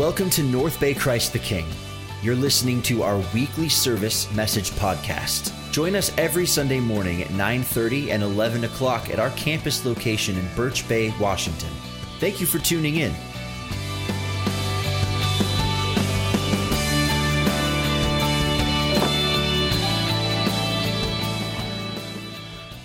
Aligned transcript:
Welcome 0.00 0.30
to 0.30 0.42
North 0.42 0.80
Bay 0.80 0.94
Christ 0.94 1.34
the 1.34 1.38
King. 1.38 1.66
You're 2.22 2.34
listening 2.34 2.80
to 2.84 3.02
our 3.02 3.22
weekly 3.34 3.68
service 3.68 4.32
message 4.32 4.70
podcast. 4.70 5.52
Join 5.72 5.94
us 5.94 6.10
every 6.16 6.46
Sunday 6.46 6.80
morning 6.80 7.20
at 7.20 7.28
9:30 7.32 8.10
and 8.10 8.22
11 8.22 8.64
o'clock 8.64 9.10
at 9.10 9.18
our 9.18 9.28
campus 9.32 9.84
location 9.84 10.38
in 10.38 10.48
Birch 10.56 10.88
Bay, 10.88 11.12
Washington. 11.20 11.68
Thank 12.18 12.40
you 12.40 12.46
for 12.46 12.58
tuning 12.58 12.96
in. 12.96 13.14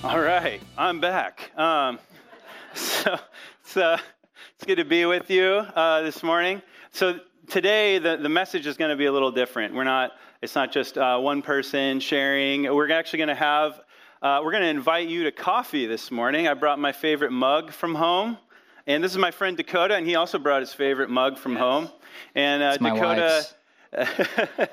All 0.03 0.19
right, 0.19 0.59
I'm 0.77 0.99
back. 0.99 1.57
Um, 1.57 1.97
so 2.73 3.17
it's, 3.63 3.77
uh, 3.77 3.99
it's 4.55 4.65
good 4.65 4.75
to 4.75 4.83
be 4.83 5.05
with 5.05 5.29
you 5.29 5.45
uh, 5.45 6.01
this 6.01 6.21
morning. 6.21 6.61
So 6.95 7.19
today 7.49 7.99
the, 7.99 8.15
the 8.15 8.29
message 8.29 8.65
is 8.65 8.77
going 8.77 8.89
to 8.89 8.95
be 8.95 9.07
a 9.07 9.11
little 9.11 9.29
different. 9.29 9.73
We're 9.73 9.83
not. 9.83 10.13
It's 10.41 10.55
not 10.55 10.71
just 10.71 10.97
uh, 10.97 11.19
one 11.19 11.41
person 11.41 11.99
sharing. 11.99 12.73
We're 12.73 12.89
actually 12.89 13.17
going 13.17 13.27
to 13.27 13.35
have. 13.35 13.81
Uh, 14.21 14.39
we're 14.41 14.51
going 14.51 14.63
to 14.63 14.69
invite 14.69 15.09
you 15.09 15.25
to 15.25 15.31
coffee 15.33 15.87
this 15.87 16.09
morning. 16.09 16.47
I 16.47 16.53
brought 16.53 16.79
my 16.79 16.93
favorite 16.93 17.33
mug 17.33 17.73
from 17.73 17.95
home, 17.95 18.37
and 18.87 19.03
this 19.03 19.11
is 19.11 19.17
my 19.17 19.31
friend 19.31 19.57
Dakota, 19.57 19.95
and 19.95 20.07
he 20.07 20.15
also 20.15 20.39
brought 20.39 20.61
his 20.61 20.71
favorite 20.71 21.09
mug 21.09 21.37
from 21.37 21.57
home. 21.57 21.89
And 22.33 22.63
uh, 22.63 22.77
Dakota. 22.77 23.45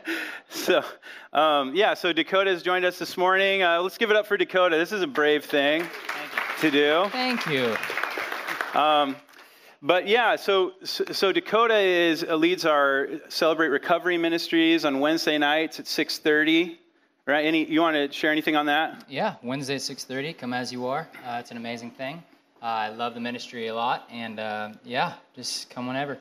so, 0.49 0.85
um, 1.33 1.75
yeah, 1.75 1.93
so 1.93 2.13
Dakota 2.13 2.51
has 2.51 2.63
joined 2.63 2.85
us 2.85 3.01
this 3.01 3.17
morning. 3.17 3.65
Uh, 3.65 3.83
let's 3.83 3.99
give 3.99 4.11
it 4.11 4.17
up 4.17 4.29
for 4.29 4.37
Dakota. 4.37 4.77
This 4.77 4.93
is 4.93 5.03
a 5.03 5.09
brave 5.09 5.45
thing 5.45 5.89
to 6.61 6.71
do. 6.71 7.07
Thank 7.11 7.45
you. 7.49 7.77
Um, 8.79 9.17
but 9.83 10.07
yeah, 10.07 10.37
so, 10.37 10.75
so 10.85 11.33
Dakota 11.33 11.77
is 11.77 12.23
uh, 12.23 12.37
leads 12.37 12.65
our 12.65 13.09
Celebrate 13.29 13.69
Recovery 13.69 14.17
Ministries 14.17 14.85
on 14.85 15.01
Wednesday 15.01 15.39
nights 15.39 15.81
at 15.81 15.87
6:30. 15.87 16.79
Right? 17.27 17.45
Any 17.45 17.65
you 17.65 17.81
want 17.81 17.97
to 17.97 18.11
share 18.13 18.31
anything 18.31 18.55
on 18.55 18.67
that? 18.67 19.05
Yeah, 19.09 19.35
Wednesday 19.43 19.79
6:30. 19.79 20.39
Come 20.39 20.53
as 20.53 20.73
you 20.73 20.87
are. 20.87 21.09
Uh, 21.27 21.39
it's 21.41 21.51
an 21.51 21.57
amazing 21.57 21.91
thing. 21.91 22.23
Uh, 22.63 22.67
I 22.67 22.89
love 22.91 23.15
the 23.15 23.21
ministry 23.21 23.67
a 23.67 23.75
lot, 23.75 24.09
and 24.11 24.39
uh, 24.39 24.71
yeah, 24.85 25.15
just 25.35 25.69
come 25.69 25.89
whenever. 25.89 26.19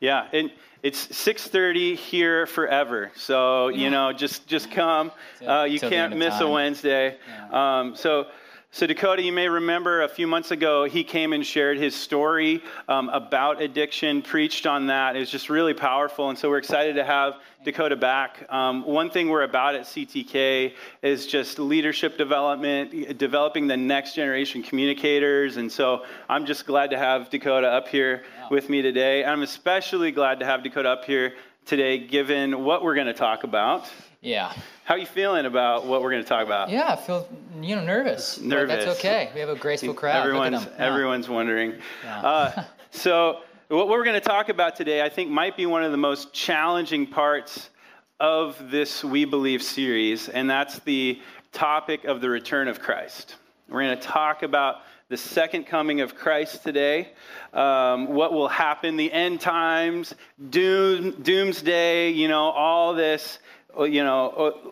Yeah, 0.00 0.28
and 0.32 0.50
it's 0.82 1.06
6:30 1.08 1.96
here 1.96 2.46
forever. 2.46 3.12
So 3.14 3.68
you 3.68 3.90
know, 3.90 4.12
just 4.14 4.46
just 4.46 4.70
come. 4.70 5.12
Uh, 5.46 5.64
you 5.64 5.80
can't 5.80 6.16
miss 6.16 6.40
a 6.40 6.48
Wednesday. 6.48 7.18
Um, 7.52 7.94
so. 7.94 8.26
So, 8.72 8.86
Dakota, 8.86 9.20
you 9.20 9.32
may 9.32 9.48
remember 9.48 10.02
a 10.02 10.08
few 10.08 10.28
months 10.28 10.52
ago, 10.52 10.84
he 10.84 11.02
came 11.02 11.32
and 11.32 11.44
shared 11.44 11.76
his 11.76 11.92
story 11.92 12.62
um, 12.88 13.08
about 13.08 13.60
addiction, 13.60 14.22
preached 14.22 14.64
on 14.64 14.86
that. 14.86 15.16
It 15.16 15.18
was 15.18 15.28
just 15.28 15.50
really 15.50 15.74
powerful. 15.74 16.30
And 16.30 16.38
so, 16.38 16.48
we're 16.48 16.58
excited 16.58 16.94
to 16.94 17.04
have 17.04 17.40
Dakota 17.64 17.96
back. 17.96 18.46
Um, 18.48 18.84
one 18.84 19.10
thing 19.10 19.28
we're 19.28 19.42
about 19.42 19.74
at 19.74 19.82
CTK 19.82 20.74
is 21.02 21.26
just 21.26 21.58
leadership 21.58 22.16
development, 22.16 23.18
developing 23.18 23.66
the 23.66 23.76
next 23.76 24.14
generation 24.14 24.62
communicators. 24.62 25.56
And 25.56 25.70
so, 25.70 26.04
I'm 26.28 26.46
just 26.46 26.64
glad 26.64 26.90
to 26.90 26.96
have 26.96 27.28
Dakota 27.28 27.66
up 27.66 27.88
here 27.88 28.22
with 28.52 28.68
me 28.68 28.82
today. 28.82 29.24
I'm 29.24 29.42
especially 29.42 30.12
glad 30.12 30.38
to 30.38 30.46
have 30.46 30.62
Dakota 30.62 30.90
up 30.90 31.04
here 31.04 31.34
today, 31.66 31.98
given 31.98 32.62
what 32.62 32.84
we're 32.84 32.94
going 32.94 33.08
to 33.08 33.14
talk 33.14 33.42
about. 33.42 33.90
Yeah. 34.20 34.52
How 34.84 34.96
are 34.96 34.98
you 34.98 35.06
feeling 35.06 35.46
about 35.46 35.86
what 35.86 36.02
we're 36.02 36.10
going 36.10 36.22
to 36.22 36.28
talk 36.28 36.44
about? 36.44 36.68
Yeah, 36.68 36.92
I 36.92 36.96
feel 36.96 37.26
you 37.62 37.74
know 37.74 37.84
nervous. 37.84 38.38
Nervous. 38.38 38.84
that's 38.84 38.98
okay. 38.98 39.30
We 39.34 39.40
have 39.40 39.48
a 39.48 39.56
graceful 39.56 39.94
crowd. 39.94 40.26
Everyone's 40.26 40.64
yeah. 40.64 40.70
everyone's 40.76 41.28
wondering. 41.28 41.74
Yeah. 42.04 42.20
Uh, 42.20 42.64
so 42.90 43.40
what 43.68 43.88
we're 43.88 44.04
going 44.04 44.20
to 44.20 44.26
talk 44.26 44.50
about 44.50 44.76
today, 44.76 45.02
I 45.02 45.08
think, 45.08 45.30
might 45.30 45.56
be 45.56 45.64
one 45.64 45.84
of 45.84 45.90
the 45.90 45.96
most 45.96 46.34
challenging 46.34 47.06
parts 47.06 47.70
of 48.18 48.70
this 48.70 49.02
We 49.02 49.24
Believe 49.24 49.62
series, 49.62 50.28
and 50.28 50.50
that's 50.50 50.80
the 50.80 51.18
topic 51.52 52.04
of 52.04 52.20
the 52.20 52.28
return 52.28 52.68
of 52.68 52.80
Christ. 52.80 53.36
We're 53.68 53.82
going 53.82 53.98
to 53.98 54.04
talk 54.06 54.42
about 54.42 54.82
the 55.08 55.16
second 55.16 55.64
coming 55.64 56.02
of 56.02 56.14
Christ 56.14 56.62
today, 56.62 57.12
um, 57.52 58.08
what 58.08 58.32
will 58.32 58.48
happen, 58.48 58.96
the 58.96 59.10
end 59.10 59.40
times, 59.40 60.14
doom, 60.50 61.12
doomsday, 61.22 62.10
you 62.10 62.28
know, 62.28 62.50
all 62.50 62.94
this 62.94 63.40
you 63.78 64.04
know, 64.04 64.28
uh, 64.30 64.70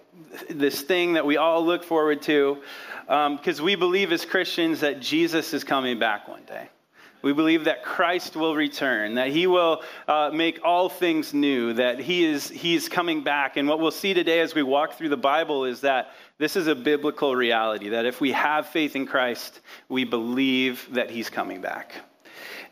this 0.50 0.82
thing 0.82 1.14
that 1.14 1.25
we 1.25 1.36
all 1.36 1.64
look 1.64 1.84
forward 1.84 2.22
to, 2.22 2.59
because 3.06 3.59
um, 3.59 3.64
we 3.64 3.75
believe 3.75 4.12
as 4.12 4.25
Christians 4.25 4.81
that 4.81 5.00
Jesus 5.00 5.54
is 5.54 5.64
coming 5.64 5.98
back 5.98 6.28
one 6.28 6.42
day. 6.44 6.69
We 7.20 7.32
believe 7.32 7.64
that 7.64 7.82
Christ 7.82 8.37
will 8.37 8.54
return, 8.54 9.16
that 9.16 9.31
He 9.31 9.48
will 9.48 9.82
uh, 10.06 10.31
make 10.32 10.60
all 10.62 10.88
things 10.88 11.34
new, 11.34 11.72
that 11.72 11.98
He 11.98 12.25
is 12.25 12.48
He's 12.48 12.88
coming 12.88 13.25
back. 13.25 13.56
And 13.56 13.69
what 13.69 13.81
we'll 13.81 13.91
see 13.91 14.14
today 14.14 14.41
as 14.41 14.54
we 14.54 14.62
walk 14.62 14.92
through 14.92 15.08
the 15.08 15.16
Bible 15.16 15.64
is 15.64 15.81
that 15.81 16.12
this 16.38 16.54
is 16.54 16.69
a 16.69 16.76
biblical 16.76 17.34
reality. 17.34 17.88
That 17.88 18.06
if 18.06 18.20
we 18.20 18.31
have 18.32 18.69
faith 18.69 18.94
in 18.94 19.04
Christ, 19.04 19.60
we 19.88 20.04
believe 20.04 20.87
that 20.92 21.10
He's 21.10 21.28
coming 21.28 21.60
back. 21.60 21.92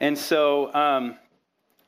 And 0.00 0.16
so. 0.16 0.72
Um, 0.74 1.16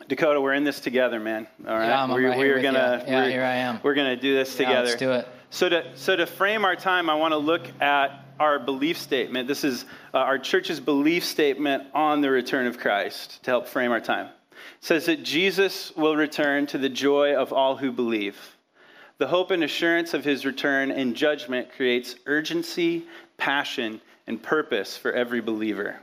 Dakota, 0.09 0.41
we're 0.41 0.55
in 0.55 0.65
this 0.65 0.81
together, 0.81 1.21
man. 1.21 1.47
All 1.67 1.75
right, 1.75 1.87
yeah, 1.87 2.13
we're, 2.13 2.29
right 2.31 2.39
we're 2.39 2.63
gonna 2.63 3.05
yeah, 3.07 3.29
here 3.29 3.43
I 3.43 3.57
am. 3.57 3.79
We're 3.83 3.95
gonna 3.95 4.17
do 4.17 4.35
this 4.35 4.51
yeah, 4.59 4.67
together. 4.67 4.89
Let's 4.89 4.99
do 4.99 5.13
it. 5.13 5.29
So 5.51 5.69
to 5.69 5.97
so 5.97 6.17
to 6.17 6.27
frame 6.27 6.65
our 6.65 6.77
time, 6.77 7.11
I 7.11 7.15
want 7.15 7.33
to 7.33 7.39
look 7.39 7.69
at 7.81 8.25
our 8.41 8.59
belief 8.59 8.97
statement. 8.97 9.49
This 9.49 9.65
is 9.65 9.85
uh, 10.15 10.19
our 10.19 10.39
church's 10.39 10.81
belief 10.81 11.27
statement 11.27 11.85
on 11.93 12.23
the 12.23 12.31
return 12.31 12.67
of 12.67 12.79
Christ 12.79 13.43
to 13.45 13.51
help 13.51 13.69
frame 13.69 13.93
our 13.93 14.01
time. 14.01 14.27
It 14.27 14.57
says 14.81 15.07
that 15.07 15.25
Jesus 15.25 15.95
will 15.95 16.17
return 16.17 16.67
to 16.69 16.79
the 16.79 16.89
joy 16.89 17.37
of 17.37 17.53
all 17.53 17.77
who 17.77 17.93
believe. 17.93 18.39
The 19.19 19.27
hope 19.27 19.51
and 19.51 19.63
assurance 19.63 20.15
of 20.15 20.25
his 20.25 20.47
return 20.47 20.91
and 20.91 21.15
judgment 21.17 21.73
creates 21.73 22.15
urgency, 22.25 23.05
passion, 23.37 24.01
and 24.27 24.43
purpose 24.43 24.97
for 24.97 25.13
every 25.13 25.43
believer. 25.43 25.99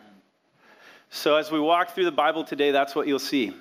So, 1.10 1.38
as 1.38 1.50
we 1.50 1.60
walk 1.60 1.96
through 1.96 2.06
the 2.06 2.12
Bible 2.12 2.44
today, 2.44 2.72
that's 2.72 2.94
what 2.94 3.08
you'll 3.08 3.20
see 3.20 3.54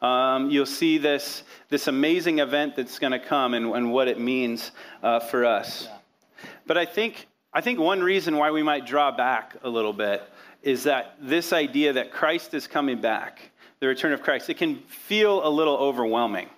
um, 0.00 0.50
you'll 0.50 0.66
see 0.66 0.98
this, 0.98 1.42
this 1.68 1.88
amazing 1.88 2.38
event 2.38 2.76
that's 2.76 2.98
going 2.98 3.12
to 3.12 3.18
come 3.18 3.54
and, 3.54 3.66
and, 3.74 3.92
what 3.92 4.06
it 4.08 4.20
means 4.20 4.70
uh, 5.02 5.18
for 5.18 5.44
us. 5.44 5.88
Yeah. 5.88 6.48
But 6.66 6.78
I 6.78 6.84
think, 6.84 7.26
I 7.52 7.60
think 7.60 7.78
one 7.80 8.00
reason 8.00 8.36
why 8.36 8.50
we 8.50 8.62
might 8.62 8.86
draw 8.86 9.10
back 9.10 9.56
a 9.62 9.68
little 9.68 9.92
bit 9.92 10.22
is 10.62 10.84
that 10.84 11.16
this 11.20 11.52
idea 11.52 11.94
that 11.94 12.12
Christ 12.12 12.54
is 12.54 12.66
coming 12.66 13.00
back, 13.00 13.50
the 13.80 13.88
return 13.88 14.12
of 14.12 14.22
Christ, 14.22 14.48
it 14.50 14.56
can 14.56 14.76
feel 14.86 15.46
a 15.46 15.50
little 15.50 15.76
overwhelming 15.76 16.48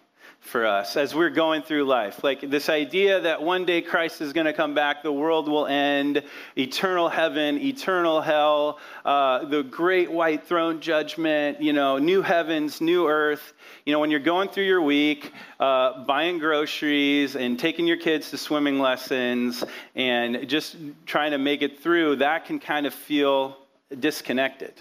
for 0.41 0.67
us 0.67 0.97
as 0.97 1.15
we're 1.15 1.31
going 1.31 1.63
through 1.63 1.85
life. 1.85 2.25
Like 2.25 2.41
this 2.41 2.69
idea 2.69 3.21
that 3.21 3.43
one 3.43 3.67
day 3.67 3.83
Christ 3.83 4.21
is 4.21 4.33
going 4.33 4.47
to 4.47 4.53
come 4.53 4.75
back, 4.75 5.03
the 5.03 5.13
world 5.13 5.49
will 5.49 5.67
end, 5.67 6.23
eternal 6.57 7.09
heaven, 7.09 7.59
eternal 7.59 8.21
hell, 8.21 8.79
uh, 9.05 9.45
the 9.45 9.63
great 9.63 10.11
white 10.11 10.45
throne 10.45 10.81
judgment, 10.81 11.61
you 11.61 11.73
know, 11.73 11.99
new 11.99 12.23
heavens, 12.23 12.81
new 12.81 13.07
earth. 13.07 13.53
You 13.85 13.93
know, 13.93 14.01
when 14.01 14.11
you're 14.11 14.21
going 14.21 14.49
through 14.49 14.65
your 14.65 14.83
week, 14.83 15.33
uh, 15.61 16.05
buying 16.05 16.39
groceries 16.39 17.37
and 17.37 17.59
taking 17.59 17.87
your 17.87 17.99
kids 17.99 18.31
to 18.31 18.39
swimming 18.39 18.81
lessons 18.81 19.63
and 19.95 20.49
just 20.49 20.77
trying 21.07 21.33
to 21.33 21.39
make 21.39 21.63
it 21.63 21.81
through, 21.81 22.17
that 22.17 22.47
can 22.47 22.59
kind 22.59 22.87
of 22.87 22.95
feel 22.95 23.57
disconnected. 23.99 24.73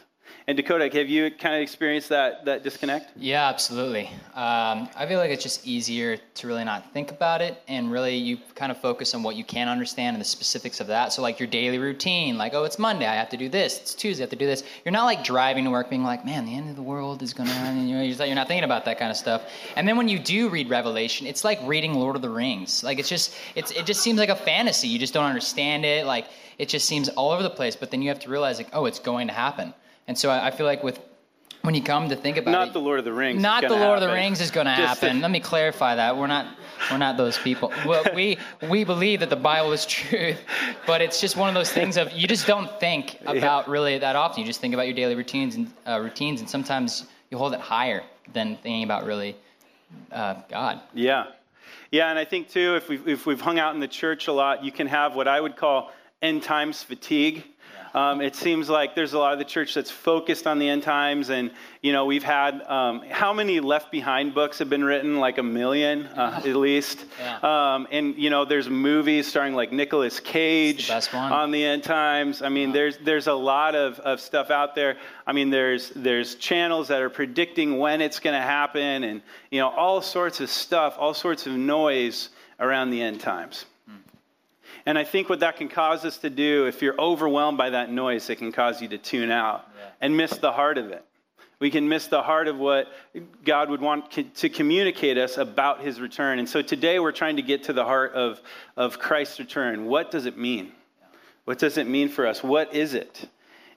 And 0.48 0.56
Dakota, 0.56 0.90
have 0.92 1.10
you 1.10 1.32
kind 1.32 1.56
of 1.56 1.62
experienced 1.62 2.10
that, 2.10 2.46
that 2.46 2.64
disconnect? 2.64 3.12
Yeah, 3.16 3.48
absolutely. 3.50 4.08
Um, 4.34 4.90
I 4.96 5.06
feel 5.08 5.20
like 5.20 5.32
it's 5.32 5.44
just 5.44 5.68
easier 5.68 6.18
to 6.18 6.48
really 6.48 6.64
not 6.64 6.92
think 6.94 7.12
about 7.12 7.42
it 7.42 7.62
and 7.68 7.92
really 7.92 8.16
you 8.16 8.38
kind 8.56 8.72
of 8.72 8.80
focus 8.80 9.14
on 9.14 9.24
what 9.24 9.36
you 9.36 9.44
can 9.44 9.68
understand 9.68 10.16
and 10.16 10.22
the 10.22 10.26
specifics 10.26 10.80
of 10.80 10.88
that. 10.88 11.14
So, 11.14 11.22
like 11.22 11.40
your 11.40 11.48
daily 11.48 11.78
routine, 11.78 12.38
like, 12.38 12.54
oh, 12.54 12.64
it's 12.64 12.80
Monday, 12.80 13.06
I 13.06 13.16
have 13.16 13.30
to 13.30 13.38
do 13.38 13.50
this. 13.50 13.80
It's 13.80 13.94
Tuesday, 13.94 14.24
I 14.24 14.26
have 14.26 14.32
to 14.32 14.36
do 14.36 14.46
this. 14.46 14.64
You're 14.86 14.92
not 14.92 15.06
like 15.06 15.24
driving 15.24 15.66
to 15.66 15.70
work 15.72 15.90
being 15.90 16.04
like, 16.04 16.26
man, 16.26 16.46
the 16.46 16.56
end 16.56 16.70
of 16.70 16.76
the 16.76 16.82
world 16.82 17.22
is 17.22 17.34
to 17.34 17.44
happen. 17.44 17.88
You 17.88 17.98
know, 17.98 18.04
you're 18.04 18.36
not 18.36 18.48
thinking 18.48 18.64
about 18.64 18.86
that 18.86 19.00
kind 19.00 19.12
of 19.12 19.18
stuff. 19.18 19.44
And 19.76 19.88
then 19.88 19.98
when 19.98 20.08
you 20.08 20.20
do 20.20 20.50
read 20.50 20.70
Revelation, 20.70 21.28
it's 21.28 21.44
like 21.44 21.60
reading 21.64 21.94
Lord 21.94 22.16
of 22.16 22.22
the 22.22 22.30
Rings. 22.30 22.84
Like, 22.84 23.00
it's 23.00 23.10
just, 23.10 23.36
it's, 23.56 23.72
it 23.72 23.86
just 23.86 24.02
seems 24.02 24.20
like 24.20 24.30
a 24.30 24.36
fantasy. 24.36 24.88
You 24.88 25.00
just 25.00 25.14
don't 25.14 25.26
understand 25.26 25.86
it. 25.86 26.06
Like, 26.06 26.28
it 26.58 26.70
just 26.70 26.88
seems 26.88 27.10
all 27.10 27.32
over 27.32 27.44
the 27.44 27.50
place. 27.50 27.76
But 27.76 27.92
then 27.92 28.02
you 28.02 28.10
have 28.10 28.20
to 28.20 28.30
realize, 28.30 28.58
like, 28.58 28.70
oh, 28.74 28.86
it's 28.86 29.00
going 29.00 29.28
to 29.28 29.34
happen. 29.34 29.74
And 30.10 30.18
so 30.18 30.32
I, 30.32 30.50
feel 30.50 30.66
like 30.66 30.84
with 30.84 31.00
when 31.62 31.76
you 31.76 31.84
come 31.84 32.10
to 32.10 32.16
think 32.16 32.38
about 32.38 32.50
not 32.50 32.68
it, 32.70 32.74
the 32.74 32.82
Lord 32.82 32.98
of 32.98 33.06
the 33.06 33.14
Rings. 33.14 33.40
Not 33.40 33.62
the 33.62 33.70
Lord 33.70 33.82
happen. 33.82 34.04
of 34.04 34.10
the 34.10 34.12
Rings 34.16 34.42
is 34.42 34.50
going 34.50 34.66
to 34.66 34.72
happen. 34.72 35.22
Let 35.22 35.30
me 35.30 35.40
clarify 35.40 35.94
that 35.98 36.18
we're 36.18 36.26
not 36.26 36.48
we're 36.90 36.98
not 36.98 37.16
those 37.16 37.38
people. 37.38 37.72
Well, 37.86 38.04
we 38.16 38.40
we 38.68 38.86
believe 38.86 39.20
that 39.20 39.30
the 39.30 39.36
Bible 39.36 39.72
is 39.72 39.86
truth, 39.86 40.40
but 40.88 41.04
it's 41.04 41.22
just 41.22 41.38
one 41.38 41.48
of 41.48 41.54
those 41.54 41.72
things 41.72 41.96
of 41.96 42.12
you 42.12 42.28
just 42.28 42.48
don't 42.48 42.72
think 42.80 43.20
about 43.28 43.68
yeah. 43.68 43.72
really 43.72 44.00
that 44.00 44.16
often. 44.16 44.42
You 44.42 44.48
just 44.48 44.60
think 44.60 44.74
about 44.74 44.88
your 44.88 44.96
daily 44.96 45.14
routines 45.14 45.54
and 45.54 45.72
uh, 45.88 46.00
routines, 46.02 46.40
and 46.40 46.50
sometimes 46.50 47.06
you 47.30 47.38
hold 47.38 47.54
it 47.54 47.60
higher 47.60 48.02
than 48.34 48.56
thinking 48.64 48.82
about 48.82 49.06
really 49.06 49.36
uh, 50.12 50.42
God. 50.50 50.82
Yeah, 50.96 51.26
yeah, 51.92 52.10
and 52.10 52.18
I 52.18 52.26
think 52.26 52.50
too, 52.50 52.78
if 52.78 52.90
we've 52.90 53.08
if 53.08 53.28
we've 53.28 53.42
hung 53.42 53.60
out 53.60 53.76
in 53.76 53.80
the 53.80 53.88
church 53.88 54.28
a 54.28 54.34
lot, 54.34 54.64
you 54.64 54.72
can 54.72 54.88
have 54.88 55.14
what 55.14 55.28
I 55.28 55.40
would 55.40 55.56
call 55.56 55.92
end 56.20 56.42
times 56.42 56.82
fatigue 56.82 57.44
Um, 57.94 58.22
it 58.22 58.36
seems 58.36 58.70
like 58.70 58.96
there's 58.96 59.14
a 59.14 59.20
lot 59.20 59.34
of 59.34 59.40
the 59.40 59.46
church 59.46 59.74
that's 59.74 59.92
focused 59.92 60.48
on 60.48 60.60
the 60.60 60.70
end 60.70 60.84
times, 60.84 61.30
and 61.30 61.52
you 61.82 61.92
know 61.92 62.06
we've 62.06 62.24
had 62.24 62.62
um, 62.64 63.02
how 63.10 63.34
many 63.34 63.60
Left 63.60 63.92
Behind 63.92 64.34
books 64.34 64.60
have 64.60 64.70
been 64.70 64.84
written? 64.84 65.20
Like 65.20 65.38
a 65.38 65.44
million, 65.44 66.06
uh, 66.08 66.42
at 66.46 66.56
least. 66.56 67.06
Yeah. 67.20 67.40
Um, 67.76 67.88
and 67.92 68.16
you 68.16 68.30
know 68.30 68.46
there's 68.46 68.70
movies 68.70 69.28
starring 69.28 69.54
like 69.54 69.72
Nicolas 69.72 70.20
Cage 70.20 70.88
the 70.88 71.18
on 71.18 71.52
the 71.52 71.64
end 71.64 71.84
times. 71.84 72.42
I 72.42 72.50
mean, 72.50 72.72
there's 72.72 72.98
there's 72.98 73.28
a 73.28 73.34
lot 73.34 73.76
of, 73.76 74.00
of 74.00 74.20
stuff 74.22 74.52
out 74.52 74.76
there. 74.76 74.98
I 75.26 75.34
mean, 75.34 75.50
there's 75.50 75.90
there's 75.96 76.36
channels 76.36 76.88
that 76.90 77.02
are 77.02 77.10
predicting 77.10 77.78
when 77.80 78.02
it's 78.02 78.20
going 78.20 78.40
to 78.40 78.46
happen, 78.46 79.04
and 79.04 79.22
you 79.52 79.60
know 79.60 79.70
all 79.70 80.02
sorts 80.02 80.40
of 80.40 80.50
stuff, 80.50 80.96
all 81.00 81.14
sorts 81.14 81.48
of 81.48 81.54
noise 81.54 82.30
around 82.60 82.92
the 82.92 83.02
end 83.02 83.20
times. 83.20 83.66
And 84.86 84.98
I 84.98 85.04
think 85.04 85.30
what 85.30 85.42
that 85.42 85.58
can 85.58 85.70
cause 85.70 86.06
us 86.06 86.18
to 86.20 86.30
do, 86.30 86.66
if 86.68 86.82
you're 86.82 87.00
overwhelmed 87.00 87.58
by 87.58 87.72
that 87.72 87.92
noise, 87.92 88.30
it 88.30 88.38
can 88.38 88.52
cause 88.52 88.82
you 88.82 88.88
to 88.90 88.98
tune 88.98 89.32
out 89.32 89.68
Yeah. 89.78 89.86
and 90.02 90.18
miss 90.18 90.32
the 90.38 90.52
heart 90.52 90.78
of 90.78 90.92
it. 90.92 91.04
We 91.60 91.70
can 91.70 91.90
miss 91.90 92.08
the 92.08 92.22
heart 92.22 92.48
of 92.48 92.58
what 92.58 92.88
God 93.44 93.70
would 93.70 93.82
want 93.82 94.12
to 94.36 94.50
communicate 94.50 95.18
us 95.18 95.38
about 95.38 95.82
his 95.82 96.00
return. 96.00 96.40
And 96.40 96.48
so 96.48 96.62
today 96.62 97.00
we're 97.00 97.12
trying 97.12 97.36
to 97.36 97.42
get 97.42 97.64
to 97.64 97.74
the 97.74 97.84
heart 97.84 98.14
of, 98.14 98.42
of 98.78 98.98
Christ's 98.98 99.40
return. 99.40 99.86
What 99.86 100.10
does 100.10 100.26
it 100.26 100.38
mean? 100.38 100.72
What 101.44 101.60
does 101.60 101.78
it 101.78 101.86
mean 101.86 102.08
for 102.08 102.26
us? 102.28 102.42
What 102.42 102.74
is 102.74 102.94
it? 102.94 103.28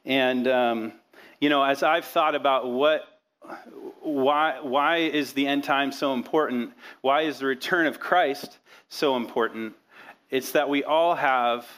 And, 0.05 0.47
um, 0.47 0.93
you 1.41 1.49
know, 1.49 1.65
as 1.65 1.83
I've 1.83 2.05
thought 2.05 2.37
about 2.37 2.71
what, 2.71 3.03
why, 4.01 4.61
why 4.63 4.99
is 4.99 5.33
the 5.33 5.49
end 5.49 5.65
time 5.65 5.91
so 5.91 6.15
important? 6.15 6.75
Why 7.01 7.23
is 7.23 7.41
the 7.41 7.47
return 7.47 7.87
of 7.87 7.99
Christ 7.99 8.59
so 8.91 9.17
important? 9.17 9.75
It's 10.33 10.53
that 10.53 10.71
we 10.71 10.83
all 10.83 11.15
have 11.15 11.69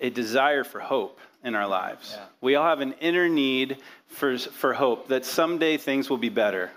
a 0.00 0.08
desire 0.08 0.64
for 0.64 0.80
hope 0.80 1.20
in 1.44 1.54
our 1.54 1.68
lives. 1.68 2.14
Yeah. 2.16 2.24
We 2.40 2.54
all 2.54 2.66
have 2.66 2.80
an 2.80 2.94
inner 3.00 3.28
need 3.28 3.76
for, 4.06 4.38
for 4.38 4.72
hope 4.72 5.08
that 5.08 5.26
someday 5.26 5.76
things 5.76 6.08
will 6.08 6.16
be 6.16 6.30
better. 6.30 6.70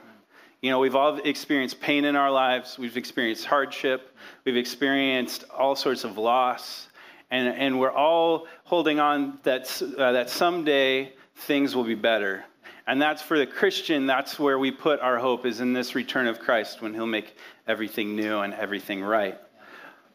You 0.62 0.72
know, 0.72 0.80
we've 0.80 0.96
all 0.96 1.16
experienced 1.24 1.80
pain 1.80 2.04
in 2.04 2.18
our 2.18 2.30
lives, 2.30 2.78
we've 2.78 2.98
experienced 2.98 3.46
hardship, 3.46 4.14
we've 4.44 4.58
experienced 4.58 5.46
all 5.58 5.78
sorts 5.78 6.04
of 6.04 6.18
loss, 6.18 6.90
and, 7.32 7.48
and 7.48 7.80
we're 7.80 7.94
all 7.94 8.48
holding 8.66 9.00
on 9.00 9.40
that, 9.44 9.82
uh, 9.98 10.12
that 10.12 10.30
someday 10.30 11.14
things 11.36 11.78
will 11.78 11.84
be 11.86 11.96
better. 11.96 12.44
And 12.88 13.02
that's 13.02 13.22
for 13.22 13.40
the 13.40 13.48
Christian, 13.48 14.06
that's 14.06 14.38
where 14.38 14.60
we 14.60 14.70
put 14.70 15.00
our 15.00 15.18
hope, 15.18 15.46
is 15.46 15.62
in 15.62 15.72
this 15.72 15.96
return 15.96 16.28
of 16.28 16.40
Christ 16.40 16.82
when 16.82 16.94
he'll 16.94 17.08
make 17.08 17.38
everything 17.68 18.18
new 18.18 18.40
and 18.40 18.54
everything 18.54 19.02
right. 19.02 19.40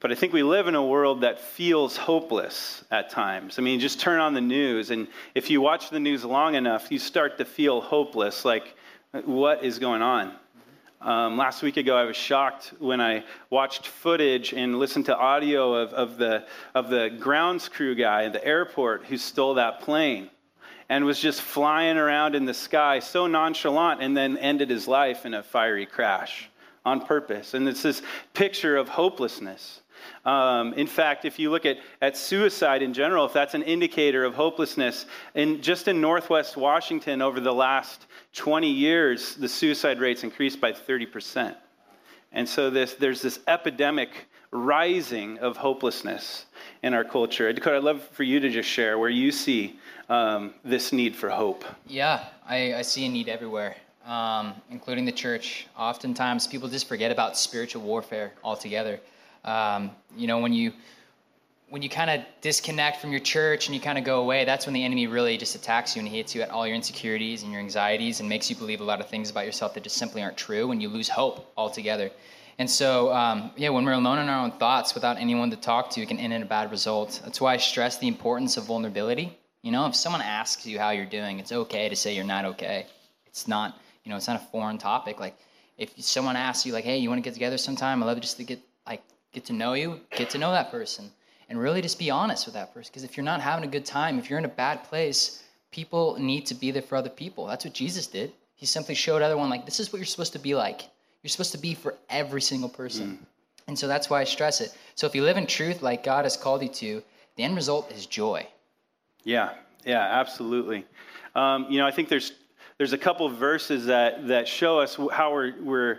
But 0.00 0.10
I 0.10 0.14
think 0.14 0.32
we 0.32 0.42
live 0.42 0.66
in 0.66 0.74
a 0.74 0.84
world 0.84 1.20
that 1.20 1.38
feels 1.38 1.96
hopeless 1.96 2.82
at 2.90 3.10
times. 3.10 3.58
I 3.58 3.62
mean, 3.62 3.80
just 3.80 4.00
turn 4.00 4.18
on 4.18 4.32
the 4.32 4.40
news, 4.40 4.90
and 4.90 5.06
if 5.34 5.50
you 5.50 5.60
watch 5.60 5.90
the 5.90 6.00
news 6.00 6.24
long 6.24 6.54
enough, 6.54 6.90
you 6.90 6.98
start 6.98 7.36
to 7.36 7.44
feel 7.44 7.82
hopeless. 7.82 8.46
Like, 8.46 8.74
what 9.12 9.62
is 9.62 9.78
going 9.78 10.00
on? 10.00 10.32
Um, 11.02 11.36
last 11.36 11.62
week 11.62 11.76
ago, 11.76 11.96
I 11.96 12.04
was 12.04 12.16
shocked 12.16 12.72
when 12.78 13.00
I 13.00 13.24
watched 13.50 13.86
footage 13.86 14.52
and 14.52 14.78
listened 14.78 15.06
to 15.06 15.16
audio 15.16 15.74
of, 15.74 15.92
of, 15.92 16.18
the, 16.18 16.46
of 16.74 16.90
the 16.90 17.08
grounds 17.18 17.68
crew 17.68 17.94
guy 17.94 18.24
at 18.24 18.32
the 18.32 18.44
airport 18.44 19.04
who 19.04 19.16
stole 19.16 19.54
that 19.54 19.80
plane 19.80 20.30
and 20.90 21.04
was 21.04 21.18
just 21.18 21.40
flying 21.40 21.96
around 21.96 22.34
in 22.34 22.44
the 22.44 22.52
sky 22.52 22.98
so 22.98 23.26
nonchalant 23.26 24.02
and 24.02 24.14
then 24.14 24.36
ended 24.38 24.68
his 24.68 24.86
life 24.86 25.24
in 25.24 25.32
a 25.32 25.42
fiery 25.42 25.86
crash 25.86 26.50
on 26.84 27.04
purpose. 27.06 27.54
And 27.54 27.66
it's 27.66 27.82
this 27.82 28.02
picture 28.34 28.76
of 28.76 28.88
hopelessness. 28.88 29.79
Um, 30.24 30.74
in 30.74 30.86
fact, 30.86 31.24
if 31.24 31.38
you 31.38 31.50
look 31.50 31.66
at, 31.66 31.78
at 32.02 32.16
suicide 32.16 32.82
in 32.82 32.92
general, 32.92 33.24
if 33.26 33.32
that's 33.32 33.54
an 33.54 33.62
indicator 33.62 34.24
of 34.24 34.34
hopelessness, 34.34 35.06
in, 35.34 35.62
just 35.62 35.88
in 35.88 36.00
Northwest 36.00 36.56
Washington 36.56 37.22
over 37.22 37.40
the 37.40 37.54
last 37.54 38.06
20 38.34 38.68
years, 38.70 39.34
the 39.36 39.48
suicide 39.48 40.00
rates 40.00 40.24
increased 40.24 40.60
by 40.60 40.72
30%. 40.72 41.54
And 42.32 42.48
so 42.48 42.70
this, 42.70 42.94
there's 42.94 43.22
this 43.22 43.40
epidemic 43.48 44.28
rising 44.52 45.38
of 45.38 45.56
hopelessness 45.56 46.46
in 46.82 46.94
our 46.94 47.04
culture. 47.04 47.52
Dakota, 47.52 47.76
I'd 47.76 47.84
love 47.84 48.02
for 48.02 48.22
you 48.22 48.40
to 48.40 48.48
just 48.48 48.68
share 48.68 48.98
where 48.98 49.10
you 49.10 49.30
see 49.30 49.78
um, 50.08 50.54
this 50.64 50.92
need 50.92 51.14
for 51.14 51.28
hope. 51.28 51.64
Yeah, 51.86 52.24
I, 52.48 52.74
I 52.74 52.82
see 52.82 53.06
a 53.06 53.08
need 53.08 53.28
everywhere, 53.28 53.76
um, 54.06 54.54
including 54.70 55.04
the 55.04 55.12
church. 55.12 55.66
Oftentimes, 55.76 56.46
people 56.46 56.68
just 56.68 56.88
forget 56.88 57.12
about 57.12 57.36
spiritual 57.36 57.82
warfare 57.82 58.32
altogether. 58.42 59.00
Um, 59.44 59.90
you 60.16 60.26
know, 60.26 60.38
when 60.38 60.52
you 60.52 60.72
when 61.68 61.82
you 61.82 61.88
kind 61.88 62.10
of 62.10 62.24
disconnect 62.40 63.00
from 63.00 63.12
your 63.12 63.20
church 63.20 63.66
and 63.66 63.74
you 63.76 63.80
kind 63.80 63.96
of 63.96 64.02
go 64.02 64.20
away, 64.20 64.44
that's 64.44 64.66
when 64.66 64.72
the 64.74 64.84
enemy 64.84 65.06
really 65.06 65.36
just 65.36 65.54
attacks 65.54 65.94
you 65.94 66.00
and 66.00 66.08
he 66.08 66.16
hits 66.16 66.34
you 66.34 66.42
at 66.42 66.50
all 66.50 66.66
your 66.66 66.74
insecurities 66.74 67.44
and 67.44 67.52
your 67.52 67.60
anxieties 67.60 68.18
and 68.18 68.28
makes 68.28 68.50
you 68.50 68.56
believe 68.56 68.80
a 68.80 68.84
lot 68.84 69.00
of 69.00 69.08
things 69.08 69.30
about 69.30 69.46
yourself 69.46 69.74
that 69.74 69.84
just 69.84 69.96
simply 69.96 70.20
aren't 70.20 70.36
true, 70.36 70.72
and 70.72 70.82
you 70.82 70.88
lose 70.88 71.08
hope 71.08 71.52
altogether. 71.56 72.10
And 72.58 72.68
so, 72.68 73.12
um, 73.12 73.52
yeah, 73.56 73.70
when 73.70 73.84
we're 73.84 73.92
alone 73.92 74.18
in 74.18 74.28
our 74.28 74.44
own 74.44 74.50
thoughts 74.50 74.94
without 74.94 75.16
anyone 75.16 75.50
to 75.50 75.56
talk 75.56 75.90
to, 75.90 76.02
it 76.02 76.08
can 76.08 76.18
end 76.18 76.32
in 76.32 76.42
a 76.42 76.46
bad 76.46 76.70
result. 76.70 77.20
That's 77.24 77.40
why 77.40 77.54
I 77.54 77.56
stress 77.56 77.96
the 77.98 78.08
importance 78.08 78.58
of 78.58 78.64
vulnerability. 78.64 79.38
You 79.62 79.70
know, 79.70 79.86
if 79.86 79.94
someone 79.94 80.20
asks 80.20 80.66
you 80.66 80.78
how 80.78 80.90
you're 80.90 81.06
doing, 81.06 81.38
it's 81.38 81.52
okay 81.52 81.88
to 81.88 81.96
say 81.96 82.14
you're 82.14 82.24
not 82.24 82.44
okay. 82.44 82.86
It's 83.26 83.48
not, 83.48 83.78
you 84.04 84.10
know, 84.10 84.16
it's 84.16 84.26
not 84.26 84.36
a 84.36 84.44
foreign 84.46 84.76
topic. 84.76 85.20
Like, 85.20 85.36
if 85.78 85.94
someone 86.02 86.36
asks 86.36 86.66
you, 86.66 86.72
like, 86.72 86.84
hey, 86.84 86.98
you 86.98 87.08
want 87.08 87.18
to 87.18 87.22
get 87.22 87.32
together 87.34 87.56
sometime? 87.56 88.02
I'd 88.02 88.06
love 88.06 88.20
just 88.20 88.36
to 88.38 88.44
get, 88.44 88.58
get 89.32 89.44
to 89.46 89.52
know 89.52 89.74
you, 89.74 90.00
get 90.10 90.30
to 90.30 90.38
know 90.38 90.52
that 90.52 90.70
person, 90.70 91.10
and 91.48 91.58
really 91.58 91.82
just 91.82 91.98
be 91.98 92.10
honest 92.10 92.46
with 92.46 92.54
that 92.54 92.72
person. 92.74 92.90
Because 92.92 93.04
if 93.04 93.16
you're 93.16 93.24
not 93.24 93.40
having 93.40 93.64
a 93.64 93.70
good 93.70 93.84
time, 93.84 94.18
if 94.18 94.30
you're 94.30 94.38
in 94.38 94.44
a 94.44 94.48
bad 94.48 94.84
place, 94.84 95.42
people 95.70 96.16
need 96.18 96.46
to 96.46 96.54
be 96.54 96.70
there 96.70 96.82
for 96.82 96.96
other 96.96 97.10
people. 97.10 97.46
That's 97.46 97.64
what 97.64 97.74
Jesus 97.74 98.06
did. 98.06 98.32
He 98.54 98.66
simply 98.66 98.94
showed 98.94 99.22
everyone, 99.22 99.50
like, 99.50 99.64
this 99.64 99.80
is 99.80 99.92
what 99.92 99.98
you're 99.98 100.06
supposed 100.06 100.32
to 100.34 100.38
be 100.38 100.54
like. 100.54 100.82
You're 101.22 101.30
supposed 101.30 101.52
to 101.52 101.58
be 101.58 101.74
for 101.74 101.96
every 102.08 102.40
single 102.40 102.68
person. 102.68 103.26
And 103.66 103.78
so 103.78 103.86
that's 103.86 104.10
why 104.10 104.20
I 104.20 104.24
stress 104.24 104.60
it. 104.60 104.76
So 104.96 105.06
if 105.06 105.14
you 105.14 105.22
live 105.22 105.36
in 105.36 105.46
truth 105.46 105.80
like 105.80 106.02
God 106.02 106.24
has 106.24 106.36
called 106.36 106.62
you 106.62 106.68
to, 106.68 107.02
the 107.36 107.42
end 107.42 107.54
result 107.54 107.92
is 107.92 108.06
joy. 108.06 108.46
Yeah, 109.22 109.50
yeah, 109.84 110.00
absolutely. 110.00 110.84
Um, 111.34 111.66
you 111.70 111.78
know, 111.78 111.86
I 111.86 111.90
think 111.90 112.08
there's 112.08 112.32
there's 112.78 112.92
a 112.92 112.98
couple 112.98 113.26
of 113.26 113.36
verses 113.36 113.86
that 113.86 114.26
that 114.28 114.48
show 114.48 114.80
us 114.80 114.98
how 115.12 115.32
we're 115.32 115.54
we're 115.62 115.98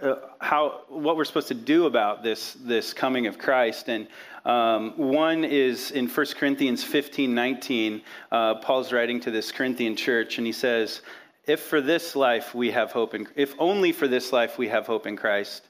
uh, 0.00 0.16
how 0.38 0.82
what 0.88 1.16
we're 1.16 1.24
supposed 1.24 1.48
to 1.48 1.54
do 1.54 1.86
about 1.86 2.22
this 2.22 2.54
this 2.60 2.92
coming 2.92 3.26
of 3.26 3.38
Christ. 3.38 3.88
And 3.88 4.08
um, 4.44 4.92
one 4.96 5.44
is 5.44 5.90
in 5.90 6.08
1 6.08 6.26
Corinthians 6.36 6.84
15, 6.84 7.34
19. 7.34 8.02
Uh, 8.30 8.54
Paul's 8.56 8.92
writing 8.92 9.20
to 9.20 9.30
this 9.30 9.52
Corinthian 9.52 9.96
church, 9.96 10.38
and 10.38 10.46
he 10.46 10.52
says, 10.52 11.02
"If 11.46 11.60
for 11.60 11.80
this 11.80 12.16
life 12.16 12.54
we 12.54 12.70
have 12.70 12.92
hope 12.92 13.14
in, 13.14 13.26
if 13.36 13.54
only 13.58 13.92
for 13.92 14.08
this 14.08 14.32
life 14.32 14.58
we 14.58 14.68
have 14.68 14.86
hope 14.86 15.06
in 15.06 15.16
Christ, 15.16 15.68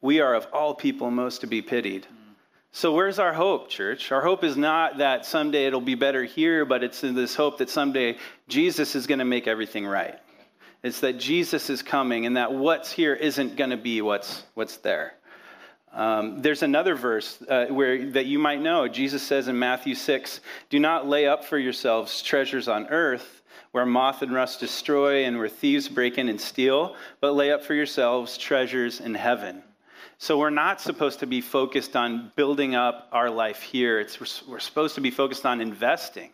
we 0.00 0.20
are 0.20 0.34
of 0.34 0.46
all 0.52 0.74
people 0.74 1.10
most 1.10 1.40
to 1.40 1.46
be 1.46 1.62
pitied." 1.62 2.06
So, 2.72 2.92
where's 2.92 3.18
our 3.18 3.32
hope, 3.32 3.68
church? 3.68 4.12
Our 4.12 4.22
hope 4.22 4.44
is 4.44 4.56
not 4.56 4.98
that 4.98 5.26
someday 5.26 5.66
it'll 5.66 5.80
be 5.80 5.96
better 5.96 6.22
here, 6.22 6.64
but 6.64 6.84
it's 6.84 7.02
in 7.02 7.16
this 7.16 7.34
hope 7.34 7.58
that 7.58 7.68
someday 7.68 8.16
Jesus 8.46 8.94
is 8.94 9.08
going 9.08 9.18
to 9.18 9.24
make 9.24 9.48
everything 9.48 9.86
right. 9.86 10.20
It's 10.82 11.00
that 11.00 11.18
Jesus 11.18 11.68
is 11.68 11.82
coming 11.82 12.26
and 12.26 12.36
that 12.36 12.52
what's 12.52 12.90
here 12.90 13.14
isn't 13.14 13.56
going 13.56 13.70
to 13.70 13.76
be 13.76 14.00
what's, 14.00 14.44
what's 14.54 14.78
there. 14.78 15.14
Um, 15.92 16.40
there's 16.40 16.62
another 16.62 16.94
verse 16.94 17.42
uh, 17.48 17.66
where 17.66 18.10
that 18.12 18.26
you 18.26 18.38
might 18.38 18.60
know. 18.60 18.86
Jesus 18.86 19.22
says 19.22 19.48
in 19.48 19.58
Matthew 19.58 19.94
6 19.94 20.40
Do 20.68 20.78
not 20.78 21.08
lay 21.08 21.26
up 21.26 21.44
for 21.44 21.58
yourselves 21.58 22.22
treasures 22.22 22.68
on 22.68 22.86
earth 22.86 23.42
where 23.72 23.86
moth 23.86 24.22
and 24.22 24.32
rust 24.32 24.60
destroy 24.60 25.24
and 25.24 25.38
where 25.38 25.48
thieves 25.48 25.88
break 25.88 26.18
in 26.18 26.28
and 26.28 26.40
steal, 26.40 26.96
but 27.20 27.34
lay 27.34 27.52
up 27.52 27.62
for 27.62 27.74
yourselves 27.74 28.36
treasures 28.36 29.00
in 29.00 29.14
heaven. 29.14 29.62
So 30.18 30.38
we're 30.38 30.50
not 30.50 30.80
supposed 30.80 31.20
to 31.20 31.26
be 31.26 31.40
focused 31.40 31.96
on 31.96 32.32
building 32.36 32.74
up 32.74 33.08
our 33.12 33.30
life 33.30 33.62
here. 33.62 34.00
It's, 34.00 34.20
we're, 34.20 34.52
we're 34.52 34.60
supposed 34.60 34.96
to 34.96 35.00
be 35.00 35.10
focused 35.10 35.46
on 35.46 35.60
investing 35.60 36.30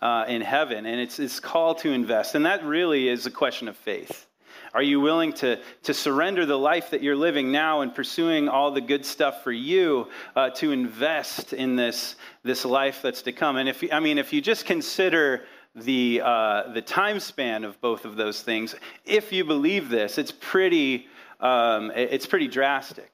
uh, 0.00 0.24
in 0.28 0.40
heaven, 0.40 0.86
and 0.86 1.00
it's, 1.00 1.18
it's 1.18 1.40
called 1.40 1.78
to 1.78 1.90
invest. 1.90 2.34
And 2.34 2.46
that 2.46 2.64
really 2.64 3.08
is 3.08 3.26
a 3.26 3.30
question 3.30 3.68
of 3.68 3.76
faith. 3.76 4.26
Are 4.74 4.82
you 4.82 5.00
willing 5.00 5.32
to, 5.34 5.58
to 5.84 5.94
surrender 5.94 6.44
the 6.44 6.58
life 6.58 6.90
that 6.90 7.02
you're 7.02 7.16
living 7.16 7.50
now 7.50 7.80
and 7.80 7.94
pursuing 7.94 8.48
all 8.48 8.70
the 8.70 8.80
good 8.80 9.04
stuff 9.04 9.42
for 9.42 9.52
you 9.52 10.08
uh, 10.36 10.50
to 10.50 10.72
invest 10.72 11.52
in 11.52 11.74
this, 11.74 12.16
this 12.42 12.64
life 12.64 13.00
that's 13.02 13.22
to 13.22 13.32
come? 13.32 13.56
And 13.56 13.68
if 13.68 13.82
I 13.90 14.00
mean, 14.00 14.18
if 14.18 14.32
you 14.32 14.42
just 14.42 14.66
consider 14.66 15.44
the, 15.74 16.20
uh, 16.22 16.72
the 16.72 16.82
time 16.82 17.18
span 17.18 17.64
of 17.64 17.80
both 17.80 18.04
of 18.04 18.16
those 18.16 18.42
things, 18.42 18.74
if 19.06 19.32
you 19.32 19.44
believe 19.44 19.88
this, 19.88 20.18
it's 20.18 20.32
pretty, 20.32 21.06
um, 21.40 21.90
it's 21.94 22.26
pretty 22.26 22.48
drastic. 22.48 23.10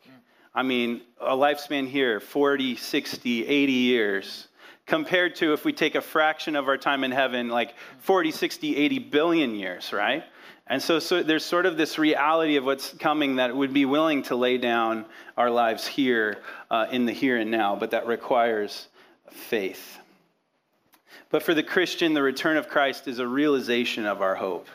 I 0.57 0.63
mean, 0.63 1.03
a 1.21 1.37
lifespan 1.37 1.89
here, 1.89 2.21
40, 2.21 2.77
60, 2.77 3.47
80 3.47 3.73
years, 3.73 4.49
compared 4.87 5.37
to 5.37 5.53
if 5.53 5.65
we 5.65 5.73
take 5.73 5.95
a 5.95 6.01
fraction 6.01 6.57
of 6.57 6.69
our 6.69 6.77
time 6.77 7.05
in 7.05 7.11
heaven, 7.11 7.49
like 7.49 7.75
40, 8.01 8.31
60, 8.31 8.77
80 8.77 8.99
billion 8.99 9.55
years, 9.55 9.93
right? 9.93 10.25
And 10.67 10.83
so, 10.83 10.99
so 10.99 11.23
there's 11.23 11.45
sort 11.45 11.67
of 11.67 11.77
this 11.77 11.99
reality 11.99 12.57
of 12.57 12.65
what's 12.65 12.93
coming 12.95 13.37
that 13.37 13.55
would 13.55 13.75
be 13.75 13.85
willing 13.85 14.23
to 14.25 14.37
lay 14.37 14.57
down 14.57 15.05
our 15.37 15.51
lives 15.51 15.87
here 15.87 16.39
uh, 16.71 16.87
in 16.91 17.05
the 17.05 17.13
here 17.13 17.37
and 17.37 17.51
now, 17.51 17.77
but 17.77 17.91
that 17.91 18.07
requires 18.07 18.89
faith. 19.31 19.99
But 21.31 21.43
for 21.43 21.53
the 21.53 21.63
Christian, 21.63 22.15
the 22.15 22.23
return 22.23 22.57
of 22.57 22.69
Christ 22.69 23.09
is 23.09 23.19
a 23.19 23.27
realization 23.27 24.07
of 24.07 24.23
our 24.23 24.35
hope. 24.35 24.69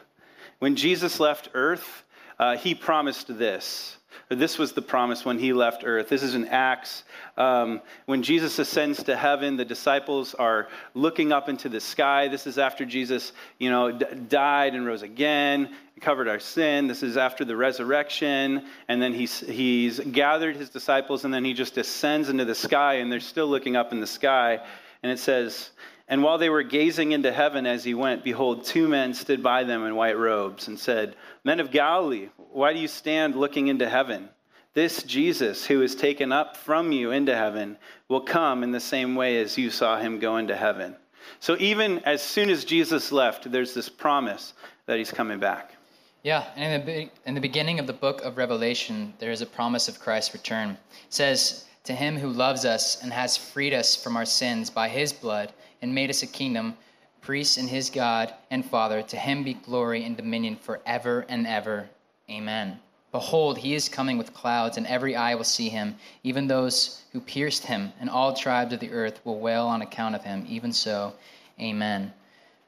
When 0.60 0.76
Jesus 0.76 1.20
left 1.20 1.50
earth, 1.54 2.04
uh, 2.38 2.58
he 2.58 2.76
promised 2.76 3.38
this. 3.38 3.98
This 4.30 4.60
was 4.60 4.74
the 4.74 4.82
promise 4.84 5.26
when 5.26 5.40
he 5.40 5.54
left 5.54 5.82
earth. 5.84 6.10
This 6.10 6.22
is 6.22 6.36
in 6.36 6.46
Acts. 6.46 7.04
Um, 7.36 7.82
when 8.06 8.22
Jesus 8.22 8.60
ascends 8.60 9.02
to 9.04 9.16
heaven, 9.16 9.58
the 9.58 9.66
disciples 9.66 10.36
are 10.36 10.68
looking 10.94 11.32
up 11.32 11.50
into 11.50 11.68
the 11.68 11.80
sky. 11.80 12.28
This 12.28 12.46
is 12.46 12.60
after 12.60 12.86
Jesus, 12.86 13.34
you 13.58 13.72
know, 13.72 13.92
d- 13.92 14.06
died 14.28 14.76
and 14.76 14.86
rose 14.86 15.02
again, 15.02 15.74
covered 16.00 16.28
our 16.28 16.38
sin. 16.40 16.86
This 16.86 17.02
is 17.02 17.18
after 17.18 17.44
the 17.44 17.56
resurrection. 17.56 18.66
And 18.88 19.02
then 19.02 19.16
he's, 19.16 19.40
he's 19.40 20.00
gathered 20.00 20.58
his 20.58 20.70
disciples, 20.70 21.26
and 21.26 21.34
then 21.34 21.44
he 21.44 21.54
just 21.56 21.76
ascends 21.80 22.30
into 22.30 22.46
the 22.46 22.54
sky, 22.54 22.96
and 22.96 23.12
they're 23.12 23.20
still 23.20 23.48
looking 23.48 23.76
up 23.76 23.92
in 23.92 24.00
the 24.00 24.08
sky. 24.08 24.60
And 25.02 25.12
it 25.12 25.18
says, 25.18 25.72
and 26.10 26.24
while 26.24 26.40
they 26.40 26.50
were 26.50 26.64
gazing 26.64 27.12
into 27.12 27.32
heaven 27.32 27.68
as 27.68 27.84
he 27.84 27.94
went, 27.94 28.24
behold, 28.24 28.66
two 28.66 28.88
men 28.88 29.14
stood 29.14 29.44
by 29.44 29.64
them 29.64 29.86
in 29.86 29.96
white 29.96 30.18
robes 30.18 30.68
and 30.68 30.80
said, 30.80 31.16
Men 31.44 31.60
of 31.60 31.70
Galilee, 31.70 32.30
why 32.52 32.74
do 32.74 32.80
you 32.80 32.88
stand 32.88 33.36
looking 33.36 33.68
into 33.68 33.88
heaven? 33.88 34.28
This 34.74 35.04
Jesus, 35.04 35.68
who 35.68 35.84
is 35.84 35.96
taken 35.96 36.32
up 36.32 36.58
from 36.58 36.92
you 36.92 37.12
into 37.12 37.36
heaven, 37.36 37.78
will 38.08 38.22
come 38.22 38.64
in 38.64 38.72
the 38.72 38.80
same 38.80 39.16
way 39.16 39.40
as 39.40 39.56
you 39.56 39.70
saw 39.70 40.00
him 40.00 40.18
go 40.18 40.38
into 40.38 40.56
heaven. 40.56 40.96
So 41.40 41.56
even 41.60 42.00
as 42.00 42.24
soon 42.24 42.50
as 42.50 42.66
Jesus 42.66 43.12
left, 43.12 43.52
there's 43.52 43.76
this 43.76 43.90
promise 43.90 44.54
that 44.88 44.98
he's 44.98 45.12
coming 45.12 45.40
back. 45.40 45.76
Yeah, 46.24 46.46
and 46.56 46.82
in 46.82 46.86
the, 46.88 47.10
in 47.28 47.34
the 47.36 47.42
beginning 47.42 47.80
of 47.80 47.86
the 47.86 47.94
book 47.94 48.22
of 48.22 48.38
Revelation, 48.38 49.14
there 49.20 49.32
is 49.32 49.42
a 49.42 49.46
promise 49.46 49.88
of 49.88 50.00
Christ's 50.00 50.34
return. 50.34 50.72
It 50.72 50.78
says, 51.10 51.66
To 51.84 51.94
him 51.94 52.18
who 52.18 52.30
loves 52.30 52.66
us 52.66 53.02
and 53.04 53.14
has 53.14 53.38
freed 53.38 53.76
us 53.76 53.96
from 53.96 54.18
our 54.18 54.26
sins 54.26 54.72
by 54.72 54.90
his 54.90 55.14
blood 55.14 55.54
and 55.82 55.94
made 55.94 56.10
us 56.10 56.24
a 56.24 56.28
kingdom, 56.28 56.76
priests 57.22 57.58
in 57.58 57.68
his 57.68 57.90
God 57.90 58.34
and 58.52 58.66
Father. 58.66 59.02
To 59.02 59.18
him 59.18 59.44
be 59.44 59.54
glory 59.54 60.04
and 60.04 60.16
dominion 60.16 60.56
forever 60.56 61.26
and 61.30 61.46
ever. 61.48 61.90
Amen. 62.30 62.80
Behold, 63.12 63.58
he 63.58 63.74
is 63.74 63.90
coming 63.90 64.18
with 64.20 64.34
clouds, 64.36 64.78
and 64.78 64.86
every 64.86 65.16
eye 65.16 65.34
will 65.34 65.44
see 65.44 65.68
him, 65.68 65.96
even 66.24 66.46
those 66.46 67.04
who 67.12 67.20
pierced 67.20 67.66
him, 67.66 67.92
and 68.00 68.10
all 68.10 68.34
tribes 68.34 68.72
of 68.72 68.80
the 68.80 68.92
earth 68.92 69.20
will 69.26 69.40
wail 69.40 69.66
on 69.66 69.82
account 69.82 70.14
of 70.14 70.24
him. 70.24 70.46
Even 70.48 70.72
so, 70.72 71.14
amen. 71.60 72.14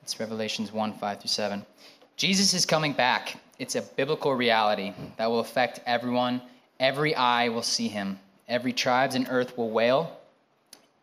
It's 0.02 0.20
Revelations 0.20 0.72
1 0.72 0.94
5 0.94 1.20
through 1.20 1.28
7. 1.28 1.66
Jesus 2.18 2.56
is 2.56 2.66
coming 2.66 2.94
back. 2.94 3.38
It's 3.60 3.76
a 3.76 3.84
biblical 3.84 4.34
reality 4.34 4.94
that 5.18 5.30
will 5.30 5.42
affect 5.42 5.80
everyone. 5.86 6.42
Every 6.80 7.14
eye 7.14 7.50
will 7.50 7.62
see 7.62 7.88
him. 7.88 8.20
Every 8.48 8.74
tribes 8.74 9.14
in 9.14 9.28
earth 9.28 9.56
will 9.56 9.70
wail. 9.70 10.18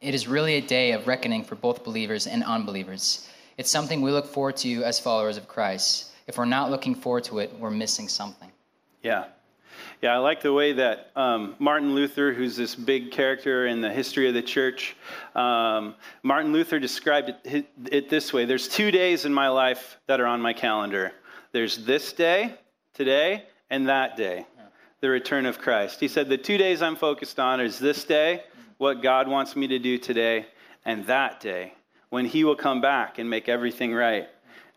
It 0.00 0.14
is 0.14 0.28
really 0.28 0.54
a 0.54 0.60
day 0.60 0.92
of 0.92 1.08
reckoning 1.08 1.42
for 1.42 1.56
both 1.56 1.82
believers 1.82 2.28
and 2.28 2.44
unbelievers. 2.44 3.28
It's 3.56 3.70
something 3.70 4.00
we 4.00 4.12
look 4.12 4.26
forward 4.26 4.56
to 4.58 4.84
as 4.84 5.00
followers 5.00 5.36
of 5.36 5.48
Christ. 5.48 6.12
If 6.28 6.38
we're 6.38 6.44
not 6.44 6.70
looking 6.70 6.94
forward 6.94 7.24
to 7.24 7.40
it, 7.40 7.52
we're 7.58 7.70
missing 7.70 8.08
something. 8.08 8.52
Yeah. 9.02 9.24
Yeah, 10.00 10.14
I 10.14 10.18
like 10.18 10.40
the 10.40 10.52
way 10.52 10.72
that 10.74 11.10
um, 11.16 11.56
Martin 11.58 11.96
Luther, 11.96 12.32
who's 12.32 12.56
this 12.56 12.76
big 12.76 13.10
character 13.10 13.66
in 13.66 13.80
the 13.80 13.90
history 13.90 14.28
of 14.28 14.34
the 14.34 14.42
church, 14.42 14.96
um, 15.34 15.96
Martin 16.22 16.52
Luther 16.52 16.78
described 16.78 17.34
it, 17.44 17.66
it 17.90 18.08
this 18.08 18.32
way 18.32 18.44
There's 18.44 18.68
two 18.68 18.92
days 18.92 19.24
in 19.24 19.34
my 19.34 19.48
life 19.48 19.98
that 20.06 20.20
are 20.20 20.26
on 20.26 20.40
my 20.40 20.52
calendar 20.52 21.12
there's 21.50 21.84
this 21.84 22.12
day, 22.12 22.54
today, 22.94 23.44
and 23.70 23.88
that 23.88 24.16
day, 24.16 24.46
the 25.00 25.08
return 25.08 25.46
of 25.46 25.58
Christ. 25.58 25.98
He 25.98 26.06
said, 26.06 26.28
The 26.28 26.38
two 26.38 26.58
days 26.58 26.82
I'm 26.82 26.96
focused 26.96 27.40
on 27.40 27.60
is 27.60 27.78
this 27.78 28.04
day 28.04 28.42
what 28.78 29.02
God 29.02 29.28
wants 29.28 29.54
me 29.54 29.66
to 29.68 29.78
do 29.78 29.98
today 29.98 30.46
and 30.84 31.06
that 31.06 31.40
day 31.40 31.74
when 32.10 32.24
He 32.24 32.44
will 32.44 32.56
come 32.56 32.80
back 32.80 33.18
and 33.18 33.28
make 33.28 33.48
everything 33.48 33.92
right. 33.92 34.28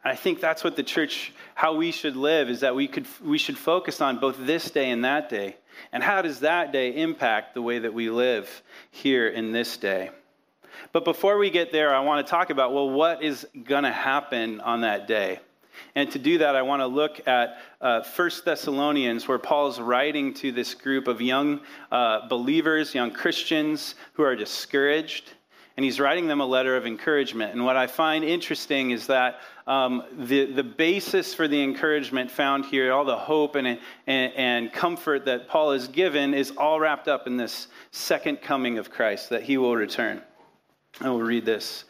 I 0.03 0.15
think 0.15 0.39
that's 0.39 0.63
what 0.63 0.75
the 0.75 0.83
church, 0.83 1.31
how 1.53 1.75
we 1.75 1.91
should 1.91 2.15
live, 2.15 2.49
is 2.49 2.61
that 2.61 2.75
we, 2.75 2.87
could, 2.87 3.05
we 3.23 3.37
should 3.37 3.57
focus 3.57 4.01
on 4.01 4.19
both 4.19 4.35
this 4.39 4.71
day 4.71 4.89
and 4.89 5.05
that 5.05 5.29
day. 5.29 5.55
And 5.91 6.01
how 6.01 6.21
does 6.21 6.39
that 6.39 6.71
day 6.71 6.95
impact 6.95 7.53
the 7.53 7.61
way 7.61 7.79
that 7.79 7.93
we 7.93 8.09
live 8.09 8.63
here 8.89 9.27
in 9.27 9.51
this 9.51 9.77
day? 9.77 10.09
But 10.91 11.05
before 11.05 11.37
we 11.37 11.49
get 11.49 11.71
there, 11.71 11.93
I 11.93 11.99
want 11.99 12.25
to 12.25 12.29
talk 12.29 12.49
about 12.49 12.73
well, 12.73 12.89
what 12.89 13.23
is 13.23 13.47
going 13.63 13.83
to 13.83 13.91
happen 13.91 14.59
on 14.61 14.81
that 14.81 15.07
day? 15.07 15.39
And 15.95 16.11
to 16.11 16.19
do 16.19 16.37
that, 16.39 16.55
I 16.55 16.61
want 16.61 16.81
to 16.81 16.87
look 16.87 17.27
at 17.27 17.57
uh, 17.79 18.03
1 18.03 18.31
Thessalonians, 18.45 19.27
where 19.27 19.39
Paul's 19.39 19.79
writing 19.79 20.33
to 20.35 20.51
this 20.51 20.73
group 20.73 21.07
of 21.07 21.21
young 21.21 21.61
uh, 21.91 22.27
believers, 22.27 22.95
young 22.95 23.11
Christians 23.11 23.95
who 24.13 24.23
are 24.23 24.35
discouraged. 24.35 25.31
And 25.77 25.85
he's 25.85 25.99
writing 25.99 26.27
them 26.27 26.41
a 26.41 26.45
letter 26.45 26.75
of 26.75 26.85
encouragement. 26.85 27.53
And 27.53 27.65
what 27.65 27.77
I 27.77 27.87
find 27.87 28.23
interesting 28.23 28.91
is 28.91 29.07
that 29.07 29.39
um, 29.67 30.03
the, 30.11 30.51
the 30.51 30.63
basis 30.63 31.33
for 31.33 31.47
the 31.47 31.63
encouragement 31.63 32.29
found 32.29 32.65
here, 32.65 32.91
all 32.91 33.05
the 33.05 33.17
hope 33.17 33.55
and, 33.55 33.67
and, 33.67 33.79
and 34.07 34.73
comfort 34.73 35.25
that 35.25 35.47
Paul 35.47 35.71
has 35.71 35.87
given, 35.87 36.33
is 36.33 36.51
all 36.51 36.79
wrapped 36.79 37.07
up 37.07 37.25
in 37.25 37.37
this 37.37 37.67
second 37.91 38.41
coming 38.41 38.77
of 38.77 38.91
Christ, 38.91 39.29
that 39.29 39.43
he 39.43 39.57
will 39.57 39.75
return. 39.75 40.21
I 40.99 41.09
will 41.09 41.21
read 41.21 41.45
this 41.45 41.85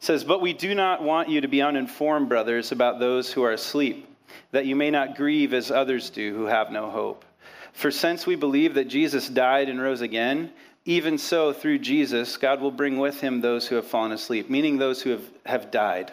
says, 0.00 0.24
But 0.24 0.40
we 0.40 0.52
do 0.52 0.74
not 0.74 1.02
want 1.02 1.28
you 1.28 1.40
to 1.40 1.48
be 1.48 1.62
uninformed, 1.62 2.28
brothers, 2.28 2.72
about 2.72 2.98
those 2.98 3.32
who 3.32 3.42
are 3.42 3.52
asleep, 3.52 4.06
that 4.52 4.66
you 4.66 4.76
may 4.76 4.90
not 4.90 5.16
grieve 5.16 5.52
as 5.52 5.70
others 5.70 6.10
do 6.10 6.34
who 6.34 6.46
have 6.46 6.70
no 6.70 6.90
hope. 6.90 7.24
For 7.72 7.90
since 7.90 8.26
we 8.26 8.36
believe 8.36 8.74
that 8.74 8.88
Jesus 8.88 9.28
died 9.28 9.68
and 9.68 9.80
rose 9.80 10.00
again, 10.00 10.52
even 10.84 11.18
so, 11.18 11.52
through 11.52 11.80
Jesus, 11.80 12.36
God 12.36 12.60
will 12.60 12.70
bring 12.70 12.98
with 12.98 13.20
him 13.20 13.40
those 13.40 13.68
who 13.68 13.76
have 13.76 13.86
fallen 13.86 14.12
asleep, 14.12 14.48
meaning 14.48 14.78
those 14.78 15.02
who 15.02 15.10
have, 15.10 15.24
have 15.44 15.70
died. 15.70 16.10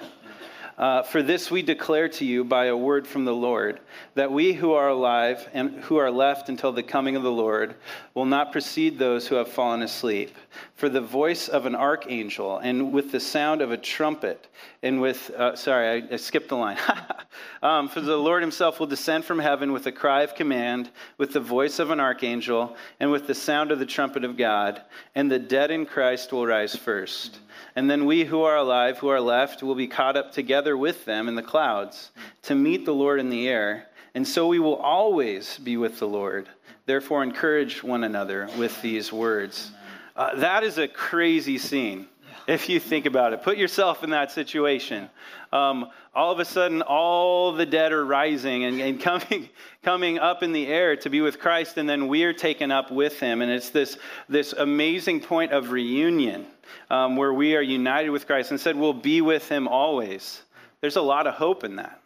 Uh, 0.77 1.03
for 1.03 1.23
this 1.23 1.49
we 1.49 1.61
declare 1.61 2.09
to 2.09 2.25
you 2.25 2.43
by 2.43 2.65
a 2.65 2.75
word 2.75 3.07
from 3.07 3.23
the 3.23 3.33
Lord, 3.33 3.79
that 4.15 4.31
we 4.31 4.51
who 4.51 4.73
are 4.73 4.89
alive 4.89 5.47
and 5.53 5.71
who 5.83 5.95
are 5.95 6.11
left 6.11 6.49
until 6.49 6.73
the 6.73 6.83
coming 6.83 7.15
of 7.15 7.23
the 7.23 7.31
Lord 7.31 7.75
will 8.13 8.25
not 8.25 8.51
precede 8.51 8.99
those 8.99 9.25
who 9.25 9.35
have 9.35 9.47
fallen 9.47 9.81
asleep. 9.83 10.35
For 10.75 10.89
the 10.89 10.99
voice 10.99 11.47
of 11.47 11.65
an 11.65 11.75
archangel, 11.75 12.57
and 12.57 12.91
with 12.91 13.13
the 13.13 13.21
sound 13.21 13.61
of 13.61 13.71
a 13.71 13.77
trumpet, 13.77 14.47
and 14.83 14.99
with, 14.99 15.29
uh, 15.31 15.55
sorry, 15.55 16.03
I, 16.03 16.13
I, 16.13 16.17
skipped 16.17 16.49
the 16.49 16.57
line. 16.57 16.77
um, 17.63 17.87
for 17.87 18.01
the 18.01 18.17
Lord 18.17 18.41
himself 18.41 18.79
will 18.79 18.87
descend 18.87 19.23
from 19.23 19.39
heaven 19.39 19.71
with 19.71 19.87
a 19.87 19.91
cry 19.93 20.23
of 20.23 20.35
command, 20.35 20.89
with 21.17 21.31
the 21.31 21.39
voice 21.39 21.79
of 21.79 21.89
an 21.91 22.01
archangel, 22.01 22.75
and 22.99 23.11
with 23.11 23.27
the 23.27 23.35
sound 23.35 23.71
of 23.71 23.79
the 23.79 23.85
trumpet 23.85 24.25
of 24.25 24.35
God, 24.35 24.81
and 25.15 25.31
the 25.31 25.39
dead 25.39 25.71
in 25.71 25.85
Christ 25.85 26.33
will 26.33 26.45
rise 26.45 26.75
first. 26.75 27.39
And 27.75 27.89
then 27.89 28.05
we 28.05 28.23
who 28.23 28.41
are 28.43 28.55
alive, 28.55 28.99
who 28.99 29.09
are 29.09 29.19
left, 29.19 29.61
will 29.61 29.75
be 29.75 29.87
caught 29.87 30.15
up 30.15 30.31
together 30.31 30.77
with 30.77 31.05
them 31.05 31.27
in 31.27 31.35
the 31.35 31.43
clouds 31.43 32.11
to 32.43 32.55
meet 32.55 32.85
the 32.85 32.93
Lord 32.93 33.19
in 33.19 33.29
the 33.29 33.47
air. 33.47 33.87
And 34.13 34.25
so 34.25 34.47
we 34.47 34.59
will 34.59 34.77
always 34.77 35.57
be 35.59 35.75
with 35.75 35.99
the 35.99 36.07
Lord. 36.07 36.47
Therefore, 36.85 37.21
encourage 37.21 37.83
one 37.83 38.03
another 38.03 38.47
with 38.57 38.81
these 38.81 39.11
words. 39.11 39.71
Uh, 40.15 40.35
that 40.35 40.63
is 40.63 40.77
a 40.77 40.87
crazy 40.87 41.57
scene 41.57 42.07
if 42.47 42.69
you 42.69 42.79
think 42.79 43.05
about 43.05 43.33
it. 43.33 43.43
Put 43.43 43.57
yourself 43.57 44.03
in 44.03 44.11
that 44.11 44.31
situation. 44.31 45.09
Um, 45.51 45.89
all 46.13 46.31
of 46.31 46.39
a 46.39 46.45
sudden, 46.45 46.81
all 46.81 47.51
the 47.51 47.65
dead 47.65 47.91
are 47.91 48.05
rising 48.05 48.63
and, 48.65 48.79
and, 48.81 48.99
coming, 49.01 49.49
coming 49.83 50.19
up 50.19 50.43
in 50.43 50.51
the 50.51 50.67
air 50.67 50.95
to 50.97 51.09
be 51.09 51.21
with 51.21 51.39
Christ, 51.39 51.77
and 51.77 51.89
then 51.89 52.07
we 52.07 52.23
are 52.23 52.33
taken 52.33 52.71
up 52.71 52.91
with 52.91 53.19
Him. 53.19 53.41
And 53.41 53.51
it's 53.51 53.69
this, 53.69 53.97
this 54.29 54.53
amazing 54.53 55.21
point 55.21 55.51
of 55.51 55.71
reunion 55.71 56.45
um, 56.89 57.15
where 57.15 57.33
we 57.33 57.55
are 57.55 57.61
united 57.61 58.09
with 58.09 58.27
Christ 58.27 58.51
and 58.51 58.59
said 58.59 58.75
we'll 58.75 58.93
be 58.93 59.21
with 59.21 59.49
Him 59.49 59.67
always. 59.67 60.41
There's 60.81 60.97
a 60.97 61.01
lot 61.01 61.27
of 61.27 61.35
hope 61.35 61.63
in 61.63 61.77
that. 61.77 61.99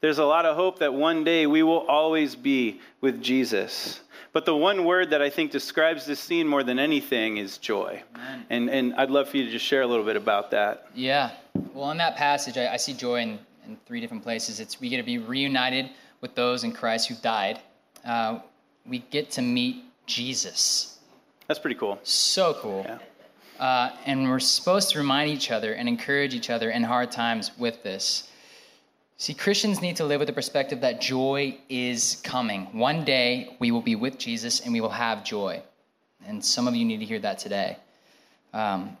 There's 0.00 0.18
a 0.18 0.24
lot 0.24 0.46
of 0.46 0.56
hope 0.56 0.78
that 0.78 0.94
one 0.94 1.24
day 1.24 1.46
we 1.46 1.62
will 1.62 1.86
always 1.86 2.34
be 2.34 2.80
with 3.00 3.22
Jesus. 3.22 4.00
But 4.32 4.44
the 4.44 4.54
one 4.54 4.84
word 4.84 5.10
that 5.10 5.20
I 5.20 5.28
think 5.28 5.50
describes 5.50 6.06
this 6.06 6.20
scene 6.20 6.46
more 6.46 6.62
than 6.62 6.78
anything 6.78 7.38
is 7.38 7.58
joy. 7.58 8.02
And, 8.48 8.70
and 8.70 8.94
I'd 8.94 9.10
love 9.10 9.28
for 9.28 9.36
you 9.36 9.44
to 9.44 9.50
just 9.50 9.64
share 9.64 9.82
a 9.82 9.86
little 9.86 10.04
bit 10.04 10.16
about 10.16 10.52
that. 10.52 10.86
Yeah. 10.94 11.32
Well, 11.74 11.90
in 11.90 11.98
that 11.98 12.16
passage, 12.16 12.56
I, 12.56 12.72
I 12.72 12.76
see 12.76 12.94
joy 12.94 13.20
in, 13.22 13.38
in 13.66 13.76
three 13.86 14.00
different 14.00 14.22
places. 14.22 14.60
It's 14.60 14.80
we 14.80 14.88
get 14.88 14.98
to 14.98 15.02
be 15.02 15.18
reunited 15.18 15.90
with 16.20 16.34
those 16.34 16.62
in 16.62 16.72
Christ 16.72 17.08
who 17.08 17.16
died. 17.16 17.60
Uh, 18.04 18.38
we 18.86 19.00
get 19.10 19.30
to 19.32 19.42
meet 19.42 19.84
Jesus. 20.06 20.98
That's 21.48 21.58
pretty 21.58 21.76
cool. 21.76 21.98
So 22.04 22.54
cool. 22.60 22.84
Yeah. 22.86 22.98
Uh, 23.58 23.90
and 24.06 24.30
we're 24.30 24.38
supposed 24.38 24.90
to 24.90 24.98
remind 24.98 25.30
each 25.30 25.50
other 25.50 25.74
and 25.74 25.88
encourage 25.88 26.34
each 26.34 26.48
other 26.48 26.70
in 26.70 26.82
hard 26.82 27.10
times 27.10 27.50
with 27.58 27.82
this. 27.82 28.29
See, 29.20 29.34
Christians 29.34 29.82
need 29.82 29.96
to 29.96 30.06
live 30.06 30.20
with 30.20 30.28
the 30.28 30.32
perspective 30.32 30.80
that 30.80 30.98
joy 30.98 31.58
is 31.68 32.22
coming. 32.24 32.64
One 32.72 33.04
day 33.04 33.54
we 33.58 33.70
will 33.70 33.82
be 33.82 33.94
with 33.94 34.16
Jesus 34.16 34.60
and 34.60 34.72
we 34.72 34.80
will 34.80 34.88
have 34.88 35.24
joy. 35.24 35.62
And 36.26 36.42
some 36.42 36.66
of 36.66 36.74
you 36.74 36.86
need 36.86 37.00
to 37.00 37.04
hear 37.04 37.18
that 37.18 37.38
today. 37.38 37.76
Um, 38.54 38.96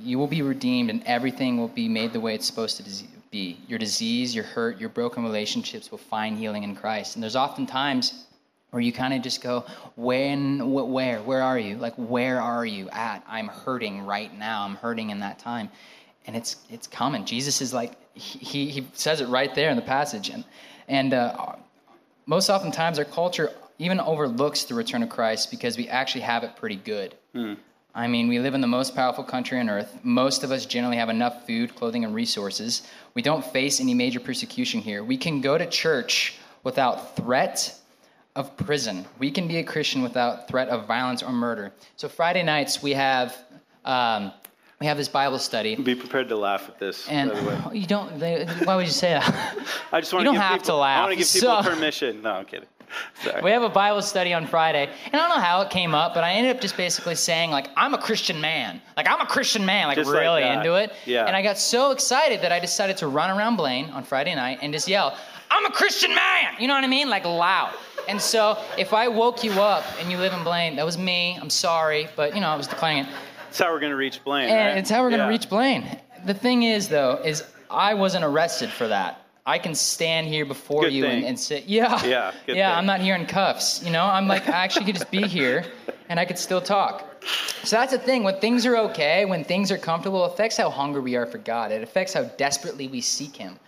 you 0.00 0.18
will 0.18 0.26
be 0.26 0.42
redeemed 0.42 0.90
and 0.90 1.00
everything 1.06 1.58
will 1.58 1.68
be 1.68 1.88
made 1.88 2.12
the 2.12 2.18
way 2.18 2.34
it's 2.34 2.44
supposed 2.44 2.76
to 2.78 3.04
be. 3.30 3.56
Your 3.68 3.78
disease, 3.78 4.34
your 4.34 4.42
hurt, 4.42 4.80
your 4.80 4.88
broken 4.88 5.22
relationships 5.22 5.92
will 5.92 5.98
find 5.98 6.36
healing 6.36 6.64
in 6.64 6.74
Christ. 6.74 7.14
And 7.14 7.22
there's 7.22 7.36
often 7.36 7.64
times 7.64 8.24
where 8.70 8.82
you 8.82 8.92
kind 8.92 9.14
of 9.14 9.22
just 9.22 9.42
go, 9.42 9.64
when, 9.94 10.72
where, 10.72 11.22
where 11.22 11.42
are 11.42 11.58
you? 11.58 11.76
Like, 11.76 11.94
where 11.94 12.40
are 12.40 12.66
you 12.66 12.90
at? 12.90 13.22
I'm 13.28 13.46
hurting 13.46 14.06
right 14.06 14.36
now. 14.36 14.64
I'm 14.64 14.74
hurting 14.74 15.10
in 15.10 15.20
that 15.20 15.38
time. 15.38 15.70
And 16.26 16.36
it's 16.36 16.56
it's 16.70 16.86
coming. 16.86 17.24
Jesus 17.24 17.60
is 17.60 17.72
like 17.72 17.92
he 18.14 18.68
he 18.68 18.86
says 18.92 19.20
it 19.20 19.28
right 19.28 19.54
there 19.54 19.70
in 19.70 19.76
the 19.76 19.82
passage, 19.82 20.28
and 20.28 20.44
and 20.88 21.14
uh, 21.14 21.54
most 22.26 22.50
oftentimes 22.50 22.98
our 22.98 23.04
culture 23.04 23.50
even 23.78 23.98
overlooks 24.00 24.64
the 24.64 24.74
return 24.74 25.02
of 25.02 25.08
Christ 25.08 25.50
because 25.50 25.76
we 25.76 25.88
actually 25.88 26.20
have 26.20 26.44
it 26.44 26.56
pretty 26.56 26.76
good. 26.76 27.16
Hmm. 27.34 27.54
I 27.94 28.06
mean, 28.06 28.28
we 28.28 28.38
live 28.38 28.54
in 28.54 28.62
the 28.62 28.66
most 28.66 28.94
powerful 28.94 29.24
country 29.24 29.58
on 29.60 29.68
earth. 29.68 29.98
Most 30.02 30.44
of 30.44 30.50
us 30.50 30.64
generally 30.64 30.96
have 30.96 31.10
enough 31.10 31.46
food, 31.46 31.74
clothing, 31.74 32.04
and 32.04 32.14
resources. 32.14 32.88
We 33.12 33.20
don't 33.20 33.44
face 33.44 33.80
any 33.80 33.92
major 33.92 34.18
persecution 34.18 34.80
here. 34.80 35.04
We 35.04 35.18
can 35.18 35.42
go 35.42 35.58
to 35.58 35.66
church 35.66 36.38
without 36.64 37.16
threat 37.16 37.78
of 38.34 38.56
prison. 38.56 39.04
We 39.18 39.30
can 39.30 39.46
be 39.46 39.58
a 39.58 39.64
Christian 39.64 40.02
without 40.02 40.48
threat 40.48 40.68
of 40.68 40.86
violence 40.86 41.22
or 41.22 41.32
murder. 41.32 41.72
So 41.96 42.08
Friday 42.08 42.42
nights 42.42 42.82
we 42.82 42.92
have 42.92 43.36
um, 43.84 44.32
we 44.82 44.86
have 44.86 44.96
this 44.96 45.08
Bible 45.08 45.38
study. 45.38 45.76
Be 45.76 45.94
prepared 45.94 46.28
to 46.30 46.36
laugh 46.36 46.68
at 46.68 46.80
this. 46.80 47.08
And 47.08 47.30
by 47.30 47.38
the 47.40 47.48
way. 47.48 47.60
you 47.74 47.86
don't. 47.86 48.18
They, 48.18 48.46
why 48.64 48.74
would 48.74 48.84
you 48.86 48.90
say 48.92 49.12
that? 49.12 49.56
I 49.92 50.00
just 50.00 50.12
want 50.12 50.24
you 50.24 50.32
to 50.32 50.34
don't 50.34 50.34
give 50.34 50.42
have 50.42 50.52
people, 50.62 50.66
to 50.66 50.74
laugh. 50.74 50.98
I 50.98 51.00
want 51.02 51.12
to 51.12 51.16
give 51.18 51.32
people 51.32 51.62
So- 51.62 51.70
permission. 51.70 52.22
No, 52.22 52.32
I'm 52.32 52.44
kidding. 52.44 52.66
Sorry. 53.22 53.40
We 53.42 53.52
have 53.52 53.62
a 53.62 53.68
Bible 53.70 54.02
study 54.02 54.34
on 54.34 54.46
Friday, 54.48 54.86
and 55.06 55.14
I 55.14 55.18
don't 55.18 55.28
know 55.36 55.42
how 55.42 55.62
it 55.62 55.70
came 55.70 55.94
up, 55.94 56.12
but 56.14 56.24
I 56.24 56.32
ended 56.32 56.54
up 56.56 56.60
just 56.60 56.76
basically 56.76 57.14
saying 57.14 57.50
like, 57.52 57.68
"I'm 57.76 57.94
a 57.94 57.98
Christian 57.98 58.40
man." 58.40 58.82
Like 58.96 59.08
I'm 59.08 59.20
a 59.20 59.26
Christian 59.26 59.64
man, 59.64 59.86
like 59.86 59.96
Just 59.96 60.10
really 60.10 60.42
that. 60.42 60.58
into 60.58 60.74
it. 60.74 60.92
Yeah. 61.06 61.24
And 61.26 61.36
I 61.36 61.42
got 61.42 61.56
so 61.58 61.92
excited 61.92 62.42
that 62.42 62.50
I 62.52 62.58
decided 62.58 62.96
to 62.98 63.06
run 63.06 63.30
around 63.30 63.56
Blaine 63.56 63.88
on 63.90 64.02
Friday 64.02 64.34
night 64.34 64.58
and 64.62 64.72
just 64.74 64.88
yell, 64.88 65.16
"I'm 65.50 65.64
a 65.64 65.70
Christian 65.70 66.12
man!" 66.14 66.54
You 66.58 66.66
know 66.68 66.74
what 66.74 66.82
I 66.84 66.88
mean? 66.88 67.08
Like 67.08 67.24
loud. 67.24 67.72
And 68.08 68.20
so 68.20 68.58
if 68.76 68.92
I 68.92 69.06
woke 69.08 69.44
you 69.44 69.52
up 69.52 69.84
and 70.00 70.10
you 70.10 70.18
live 70.18 70.32
in 70.34 70.42
Blaine, 70.42 70.74
that 70.76 70.84
was 70.84 70.98
me. 70.98 71.38
I'm 71.40 71.50
sorry, 71.50 72.08
but 72.16 72.34
you 72.34 72.40
know 72.42 72.48
I 72.48 72.56
was 72.56 72.66
declaring 72.66 73.04
it. 73.04 73.08
That's 73.52 73.60
how 73.60 73.70
we're 73.70 73.80
going 73.80 73.90
to 73.90 73.96
reach 73.96 74.24
Blaine. 74.24 74.48
And 74.48 74.56
right? 74.70 74.78
it's 74.78 74.88
how 74.88 75.02
we're 75.02 75.10
going 75.10 75.18
to 75.20 75.26
Yeah. 75.26 75.28
reach 75.28 75.50
Blaine. 75.50 75.84
The 76.24 76.32
thing 76.32 76.62
is, 76.62 76.88
though, 76.88 77.20
is 77.22 77.44
I 77.70 77.92
wasn't 77.92 78.24
arrested 78.24 78.70
for 78.70 78.88
that. 78.88 79.20
I 79.44 79.58
can 79.58 79.74
stand 79.74 80.26
here 80.26 80.46
before 80.46 80.84
Good 80.84 80.94
you 80.94 81.04
and, 81.04 81.22
and 81.22 81.38
say, 81.38 81.62
yeah, 81.66 82.02
Yeah, 82.02 82.32
good 82.46 82.56
yeah, 82.56 82.70
thing. 82.70 82.78
I'm 82.78 82.86
not 82.86 83.00
here 83.02 83.14
in 83.14 83.26
cuffs. 83.26 83.82
You 83.84 83.90
know, 83.92 84.06
I'm 84.06 84.26
like, 84.26 84.48
I 84.48 84.64
actually 84.64 84.86
could 84.86 84.94
just 84.94 85.10
be 85.10 85.26
here 85.26 85.66
and 86.08 86.18
I 86.18 86.24
could 86.24 86.38
still 86.38 86.62
talk. 86.62 87.06
So 87.62 87.76
that's 87.76 87.92
the 87.92 87.98
thing. 87.98 88.22
When 88.24 88.40
things 88.40 88.64
are 88.64 88.74
okay, 88.88 89.26
when 89.26 89.44
things 89.44 89.70
are 89.70 89.76
comfortable, 89.76 90.24
it 90.24 90.32
affects 90.32 90.56
how 90.56 90.70
hungry 90.70 91.02
we 91.02 91.16
are 91.16 91.26
for 91.26 91.36
God. 91.36 91.72
It 91.72 91.82
affects 91.82 92.14
how 92.14 92.22
desperately 92.22 92.88
we 92.88 93.02
seek 93.02 93.36
Him. 93.36 93.58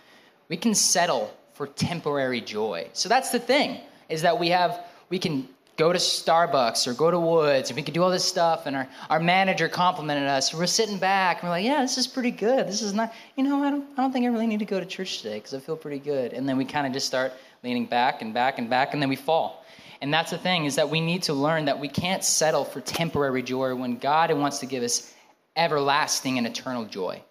We 0.49 0.57
can 0.57 0.73
settle 0.73 1.31
for 1.53 1.67
temporary 1.67 2.41
joy. 2.41 2.87
So 2.93 3.07
that's 3.07 3.29
the 3.29 3.39
thing, 3.39 3.81
is 4.09 4.23
that 4.23 4.39
we 4.39 4.49
have, 4.49 4.83
we 5.09 5.19
can 5.19 5.47
go 5.77 5.91
to 5.91 5.99
Starbucks 5.99 6.87
or 6.87 6.93
go 6.93 7.11
to 7.11 7.19
Woods 7.19 7.69
and 7.69 7.75
we 7.75 7.83
could 7.83 7.93
do 7.93 8.03
all 8.03 8.09
this 8.09 8.23
stuff 8.23 8.65
and 8.65 8.75
our, 8.75 8.87
our 9.09 9.19
manager 9.19 9.67
complimented 9.67 10.27
us. 10.27 10.53
We're 10.53 10.65
sitting 10.67 10.97
back 10.97 11.41
and 11.41 11.49
we're 11.49 11.55
like, 11.55 11.65
yeah, 11.65 11.81
this 11.81 11.97
is 11.97 12.07
pretty 12.07 12.31
good. 12.31 12.67
This 12.67 12.81
is 12.81 12.93
not, 12.93 13.13
you 13.35 13.43
know, 13.43 13.63
I 13.63 13.71
don't, 13.71 13.85
I 13.97 14.01
don't 14.01 14.11
think 14.11 14.25
I 14.25 14.29
really 14.29 14.47
need 14.47 14.59
to 14.59 14.65
go 14.65 14.79
to 14.79 14.85
church 14.85 15.21
today 15.21 15.35
because 15.35 15.53
I 15.53 15.59
feel 15.59 15.75
pretty 15.75 15.99
good. 15.99 16.33
And 16.33 16.47
then 16.47 16.57
we 16.57 16.65
kind 16.65 16.87
of 16.87 16.93
just 16.93 17.05
start 17.05 17.33
leaning 17.63 17.85
back 17.85 18.21
and 18.21 18.33
back 18.33 18.57
and 18.57 18.69
back 18.69 18.93
and 18.93 19.01
then 19.01 19.09
we 19.09 19.15
fall. 19.15 19.65
And 20.01 20.13
that's 20.13 20.31
the 20.31 20.37
thing 20.37 20.65
is 20.65 20.75
that 20.75 20.89
we 20.89 21.01
need 21.01 21.23
to 21.23 21.33
learn 21.33 21.65
that 21.65 21.79
we 21.79 21.87
can't 21.87 22.23
settle 22.23 22.63
for 22.63 22.79
temporary 22.81 23.43
joy 23.43 23.75
when 23.75 23.97
God 23.97 24.31
wants 24.33 24.59
to 24.59 24.65
give 24.65 24.83
us 24.83 25.13
everlasting 25.55 26.37
and 26.37 26.45
eternal 26.45 26.85
joy. 26.85 27.21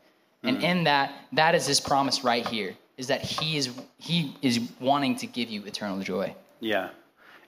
And 0.42 0.56
mm-hmm. 0.58 0.66
in 0.66 0.84
that, 0.84 1.12
that 1.32 1.54
is 1.54 1.66
his 1.66 1.80
promise 1.80 2.24
right 2.24 2.46
here, 2.46 2.74
is 2.96 3.06
that 3.08 3.22
he 3.22 3.56
is 3.56 3.70
he 3.98 4.36
is 4.42 4.60
wanting 4.80 5.16
to 5.16 5.26
give 5.26 5.48
you 5.48 5.64
eternal 5.64 6.00
joy. 6.00 6.34
Yeah. 6.60 6.90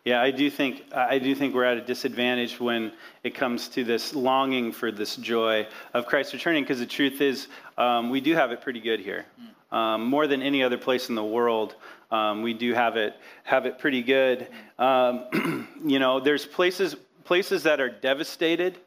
Yeah, 0.07 0.23
I 0.23 0.31
do 0.31 0.49
think 0.51 0.85
I 0.95 1.19
do 1.19 1.35
think 1.35 1.53
we're 1.53 1.65
at 1.65 1.79
a 1.79 1.81
disadvantage 1.81 2.61
when 2.61 2.93
it 3.25 3.35
comes 3.35 3.67
to 3.71 3.83
this 3.83 4.15
longing 4.15 4.71
for 4.71 4.93
this 4.93 5.17
joy 5.17 5.67
of 5.95 6.07
Christ 6.07 6.33
returning. 6.33 6.63
Because 6.63 6.79
the 6.79 6.87
truth 6.87 7.21
is, 7.21 7.49
um, 7.77 8.09
we 8.09 8.21
do 8.21 8.33
have 8.35 8.53
it 8.53 8.61
pretty 8.61 8.79
good 8.79 9.01
here, 9.01 9.27
um, 9.73 10.05
more 10.05 10.29
than 10.29 10.43
any 10.43 10.63
other 10.63 10.79
place 10.79 11.09
in 11.09 11.17
the 11.17 11.25
world. 11.25 11.75
Um, 12.13 12.43
we 12.43 12.55
do 12.55 12.73
have 12.73 12.97
it 12.97 13.17
have 13.43 13.67
it 13.67 13.81
pretty 13.81 14.01
good. 14.01 14.47
Um, 14.79 15.67
you 15.85 15.99
know, 15.99 16.21
there's 16.21 16.47
places 16.47 16.95
places 17.25 17.65
that 17.65 17.81
are 17.81 17.91
devastated. 17.91 18.79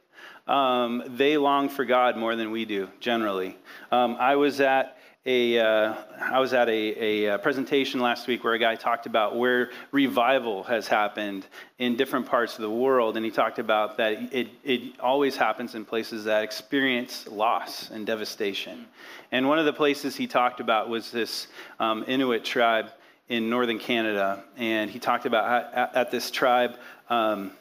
Um, 0.47 1.03
they 1.05 1.35
long 1.35 1.67
for 1.67 1.83
God 1.83 2.15
more 2.15 2.37
than 2.37 2.49
we 2.49 2.63
do 2.63 2.87
generally. 3.01 3.57
Um, 3.91 4.15
I 4.17 4.37
was 4.37 4.61
at 4.61 4.98
a 5.25 5.59
uh, 5.59 5.95
I 6.19 6.39
was 6.39 6.53
at 6.53 6.69
a, 6.69 6.71
a, 6.71 7.33
uh 7.33 7.37
presentation 7.39 7.99
last 7.99 8.27
week 8.27 8.43
where 8.43 8.53
a 8.53 8.59
guy 8.59 8.75
talked 8.75 9.05
about 9.05 9.35
where 9.35 9.71
revival 9.91 10.63
has 10.63 10.87
happened 10.87 11.45
in 11.77 11.97
different 11.97 12.25
parts 12.25 12.55
of 12.55 12.61
the 12.61 12.69
world, 12.69 13.17
and 13.17 13.25
he 13.25 13.31
talked 13.31 13.59
about 13.59 13.97
that 13.97 14.33
it, 14.33 14.47
it 14.63 14.99
always 14.99 15.35
happens 15.35 15.75
in 15.75 15.83
places 15.83 16.23
that 16.23 16.43
experience 16.43 17.27
loss 17.27 17.91
and 17.91 18.05
devastation. 18.05 18.85
And 19.31 19.47
one 19.47 19.59
of 19.59 19.65
the 19.65 19.73
places 19.73 20.15
he 20.15 20.25
talked 20.25 20.61
about 20.61 20.87
was 20.87 21.11
this 21.11 21.47
um, 21.79 22.05
Inuit 22.07 22.45
tribe 22.45 22.87
in 23.27 23.49
northern 23.49 23.77
Canada, 23.77 24.43
and 24.57 24.89
he 24.89 24.99
talked 24.99 25.25
about 25.25 25.45
how, 25.45 25.81
at, 25.81 25.95
at 25.95 26.11
this 26.11 26.31
tribe. 26.31 26.77
Um, 27.09 27.51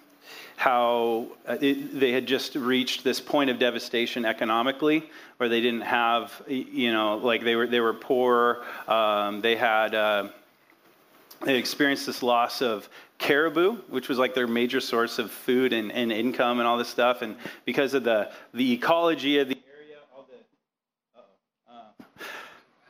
how 0.58 1.28
uh, 1.46 1.56
it, 1.60 2.00
they 2.00 2.10
had 2.10 2.26
just 2.26 2.56
reached 2.56 3.04
this 3.04 3.20
point 3.20 3.48
of 3.48 3.60
devastation 3.60 4.24
economically, 4.24 5.08
where 5.36 5.48
they 5.48 5.60
didn't 5.60 5.82
have, 5.82 6.42
you 6.48 6.92
know, 6.92 7.16
like 7.18 7.44
they 7.44 7.54
were 7.54 7.68
they 7.68 7.78
were 7.78 7.94
poor. 7.94 8.64
Um, 8.88 9.40
they 9.40 9.54
had 9.54 9.94
uh, 9.94 10.30
they 11.44 11.56
experienced 11.56 12.06
this 12.06 12.24
loss 12.24 12.60
of 12.60 12.88
caribou, 13.18 13.76
which 13.88 14.08
was 14.08 14.18
like 14.18 14.34
their 14.34 14.48
major 14.48 14.80
source 14.80 15.20
of 15.20 15.30
food 15.30 15.72
and, 15.72 15.92
and 15.92 16.10
income 16.10 16.58
and 16.58 16.66
all 16.66 16.76
this 16.76 16.88
stuff, 16.88 17.22
and 17.22 17.36
because 17.64 17.94
of 17.94 18.02
the 18.02 18.28
the 18.52 18.72
ecology 18.72 19.38
of 19.38 19.48
the 19.48 19.58
area, 19.72 19.98
all 20.12 20.26
the. 20.28 21.20
uh-oh, 21.20 21.72
uh, 21.72 22.24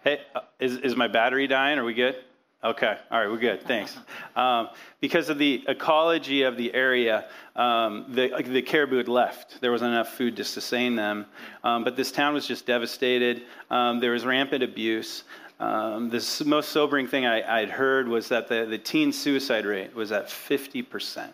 hey, 0.05 0.21
uh, 0.35 0.41
is 0.59 0.79
is 0.79 0.97
my 0.97 1.07
battery 1.07 1.47
dying? 1.47 1.79
Are 1.79 1.85
we 1.85 1.93
good? 1.93 2.17
Okay, 2.65 2.99
all 3.13 3.21
right, 3.21 3.31
we're 3.31 3.39
good. 3.39 3.63
Thanks. 3.63 3.97
Um, 4.37 4.69
because 5.01 5.31
of 5.31 5.39
the 5.39 5.65
ecology 5.67 6.43
of 6.43 6.57
the 6.57 6.73
area, 6.73 7.29
um, 7.57 8.05
the, 8.11 8.29
the 8.47 8.63
caribou 8.63 8.99
had 8.99 9.09
left. 9.09 9.61
There 9.61 9.73
wasn't 9.73 9.91
enough 9.91 10.15
food 10.15 10.37
to 10.37 10.45
sustain 10.45 10.95
them. 10.95 11.27
Um, 11.65 11.83
but 11.83 11.97
this 11.97 12.13
town 12.13 12.35
was 12.35 12.47
just 12.47 12.65
devastated. 12.65 13.43
Um, 13.69 13.99
there 13.99 14.13
was 14.13 14.25
rampant 14.25 14.63
abuse. 14.63 15.25
Um, 15.59 16.09
the 16.09 16.45
most 16.47 16.69
sobering 16.69 17.09
thing 17.09 17.27
I, 17.27 17.63
I'd 17.63 17.69
heard 17.69 18.07
was 18.07 18.29
that 18.29 18.47
the, 18.47 18.65
the 18.65 18.79
teen 18.79 19.13
suicide 19.13 19.67
rate 19.67 19.93
was 19.93 20.13
at 20.13 20.29
50%. 20.29 21.33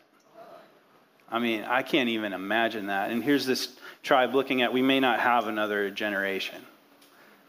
I 1.31 1.39
mean, 1.39 1.65
I 1.65 1.83
can't 1.83 2.09
even 2.09 2.33
imagine 2.33 2.87
that. 2.87 3.11
And 3.11 3.23
here's 3.23 3.45
this 3.45 3.77
tribe 4.03 4.35
looking 4.35 4.63
at 4.63 4.73
we 4.73 4.83
may 4.83 4.99
not 4.99 5.21
have 5.21 5.47
another 5.47 5.91
generation. 5.91 6.63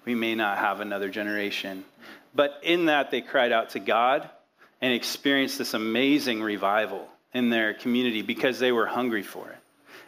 We 0.04 0.16
may 0.16 0.36
not 0.36 0.58
have 0.58 0.82
another 0.82 1.08
generation. 1.08 1.86
But 2.36 2.60
in 2.64 2.86
that, 2.86 3.10
they 3.12 3.22
cried 3.22 3.52
out 3.52 3.72
to 3.72 3.80
God 3.80 4.30
and 4.82 4.94
experienced 4.94 5.58
this 5.58 5.74
amazing 5.74 6.44
revival 6.44 7.08
in 7.34 7.50
their 7.50 7.74
community 7.74 8.22
because 8.22 8.60
they 8.60 8.72
were 8.72 8.86
hungry 8.86 9.24
for 9.24 9.50
it. 9.50 9.58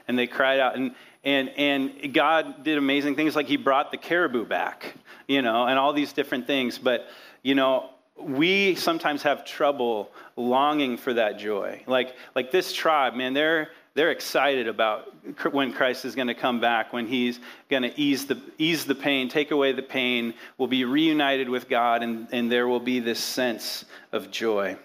And 0.08 0.20
they 0.20 0.28
cried 0.28 0.60
out, 0.60 0.76
and, 0.76 0.94
and, 1.24 1.50
and 1.50 2.13
God 2.13 2.63
did 2.63 2.78
amazing 2.78 3.16
things 3.16 3.36
like 3.36 3.48
He 3.48 3.58
brought 3.58 3.92
the 3.92 3.98
caribou 3.98 4.46
back, 4.46 4.94
you 5.28 5.42
know, 5.42 5.66
and 5.66 5.80
all 5.80 5.94
these 5.94 6.13
different 6.13 6.48
things. 6.48 6.78
But, 6.78 7.08
you 7.44 7.56
know, 7.56 7.90
we 8.18 8.76
sometimes 8.76 9.24
have 9.24 9.46
trouble 9.46 10.12
longing 10.36 10.98
for 10.98 11.13
that 11.13 11.40
joy. 11.40 11.84
Like, 11.88 12.16
like 12.36 12.52
this 12.52 12.74
tribe, 12.74 13.13
man, 13.13 13.34
they're, 13.34 13.70
they're 13.98 14.12
excited 14.12 14.68
about 14.68 15.12
when 15.52 15.74
Christ 15.74 16.06
is 16.06 16.14
going 16.14 16.28
to 16.28 16.36
come 16.36 16.60
back, 16.60 16.94
when 16.94 17.08
he's 17.08 17.40
going 17.68 17.82
to 17.82 18.00
ease 18.00 18.28
the, 18.28 18.40
ease 18.60 18.86
the 18.86 18.94
pain, 18.94 19.28
take 19.28 19.50
away 19.50 19.72
the 19.72 19.82
pain, 19.82 20.36
we'll 20.60 20.68
be 20.68 20.86
reunited 20.86 21.50
with 21.50 21.68
God, 21.68 22.04
and, 22.04 22.28
and 22.32 22.52
there 22.52 22.68
will 22.68 22.80
be 22.80 23.00
this 23.00 23.20
sense 23.20 23.86
of 24.12 24.30
joy. 24.30 24.78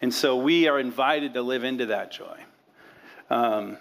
And 0.00 0.12
so 0.12 0.36
we 0.36 0.66
are 0.66 0.80
invited 0.80 1.34
to 1.34 1.42
live 1.42 1.62
into 1.62 1.86
that 1.86 2.10
joy. 2.10 2.40
Um, 3.30 3.78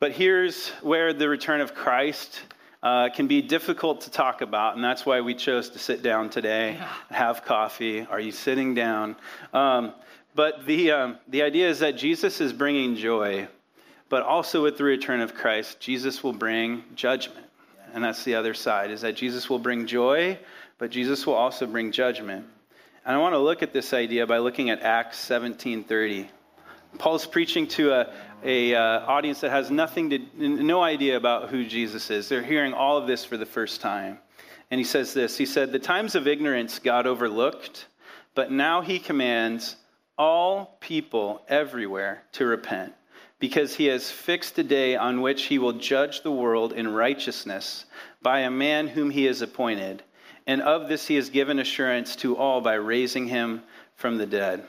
but 0.00 0.12
here's 0.12 0.70
where 0.80 1.12
the 1.12 1.28
return 1.28 1.60
of 1.60 1.74
Christ 1.74 2.40
uh, 2.82 3.10
can 3.10 3.26
be 3.26 3.42
difficult 3.42 4.00
to 4.02 4.10
talk 4.10 4.40
about, 4.40 4.76
and 4.76 4.82
that's 4.82 5.04
why 5.04 5.20
we 5.20 5.34
chose 5.34 5.68
to 5.70 5.78
sit 5.78 6.00
down 6.00 6.30
today, 6.30 6.78
have 7.10 7.44
coffee. 7.44 8.06
Are 8.06 8.20
you 8.20 8.32
sitting 8.32 8.72
down? 8.72 9.16
Um, 9.52 9.92
but 10.34 10.66
the, 10.66 10.92
um, 10.92 11.18
the 11.28 11.42
idea 11.42 11.68
is 11.68 11.80
that 11.80 11.96
Jesus 11.96 12.40
is 12.40 12.52
bringing 12.52 12.96
joy, 12.96 13.48
but 14.08 14.22
also 14.22 14.62
with 14.62 14.78
the 14.78 14.84
return 14.84 15.20
of 15.20 15.34
Christ, 15.34 15.80
Jesus 15.80 16.22
will 16.22 16.32
bring 16.32 16.84
judgment. 16.94 17.46
And 17.94 18.04
that's 18.04 18.24
the 18.24 18.34
other 18.34 18.54
side, 18.54 18.90
is 18.90 19.00
that 19.00 19.16
Jesus 19.16 19.48
will 19.48 19.58
bring 19.58 19.86
joy, 19.86 20.38
but 20.78 20.90
Jesus 20.90 21.26
will 21.26 21.34
also 21.34 21.66
bring 21.66 21.90
judgment. 21.90 22.46
And 23.04 23.16
I 23.16 23.18
want 23.18 23.34
to 23.34 23.38
look 23.38 23.62
at 23.62 23.72
this 23.72 23.94
idea 23.94 24.26
by 24.26 24.38
looking 24.38 24.70
at 24.70 24.82
Acts 24.82 25.18
17:30. 25.28 26.28
Paul's 26.98 27.26
preaching 27.26 27.66
to 27.68 27.92
a, 27.92 28.12
a 28.44 28.74
uh, 28.74 29.00
audience 29.06 29.40
that 29.40 29.50
has 29.50 29.70
nothing 29.70 30.10
to, 30.10 30.18
no 30.36 30.82
idea 30.82 31.16
about 31.16 31.50
who 31.50 31.64
Jesus 31.64 32.10
is. 32.10 32.28
They're 32.28 32.42
hearing 32.42 32.72
all 32.72 32.96
of 32.96 33.06
this 33.06 33.24
for 33.24 33.36
the 33.36 33.46
first 33.46 33.80
time. 33.80 34.18
And 34.70 34.78
he 34.78 34.84
says 34.84 35.14
this 35.14 35.36
He 35.36 35.46
said, 35.46 35.72
The 35.72 35.78
times 35.78 36.14
of 36.14 36.26
ignorance 36.26 36.78
God 36.78 37.06
overlooked, 37.06 37.86
but 38.34 38.50
now 38.50 38.80
he 38.80 38.98
commands 38.98 39.76
all 40.18 40.76
people 40.80 41.42
everywhere 41.48 42.22
to 42.32 42.44
repent, 42.44 42.92
because 43.38 43.76
he 43.76 43.86
has 43.86 44.10
fixed 44.10 44.58
a 44.58 44.64
day 44.64 44.96
on 44.96 45.20
which 45.20 45.44
he 45.44 45.58
will 45.58 45.72
judge 45.72 46.22
the 46.22 46.30
world 46.30 46.72
in 46.72 46.92
righteousness 46.92 47.84
by 48.20 48.40
a 48.40 48.50
man 48.50 48.88
whom 48.88 49.10
he 49.10 49.24
has 49.24 49.40
appointed. 49.42 50.02
And 50.46 50.60
of 50.60 50.88
this 50.88 51.06
he 51.06 51.14
has 51.14 51.30
given 51.30 51.58
assurance 51.58 52.16
to 52.16 52.36
all 52.36 52.60
by 52.60 52.74
raising 52.74 53.28
him 53.28 53.62
from 53.96 54.18
the 54.18 54.26
dead. 54.26 54.64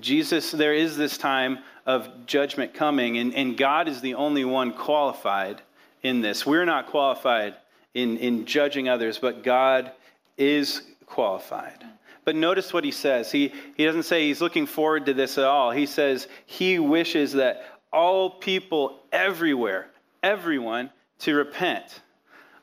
Jesus, 0.00 0.50
there 0.50 0.74
is 0.74 0.96
this 0.96 1.16
time 1.16 1.58
of 1.86 2.26
judgment 2.26 2.74
coming, 2.74 3.18
and, 3.18 3.34
and 3.34 3.56
God 3.56 3.88
is 3.88 4.00
the 4.02 4.14
only 4.14 4.44
one 4.44 4.72
qualified 4.72 5.62
in 6.02 6.20
this. 6.20 6.44
We're 6.44 6.66
not 6.66 6.88
qualified 6.88 7.54
in, 7.94 8.18
in 8.18 8.44
judging 8.44 8.88
others, 8.88 9.18
but 9.18 9.42
God 9.42 9.90
is 10.36 10.82
qualified. 11.06 11.82
But 12.24 12.36
notice 12.36 12.72
what 12.72 12.84
he 12.84 12.90
says. 12.90 13.32
He, 13.32 13.52
he 13.76 13.84
doesn't 13.84 14.04
say 14.04 14.26
he's 14.26 14.40
looking 14.40 14.66
forward 14.66 15.06
to 15.06 15.14
this 15.14 15.38
at 15.38 15.44
all. 15.44 15.70
He 15.70 15.86
says 15.86 16.28
he 16.46 16.78
wishes 16.78 17.32
that 17.32 17.64
all 17.92 18.30
people 18.30 19.00
everywhere, 19.12 19.88
everyone, 20.22 20.90
to 21.20 21.34
repent. 21.34 22.00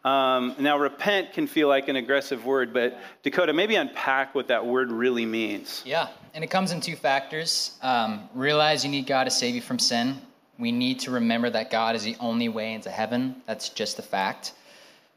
Um, 0.03 0.55
now, 0.59 0.77
repent 0.77 1.33
can 1.33 1.47
feel 1.47 1.67
like 1.67 1.89
an 1.89 1.97
aggressive 1.97 2.45
word, 2.45 2.71
but 2.73 2.97
Dakota, 3.23 3.51
maybe 3.51 3.75
unpack 3.75 4.33
what 4.33 4.47
that 4.47 4.65
word 4.65 4.89
really 4.91 5.25
means. 5.25 5.81
Yeah, 5.85 6.07
and 6.33 6.43
it 6.43 6.47
comes 6.47 6.71
in 6.71 6.79
two 6.79 6.95
factors. 6.95 7.77
Um, 7.81 8.29
realize 8.33 8.85
you 8.85 8.91
need 8.91 9.05
God 9.05 9.25
to 9.25 9.31
save 9.31 9.53
you 9.53 9.61
from 9.61 9.79
sin. 9.79 10.15
We 10.57 10.71
need 10.71 11.01
to 11.01 11.11
remember 11.11 11.49
that 11.49 11.69
God 11.69 11.95
is 11.95 12.03
the 12.03 12.15
only 12.19 12.47
way 12.47 12.73
into 12.73 12.89
heaven. 12.89 13.41
That's 13.47 13.69
just 13.69 13.99
a 13.99 14.01
fact. 14.01 14.53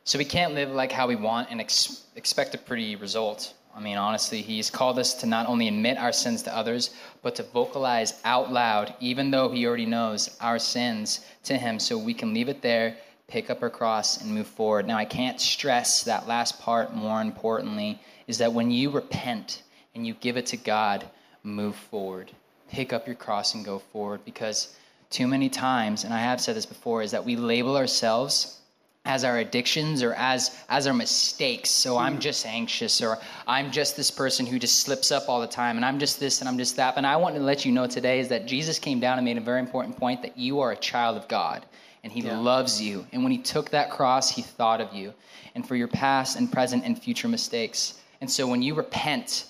So 0.04 0.18
we 0.18 0.24
can't 0.24 0.54
live 0.54 0.70
like 0.70 0.90
how 0.90 1.06
we 1.06 1.14
want 1.14 1.50
and 1.50 1.60
ex- 1.60 2.04
expect 2.16 2.54
a 2.54 2.58
pretty 2.58 2.96
result. 2.96 3.54
I 3.74 3.80
mean, 3.80 3.96
honestly, 3.96 4.42
He's 4.42 4.70
called 4.70 4.98
us 4.98 5.14
to 5.14 5.26
not 5.26 5.48
only 5.48 5.68
admit 5.68 5.98
our 5.98 6.12
sins 6.12 6.42
to 6.42 6.56
others, 6.56 6.90
but 7.22 7.34
to 7.36 7.42
vocalize 7.42 8.20
out 8.24 8.52
loud, 8.52 8.94
even 9.00 9.30
though 9.30 9.50
He 9.50 9.66
already 9.66 9.86
knows 9.86 10.36
our 10.40 10.58
sins, 10.58 11.24
to 11.44 11.56
Him, 11.56 11.78
so 11.78 11.96
we 11.96 12.14
can 12.14 12.34
leave 12.34 12.48
it 12.48 12.62
there, 12.62 12.96
pick 13.28 13.48
up 13.48 13.62
our 13.62 13.70
cross, 13.70 14.20
and 14.20 14.34
move 14.34 14.46
forward. 14.46 14.86
Now, 14.86 14.98
I 14.98 15.04
can't 15.04 15.40
stress 15.40 16.02
that 16.04 16.26
last 16.26 16.60
part 16.60 16.94
more 16.94 17.20
importantly 17.22 18.00
is 18.26 18.38
that 18.38 18.52
when 18.52 18.70
you 18.70 18.90
repent 18.90 19.62
and 19.94 20.06
you 20.06 20.14
give 20.14 20.36
it 20.36 20.46
to 20.46 20.56
God, 20.56 21.08
move 21.42 21.76
forward. 21.76 22.30
Pick 22.70 22.92
up 22.92 23.06
your 23.06 23.16
cross 23.16 23.54
and 23.54 23.64
go 23.64 23.78
forward 23.78 24.24
because 24.24 24.76
too 25.10 25.26
many 25.26 25.48
times, 25.48 26.04
and 26.04 26.14
I 26.14 26.20
have 26.20 26.40
said 26.40 26.54
this 26.54 26.66
before, 26.66 27.02
is 27.02 27.10
that 27.10 27.24
we 27.24 27.34
label 27.34 27.76
ourselves 27.76 28.59
as 29.04 29.24
our 29.24 29.38
addictions 29.38 30.02
or 30.02 30.12
as 30.14 30.56
as 30.68 30.86
our 30.86 30.92
mistakes. 30.92 31.70
So 31.70 31.96
i'm 31.96 32.14
hmm. 32.14 32.20
just 32.20 32.46
anxious 32.46 33.00
or 33.00 33.18
i'm 33.46 33.70
just 33.70 33.96
this 33.96 34.10
person 34.10 34.46
who 34.46 34.58
just 34.58 34.80
slips 34.80 35.10
up 35.10 35.28
all 35.28 35.40
the 35.40 35.46
time 35.46 35.76
and 35.76 35.84
i'm 35.84 35.98
just 35.98 36.20
this 36.20 36.40
and 36.40 36.48
i'm 36.48 36.58
just 36.58 36.76
that. 36.76 36.96
And 36.96 37.06
i 37.06 37.16
want 37.16 37.34
to 37.34 37.40
let 37.40 37.64
you 37.64 37.72
know 37.72 37.86
today 37.86 38.20
is 38.20 38.28
that 38.28 38.46
jesus 38.46 38.78
came 38.78 39.00
down 39.00 39.18
and 39.18 39.24
made 39.24 39.38
a 39.38 39.40
very 39.40 39.60
important 39.60 39.96
point 39.96 40.22
that 40.22 40.36
you 40.36 40.60
are 40.60 40.72
a 40.72 40.76
child 40.76 41.16
of 41.16 41.28
god 41.28 41.64
and 42.02 42.10
he 42.10 42.22
yeah. 42.22 42.38
loves 42.38 42.80
you. 42.80 43.06
And 43.12 43.22
when 43.22 43.32
he 43.32 43.38
took 43.38 43.70
that 43.70 43.90
cross 43.90 44.30
he 44.30 44.42
thought 44.42 44.80
of 44.80 44.92
you 44.92 45.14
and 45.54 45.66
for 45.66 45.76
your 45.76 45.88
past 45.88 46.36
and 46.36 46.52
present 46.52 46.84
and 46.84 47.00
future 47.00 47.28
mistakes. 47.28 48.00
And 48.20 48.30
so 48.30 48.46
when 48.46 48.62
you 48.62 48.74
repent 48.74 49.46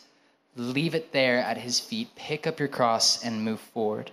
leave 0.57 0.95
it 0.95 1.13
there 1.13 1.39
at 1.39 1.57
his 1.57 1.79
feet 1.79 2.09
pick 2.17 2.47
up 2.47 2.59
your 2.59 2.69
cross 2.69 3.25
and 3.25 3.45
move 3.45 3.61
forward. 3.61 4.11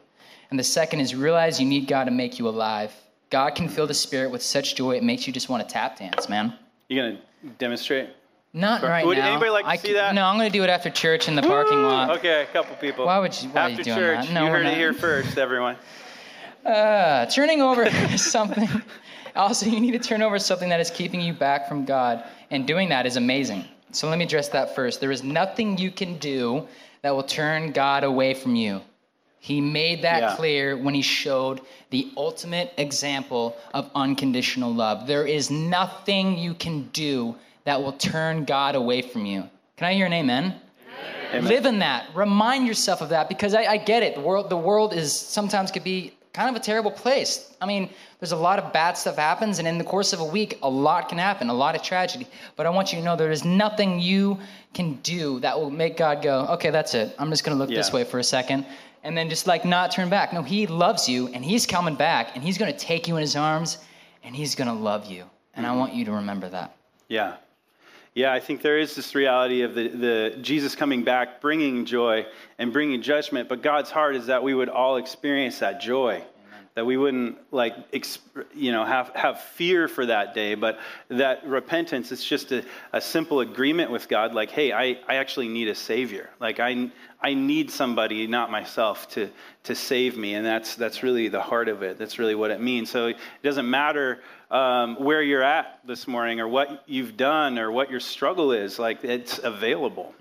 And 0.50 0.58
the 0.60 0.64
second 0.64 1.02
is 1.02 1.14
realize 1.14 1.60
you 1.60 1.68
need 1.68 1.88
god 1.88 2.06
to 2.06 2.12
make 2.12 2.40
you 2.40 2.48
alive 2.48 2.92
God 3.30 3.56
can 3.56 3.68
fill 3.68 3.88
the 3.88 3.94
spirit 3.94 4.32
with 4.32 4.42
such 4.42 4.76
joy 4.76 4.96
it 4.96 5.04
makes 5.04 5.28
you 5.28 5.34
just 5.34 5.50
want 5.50 5.68
to 5.68 5.72
tap 5.72 6.00
dance, 6.00 6.30
man. 6.30 6.54
You 6.88 7.02
gonna 7.02 7.20
demonstrate? 7.58 8.10
Not 8.54 8.82
right 8.82 9.06
would 9.06 9.18
now. 9.18 9.32
anybody 9.32 9.52
like 9.52 9.66
to 9.66 9.72
I, 9.72 9.76
see 9.78 9.94
that? 9.94 10.16
No, 10.16 10.26
I'm 10.26 10.38
going 10.38 10.52
to 10.52 10.58
do 10.58 10.64
it 10.64 10.70
after 10.70 10.90
church 10.90 11.28
in 11.28 11.36
the 11.36 11.42
parking 11.44 11.84
lot. 11.84 12.18
Okay, 12.18 12.42
a 12.42 12.46
couple 12.48 12.76
people. 12.78 13.06
Why 13.06 13.20
would 13.20 13.40
you? 13.42 13.50
Why 13.50 13.62
after 13.62 13.76
are 13.76 13.78
you 13.78 13.84
doing 13.84 13.98
church, 13.98 14.26
that? 14.26 14.34
No, 14.34 14.46
you 14.46 14.52
heard 14.52 14.64
not. 14.64 14.74
it 14.74 14.78
here 14.78 14.94
first, 14.94 15.38
everyone. 15.38 15.78
Uh, 16.66 17.26
turning 17.28 17.62
over 17.62 17.90
something. 18.18 18.68
Also, 19.38 19.68
you 19.68 19.80
need 19.80 19.92
to 19.92 20.00
turn 20.00 20.22
over 20.22 20.38
something 20.38 20.68
that 20.68 20.82
is 20.82 20.90
keeping 20.90 21.22
you 21.22 21.32
back 21.32 21.70
from 21.70 21.86
God, 21.86 22.26
and 22.52 22.68
doing 22.68 22.90
that 22.90 23.06
is 23.06 23.16
amazing. 23.16 23.64
So 23.94 24.10
let 24.10 24.18
me 24.18 24.26
address 24.26 24.50
that 24.50 24.76
first. 24.76 25.00
There 25.00 25.12
is 25.12 25.24
nothing 25.24 25.78
you 25.78 25.92
can 25.92 26.18
do 26.18 26.68
that 27.04 27.16
will 27.16 27.24
turn 27.24 27.72
God 27.72 28.04
away 28.04 28.34
from 28.34 28.56
you. 28.56 28.82
He 29.48 29.62
made 29.62 30.02
that 30.02 30.22
yeah. 30.22 30.36
clear 30.36 30.76
when 30.76 30.94
he 30.94 31.02
showed 31.02 31.62
the 31.90 32.12
ultimate 32.18 32.74
example 32.78 33.56
of 33.74 33.90
unconditional 33.96 34.74
love. 34.74 35.08
There 35.08 35.26
is 35.26 35.50
nothing 35.50 36.38
you 36.38 36.54
can 36.54 36.90
do 36.90 37.34
that 37.64 37.82
will 37.82 37.94
turn 37.94 38.44
God 38.44 38.76
away 38.76 39.02
from 39.02 39.26
you. 39.26 39.50
Can 39.78 39.88
I 39.88 39.94
hear 39.94 40.06
an 40.06 40.12
amen? 40.12 40.54
amen. 41.30 41.46
Live 41.46 41.66
in 41.66 41.80
that. 41.80 42.10
Remind 42.14 42.68
yourself 42.68 43.00
of 43.00 43.08
that 43.08 43.30
because 43.30 43.54
I, 43.54 43.64
I 43.64 43.78
get 43.78 44.04
it. 44.04 44.16
The 44.16 44.22
world, 44.22 44.50
the 44.50 44.58
world 44.58 44.94
is 44.94 45.18
sometimes 45.18 45.72
could 45.72 45.86
be 45.86 46.12
kind 46.34 46.50
of 46.50 46.62
a 46.62 46.64
terrible 46.64 46.92
place. 46.92 47.56
I 47.62 47.68
mean, 47.68 47.90
there's 48.20 48.34
a 48.34 48.38
lot 48.38 48.60
of 48.60 48.74
bad 48.74 48.98
stuff 48.98 49.16
happens, 49.16 49.60
and 49.60 49.68
in 49.68 49.78
the 49.78 49.86
course 49.86 50.12
of 50.12 50.20
a 50.20 50.26
week, 50.26 50.60
a 50.62 50.70
lot 50.70 51.08
can 51.08 51.20
happen, 51.20 51.48
a 51.48 51.54
lot 51.54 51.74
of 51.74 51.84
tragedy. 51.84 52.28
But 52.58 52.66
I 52.66 52.70
want 52.70 52.92
you 52.92 53.00
to 53.00 53.06
know 53.06 53.16
there 53.16 53.32
is 53.32 53.46
nothing 53.46 54.02
you 54.02 54.40
can 54.74 54.96
do 55.04 55.40
that 55.40 55.58
will 55.58 55.72
make 55.72 55.96
God 55.96 56.22
go, 56.22 56.48
okay, 56.50 56.70
that's 56.70 56.94
it. 56.94 57.16
I'm 57.18 57.30
just 57.30 57.46
going 57.46 57.58
to 57.58 57.60
look 57.60 57.70
yeah. 57.70 57.78
this 57.78 57.94
way 57.94 58.04
for 58.04 58.20
a 58.20 58.24
second 58.26 58.66
and 59.08 59.18
then 59.18 59.30
just 59.30 59.48
like 59.48 59.64
not 59.64 59.90
turn 59.90 60.10
back. 60.10 60.34
No, 60.34 60.44
he 60.44 60.68
loves 60.68 61.08
you 61.08 61.30
and 61.30 61.44
he's 61.44 61.66
coming 61.66 61.96
back 61.96 62.36
and 62.36 62.44
he's 62.44 62.58
going 62.58 62.72
to 62.72 62.78
take 62.78 63.08
you 63.08 63.16
in 63.16 63.22
his 63.22 63.38
arms 63.38 63.78
and 64.22 64.36
he's 64.36 64.54
going 64.54 64.68
to 64.68 64.74
love 64.74 65.06
you. 65.06 65.24
And 65.54 65.66
I 65.66 65.74
want 65.74 65.94
you 65.94 66.04
to 66.06 66.12
remember 66.12 66.50
that. 66.50 66.76
Yeah. 67.08 67.38
Yeah, 68.16 68.34
I 68.34 68.42
think 68.42 68.62
there 68.62 68.78
is 68.78 68.96
this 68.96 69.16
reality 69.16 69.62
of 69.62 69.76
the, 69.76 69.88
the 69.88 70.38
Jesus 70.42 70.76
coming 70.76 71.04
back, 71.04 71.40
bringing 71.40 71.86
joy 71.86 72.26
and 72.58 72.74
bringing 72.74 73.02
judgment. 73.02 73.48
But 73.48 73.62
God's 73.62 73.92
heart 73.92 74.18
is 74.18 74.26
that 74.26 74.44
we 74.44 74.54
would 74.54 74.68
all 74.68 74.98
experience 74.98 75.60
that 75.60 75.80
joy 75.80 76.22
that 76.78 76.86
we 76.86 76.96
wouldn't 76.96 77.40
like 77.52 77.74
you 78.54 78.72
know 78.72 78.86
have 78.86 79.10
have 79.16 79.42
fear 79.42 79.88
for 79.88 80.06
that 80.06 80.36
day 80.36 80.54
but 80.54 80.78
that 81.10 81.44
repentance 81.44 82.12
is 82.12 82.24
just 82.24 82.52
a, 82.52 82.64
a 82.94 83.02
simple 83.02 83.40
agreement 83.40 83.90
with 83.90 84.08
god 84.08 84.36
like 84.36 84.52
hey 84.52 84.72
I, 84.72 85.00
I 85.08 85.16
actually 85.16 85.48
need 85.48 85.70
a 85.70 85.74
savior. 85.76 86.30
Like 86.40 86.60
i 86.60 86.92
i 87.20 87.34
need 87.34 87.72
somebody 87.72 88.28
not 88.28 88.52
myself 88.52 89.10
to 89.14 89.32
to 89.64 89.74
save 89.74 90.18
me 90.18 90.36
and 90.36 90.46
that's 90.46 90.76
that's 90.76 91.02
really 91.02 91.30
the 91.30 91.42
heart 91.42 91.68
of 91.68 91.82
it. 91.82 91.98
That's 91.98 92.20
really 92.20 92.36
what 92.36 92.52
it 92.52 92.62
means. 92.62 92.92
So 92.92 93.08
it 93.08 93.18
doesn't 93.42 93.68
matter 93.68 94.20
um, 94.52 95.04
where 95.04 95.24
you're 95.24 95.42
at 95.42 95.80
this 95.84 96.08
morning 96.08 96.40
or 96.40 96.48
what 96.48 96.84
you've 96.86 97.18
done 97.18 97.58
or 97.58 97.72
what 97.72 97.90
your 97.90 98.00
struggle 98.00 98.52
is 98.52 98.78
like 98.78 99.04
it's 99.04 99.40
available. 99.40 100.14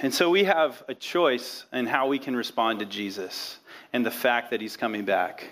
And 0.00 0.12
so 0.12 0.30
we 0.30 0.44
have 0.44 0.82
a 0.88 0.94
choice 0.94 1.64
in 1.70 1.86
how 1.86 2.08
we 2.08 2.18
can 2.18 2.34
respond 2.34 2.78
to 2.78 2.86
jesus 2.86 3.58
and 3.92 4.04
the 4.04 4.10
fact 4.10 4.50
that 4.50 4.60
he's 4.60 4.76
coming 4.76 5.04
back. 5.04 5.48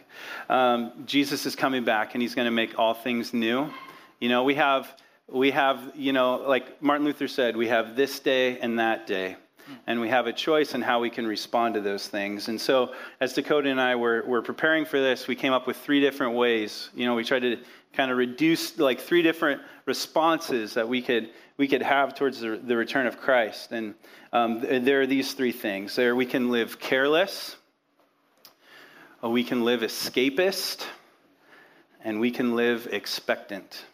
Um, 0.48 0.92
Jesus 1.06 1.46
is 1.46 1.54
coming 1.54 1.84
back 1.84 2.14
and 2.14 2.22
he's 2.22 2.34
going 2.34 2.46
to 2.46 2.52
make 2.52 2.78
all 2.78 2.94
things 2.94 3.34
new. 3.34 3.70
You 4.18 4.28
know, 4.28 4.44
we 4.44 4.54
have, 4.54 4.94
we 5.28 5.50
have, 5.50 5.92
you 5.94 6.12
know, 6.12 6.36
like 6.36 6.82
Martin 6.82 7.06
Luther 7.06 7.28
said, 7.28 7.56
we 7.56 7.68
have 7.68 7.96
this 7.96 8.20
day 8.20 8.58
and 8.58 8.78
that 8.78 9.06
day. 9.06 9.36
And 9.86 10.00
we 10.00 10.08
have 10.08 10.26
a 10.26 10.32
choice 10.32 10.74
in 10.74 10.82
how 10.82 10.98
we 10.98 11.10
can 11.10 11.24
respond 11.24 11.74
to 11.74 11.80
those 11.80 12.08
things. 12.08 12.48
And 12.48 12.60
so, 12.60 12.92
as 13.20 13.34
Dakota 13.34 13.70
and 13.70 13.80
I 13.80 13.94
were, 13.94 14.24
were 14.26 14.42
preparing 14.42 14.84
for 14.84 14.98
this, 14.98 15.28
we 15.28 15.36
came 15.36 15.52
up 15.52 15.68
with 15.68 15.76
three 15.76 16.00
different 16.00 16.34
ways. 16.34 16.90
You 16.92 17.06
know, 17.06 17.14
we 17.14 17.22
tried 17.22 17.40
to 17.40 17.56
kind 17.92 18.10
of 18.10 18.16
reduce 18.16 18.78
like 18.78 19.00
three 19.00 19.22
different 19.22 19.60
responses 19.86 20.74
that 20.74 20.88
we 20.88 21.00
could 21.00 21.30
we 21.56 21.68
could 21.68 21.82
have 21.82 22.14
towards 22.14 22.40
the, 22.40 22.56
the 22.56 22.74
return 22.74 23.06
of 23.06 23.20
Christ. 23.20 23.70
And 23.70 23.94
um, 24.32 24.60
there 24.60 25.02
are 25.02 25.06
these 25.06 25.34
three 25.34 25.52
things. 25.52 25.94
There, 25.94 26.16
we 26.16 26.24
can 26.24 26.50
live 26.50 26.80
careless, 26.80 27.56
we 29.28 29.44
can 29.44 29.64
live 29.64 29.80
escapist, 29.80 30.86
and 32.02 32.20
we 32.20 32.30
can 32.30 32.56
live 32.56 32.88
expectant. 32.90 33.84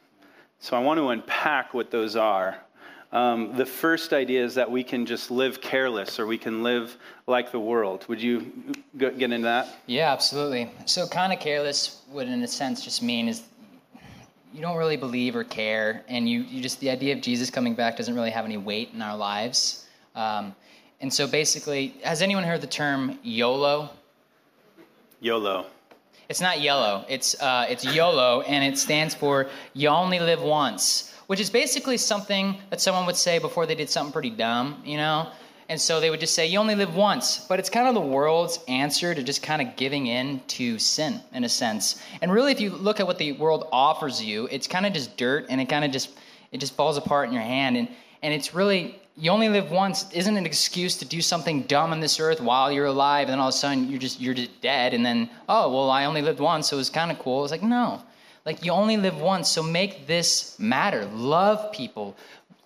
So 0.60 0.76
I 0.76 0.80
want 0.80 0.98
to 0.98 1.08
unpack 1.08 1.74
what 1.74 1.90
those 1.90 2.16
are. 2.16 2.58
Um, 3.12 3.56
the 3.56 3.66
first 3.66 4.12
idea 4.12 4.44
is 4.44 4.54
that 4.56 4.70
we 4.70 4.82
can 4.82 5.06
just 5.06 5.30
live 5.30 5.60
careless 5.60 6.18
or 6.18 6.26
we 6.26 6.38
can 6.38 6.62
live 6.62 6.96
like 7.26 7.52
the 7.52 7.60
world. 7.60 8.04
Would 8.08 8.20
you 8.20 8.52
get 8.98 9.20
into 9.20 9.42
that? 9.42 9.68
Yeah, 9.86 10.12
absolutely. 10.12 10.70
So, 10.86 11.06
kind 11.06 11.32
of 11.32 11.38
careless 11.38 12.02
would, 12.10 12.28
in 12.28 12.42
a 12.42 12.48
sense, 12.48 12.84
just 12.84 13.02
mean 13.02 13.28
is 13.28 13.42
you 14.52 14.60
don't 14.60 14.76
really 14.76 14.96
believe 14.96 15.36
or 15.36 15.44
care, 15.44 16.02
and 16.08 16.28
you, 16.28 16.40
you 16.40 16.60
just 16.60 16.80
the 16.80 16.90
idea 16.90 17.14
of 17.14 17.20
Jesus 17.20 17.48
coming 17.48 17.74
back 17.74 17.96
doesn't 17.96 18.14
really 18.14 18.30
have 18.30 18.44
any 18.44 18.56
weight 18.56 18.90
in 18.92 19.02
our 19.02 19.16
lives. 19.16 19.86
Um, 20.14 20.54
and 21.00 21.12
so, 21.12 21.26
basically, 21.28 21.94
has 22.02 22.22
anyone 22.22 22.42
heard 22.42 22.60
the 22.60 22.66
term 22.66 23.18
YOLO? 23.22 23.90
YOLO. 25.26 25.66
It's 26.28 26.40
not 26.40 26.60
yellow. 26.60 27.04
It's 27.08 27.34
uh, 27.42 27.66
it's 27.68 27.84
YOLO, 27.84 28.42
and 28.42 28.62
it 28.64 28.78
stands 28.78 29.12
for 29.12 29.48
"You 29.74 29.88
Only 29.88 30.20
Live 30.20 30.40
Once," 30.40 31.12
which 31.26 31.40
is 31.40 31.50
basically 31.50 31.96
something 31.96 32.56
that 32.70 32.80
someone 32.80 33.06
would 33.06 33.16
say 33.16 33.40
before 33.40 33.66
they 33.66 33.74
did 33.74 33.90
something 33.90 34.12
pretty 34.12 34.30
dumb, 34.30 34.80
you 34.84 34.96
know. 34.96 35.28
And 35.68 35.80
so 35.80 35.98
they 35.98 36.10
would 36.10 36.20
just 36.20 36.36
say, 36.36 36.46
"You 36.46 36.60
only 36.60 36.76
live 36.76 36.94
once." 36.94 37.44
But 37.48 37.58
it's 37.58 37.70
kind 37.70 37.88
of 37.88 37.94
the 37.94 38.08
world's 38.18 38.60
answer 38.68 39.16
to 39.16 39.22
just 39.24 39.42
kind 39.42 39.60
of 39.60 39.74
giving 39.74 40.06
in 40.06 40.42
to 40.58 40.78
sin, 40.78 41.20
in 41.32 41.42
a 41.42 41.48
sense. 41.48 42.00
And 42.22 42.32
really, 42.32 42.52
if 42.52 42.60
you 42.60 42.70
look 42.70 43.00
at 43.00 43.06
what 43.08 43.18
the 43.18 43.32
world 43.32 43.66
offers 43.72 44.22
you, 44.22 44.46
it's 44.52 44.68
kind 44.68 44.86
of 44.86 44.92
just 44.92 45.16
dirt, 45.16 45.46
and 45.50 45.60
it 45.60 45.68
kind 45.68 45.84
of 45.84 45.90
just 45.90 46.10
it 46.52 46.58
just 46.58 46.74
falls 46.76 46.96
apart 46.96 47.26
in 47.26 47.34
your 47.34 47.42
hand. 47.42 47.76
And, 47.76 47.88
and 48.22 48.32
it's 48.32 48.54
really, 48.54 49.00
you 49.16 49.30
only 49.30 49.48
live 49.48 49.70
once 49.70 50.10
isn't 50.12 50.36
an 50.36 50.44
excuse 50.44 50.98
to 50.98 51.04
do 51.06 51.22
something 51.22 51.62
dumb 51.62 51.92
on 51.92 52.00
this 52.00 52.20
earth 52.20 52.40
while 52.40 52.70
you're 52.70 52.86
alive. 52.86 53.28
And 53.28 53.32
then 53.32 53.40
all 53.40 53.48
of 53.48 53.54
a 53.54 53.56
sudden 53.56 53.88
you're 53.88 53.98
just, 53.98 54.20
you're 54.20 54.34
just 54.34 54.60
dead. 54.60 54.92
And 54.92 55.04
then, 55.04 55.30
oh, 55.48 55.72
well, 55.72 55.90
I 55.90 56.04
only 56.04 56.22
lived 56.22 56.38
once, 56.38 56.68
so 56.68 56.76
it 56.76 56.78
was 56.78 56.90
kind 56.90 57.10
of 57.10 57.18
cool. 57.18 57.42
It's 57.42 57.50
like, 57.50 57.62
no. 57.62 58.02
Like, 58.44 58.64
you 58.64 58.72
only 58.72 58.96
live 58.96 59.20
once, 59.20 59.48
so 59.48 59.62
make 59.62 60.06
this 60.06 60.58
matter. 60.58 61.06
Love 61.06 61.72
people. 61.72 62.16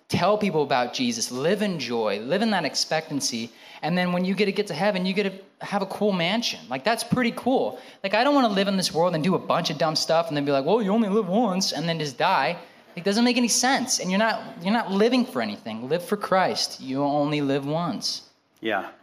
Tell 0.09 0.37
people 0.37 0.61
about 0.61 0.93
Jesus. 0.93 1.31
Live 1.31 1.61
in 1.61 1.79
joy. 1.79 2.19
Live 2.19 2.41
in 2.41 2.51
that 2.51 2.65
expectancy. 2.65 3.49
And 3.81 3.97
then 3.97 4.11
when 4.11 4.25
you 4.25 4.35
get 4.35 4.45
to 4.45 4.51
get 4.51 4.67
to 4.67 4.73
heaven, 4.73 5.05
you 5.05 5.13
get 5.13 5.23
to 5.23 5.65
have 5.65 5.81
a 5.81 5.87
cool 5.87 6.11
mansion. 6.11 6.59
Like, 6.69 6.83
that's 6.83 7.03
pretty 7.03 7.31
cool. 7.31 7.79
Like, 8.03 8.13
I 8.13 8.23
don't 8.23 8.35
want 8.35 8.47
to 8.47 8.53
live 8.53 8.67
in 8.67 8.77
this 8.77 8.93
world 8.93 9.15
and 9.15 9.23
do 9.23 9.35
a 9.35 9.39
bunch 9.39 9.69
of 9.69 9.77
dumb 9.77 9.95
stuff 9.95 10.27
and 10.27 10.35
then 10.35 10.45
be 10.45 10.51
like, 10.51 10.65
well, 10.65 10.81
you 10.81 10.91
only 10.91 11.09
live 11.09 11.29
once, 11.29 11.71
and 11.71 11.87
then 11.87 11.97
just 11.97 12.17
die. 12.17 12.57
It 12.95 13.03
doesn't 13.03 13.23
make 13.23 13.37
any 13.37 13.47
sense. 13.47 13.99
And 13.99 14.09
you're 14.09 14.19
not, 14.19 14.41
you're 14.61 14.73
not 14.73 14.91
living 14.91 15.25
for 15.25 15.41
anything. 15.41 15.89
Live 15.89 16.03
for 16.03 16.17
Christ. 16.17 16.81
You 16.81 17.03
only 17.03 17.41
live 17.41 17.65
once. 17.65 18.29
Yeah. 18.59 18.89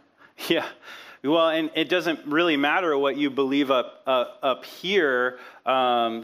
Yeah. 0.47 0.65
Well, 1.21 1.49
and 1.49 1.69
it 1.75 1.89
doesn't 1.89 2.25
really 2.27 2.55
matter 2.55 2.97
what 2.97 3.17
you 3.17 3.29
believe 3.29 3.71
up 3.71 4.03
uh, 4.07 4.25
up 4.41 4.63
here. 4.63 5.37
Um, 5.65 6.23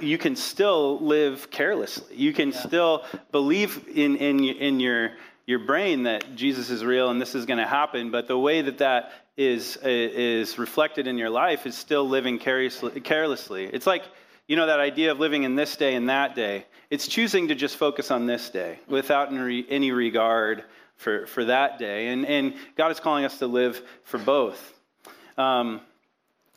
you 0.00 0.18
can 0.18 0.34
still 0.34 0.98
live 0.98 1.52
carelessly. 1.52 2.16
You 2.16 2.32
can 2.32 2.50
yeah. 2.50 2.58
still 2.58 3.04
believe 3.30 3.86
in 3.94 4.16
in 4.16 4.42
in 4.44 4.80
your 4.80 5.12
your 5.46 5.60
brain 5.60 6.02
that 6.02 6.34
Jesus 6.34 6.68
is 6.68 6.84
real 6.84 7.10
and 7.10 7.20
this 7.20 7.36
is 7.36 7.46
going 7.46 7.58
to 7.58 7.66
happen. 7.66 8.10
But 8.10 8.26
the 8.26 8.36
way 8.36 8.60
that 8.62 8.78
that 8.78 9.12
is 9.36 9.76
is 9.84 10.58
reflected 10.58 11.06
in 11.06 11.16
your 11.16 11.30
life 11.30 11.64
is 11.64 11.76
still 11.76 12.06
living 12.08 12.40
carelessly. 12.40 13.00
carelessly. 13.00 13.66
It's 13.66 13.86
like 13.86 14.02
you 14.48 14.56
know 14.56 14.66
that 14.66 14.80
idea 14.80 15.12
of 15.12 15.20
living 15.20 15.44
in 15.44 15.54
this 15.54 15.76
day 15.76 15.94
and 15.94 16.08
that 16.08 16.34
day. 16.34 16.66
It's 16.90 17.06
choosing 17.06 17.48
to 17.48 17.54
just 17.54 17.76
focus 17.76 18.10
on 18.10 18.26
this 18.26 18.48
day 18.48 18.78
without 18.88 19.30
any 19.30 19.92
regard 19.92 20.64
for, 20.96 21.26
for 21.26 21.44
that 21.44 21.78
day. 21.78 22.08
And, 22.08 22.26
and 22.26 22.54
God 22.76 22.90
is 22.90 22.98
calling 22.98 23.24
us 23.24 23.38
to 23.38 23.46
live 23.46 23.80
for 24.04 24.18
both. 24.18 24.74
Um, 25.36 25.80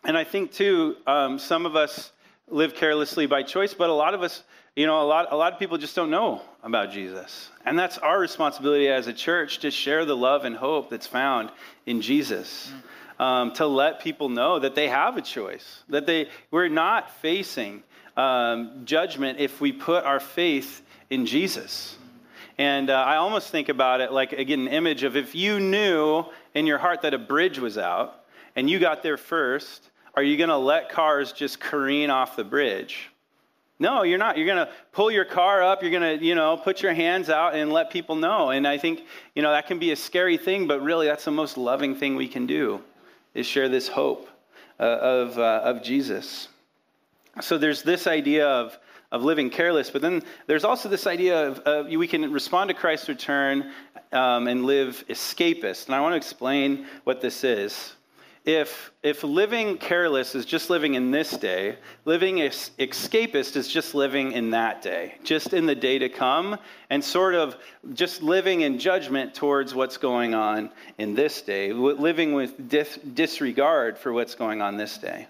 and 0.04 0.18
I 0.18 0.24
think, 0.24 0.52
too, 0.52 0.96
um, 1.06 1.38
some 1.38 1.66
of 1.66 1.76
us 1.76 2.12
live 2.48 2.74
carelessly 2.76 3.28
by 3.28 3.44
choice, 3.44 3.74
but 3.74 3.90
a 3.90 3.94
lot 3.94 4.14
of 4.14 4.24
us, 4.24 4.42
you 4.76 4.88
know, 4.88 5.02
a 5.02 5.06
lot, 5.06 5.28
a 5.32 5.36
lot 5.36 5.54
of 5.54 5.60
people 5.60 5.78
just 5.78 5.96
don't 5.96 6.10
know 6.10 6.42
about 6.64 6.92
Jesus. 6.92 7.50
And 7.66 7.78
that's 7.78 7.98
our 7.98 8.20
responsibility 8.20 8.88
as 8.88 9.08
a 9.08 9.14
church 9.14 9.60
to 9.60 9.70
share 9.70 10.06
the 10.06 10.16
love 10.16 10.46
and 10.46 10.56
hope 10.56 10.90
that's 10.90 11.08
found 11.08 11.52
in 11.86 12.02
Jesus. 12.02 12.72
Um, 13.22 13.54
to 13.54 13.68
let 13.68 14.00
people 14.02 14.30
know 14.30 14.58
that 14.58 14.74
they 14.74 14.88
have 14.88 15.16
a 15.16 15.22
choice, 15.22 15.84
that 15.90 16.08
they, 16.08 16.28
we're 16.50 16.70
not 16.70 17.12
facing 17.22 17.84
um, 18.18 18.82
judgment 18.84 19.40
if 19.40 19.62
we 19.62 19.72
put 19.72 20.06
our 20.06 20.20
faith 20.20 20.82
in 21.12 21.28
Jesus. 21.28 22.00
And 22.58 22.90
uh, 22.90 22.96
I 22.96 23.18
almost 23.18 23.52
think 23.52 23.70
about 23.70 24.02
it 24.02 24.12
like, 24.12 24.34
again, 24.34 24.62
an 24.62 24.68
image 24.70 25.04
of 25.04 25.16
if 25.16 25.36
you 25.36 25.60
knew 25.60 26.26
in 26.56 26.66
your 26.66 26.80
heart 26.80 27.04
that 27.04 27.14
a 27.14 27.20
bridge 27.20 27.60
was 27.60 27.78
out 27.78 28.26
and 28.56 28.68
you 28.68 28.80
got 28.80 29.04
there 29.04 29.18
first, 29.18 29.92
are 30.16 30.24
you 30.24 30.36
going 30.36 30.50
to 30.50 30.58
let 30.58 30.90
cars 30.90 31.32
just 31.32 31.60
careen 31.60 32.10
off 32.10 32.36
the 32.36 32.44
bridge? 32.44 33.12
No, 33.78 34.02
you're 34.02 34.18
not. 34.18 34.36
You're 34.36 34.48
going 34.48 34.66
to 34.66 34.72
pull 34.94 35.12
your 35.12 35.26
car 35.26 35.62
up. 35.62 35.84
You're 35.84 35.92
going 35.92 36.20
to, 36.20 36.26
you 36.26 36.34
know, 36.34 36.58
put 36.58 36.82
your 36.82 36.96
hands 36.96 37.30
out 37.30 37.54
and 37.54 37.72
let 37.72 37.92
people 37.92 38.16
know. 38.16 38.50
And 38.50 38.68
I 38.68 38.80
think, 38.80 39.04
you 39.36 39.44
know, 39.44 39.52
that 39.52 39.68
can 39.68 39.78
be 39.78 39.92
a 39.92 39.96
scary 39.96 40.38
thing, 40.38 40.66
but 40.66 40.82
really 40.82 41.06
that's 41.06 41.26
the 41.26 41.32
most 41.32 41.56
loving 41.56 41.94
thing 41.94 42.16
we 42.16 42.28
can 42.28 42.48
do 42.48 42.82
is 43.34 43.46
share 43.46 43.70
this 43.70 43.88
hope 43.88 44.28
uh, 44.80 44.84
of, 44.84 45.38
uh, 45.38 45.62
of 45.64 45.84
Jesus. 45.84 46.48
So 47.40 47.58
there's 47.58 47.84
this 47.84 48.08
idea 48.08 48.48
of 48.48 48.78
of 49.12 49.24
living 49.24 49.50
careless. 49.50 49.90
But 49.90 50.02
then 50.02 50.24
there's 50.48 50.64
also 50.64 50.90
this 50.90 51.06
idea 51.06 51.50
of 51.50 51.88
we 51.88 52.08
can 52.08 52.32
respond 52.32 52.70
to 52.70 52.74
Christ's 52.74 53.10
return 53.10 53.72
um, 54.12 54.48
and 54.48 54.66
live 54.66 55.04
escapist. 55.10 55.88
And 55.88 55.96
I 55.96 56.02
want 56.02 56.14
to 56.14 56.18
explain 56.18 56.86
what 57.04 57.22
this 57.22 57.44
is. 57.44 57.94
If, 58.44 58.92
if 59.04 59.24
living 59.24 59.78
careless 59.78 60.34
is 60.34 60.46
just 60.46 60.72
living 60.72 60.96
in 60.96 61.12
this 61.12 61.38
day, 61.38 61.78
living 62.06 62.42
es- 62.42 62.72
escapist 62.80 63.56
is 63.56 63.68
just 63.68 63.94
living 63.94 64.32
in 64.32 64.50
that 64.52 64.82
day, 64.82 65.16
just 65.24 65.54
in 65.54 65.68
the 65.68 65.76
day 65.76 66.00
to 66.00 66.10
come, 66.10 66.58
and 66.90 67.04
sort 67.04 67.36
of 67.36 67.56
just 67.94 68.24
living 68.24 68.62
in 68.62 68.80
judgment 68.80 69.36
towards 69.36 69.76
what's 69.76 69.98
going 69.98 70.34
on 70.34 70.72
in 70.98 71.14
this 71.14 71.44
day, 71.44 71.72
living 71.72 72.34
with 72.34 72.68
dis- 72.68 72.98
disregard 73.14 74.00
for 74.00 74.12
what's 74.12 74.34
going 74.34 74.60
on 74.60 74.76
this 74.76 74.98
day. 74.98 75.28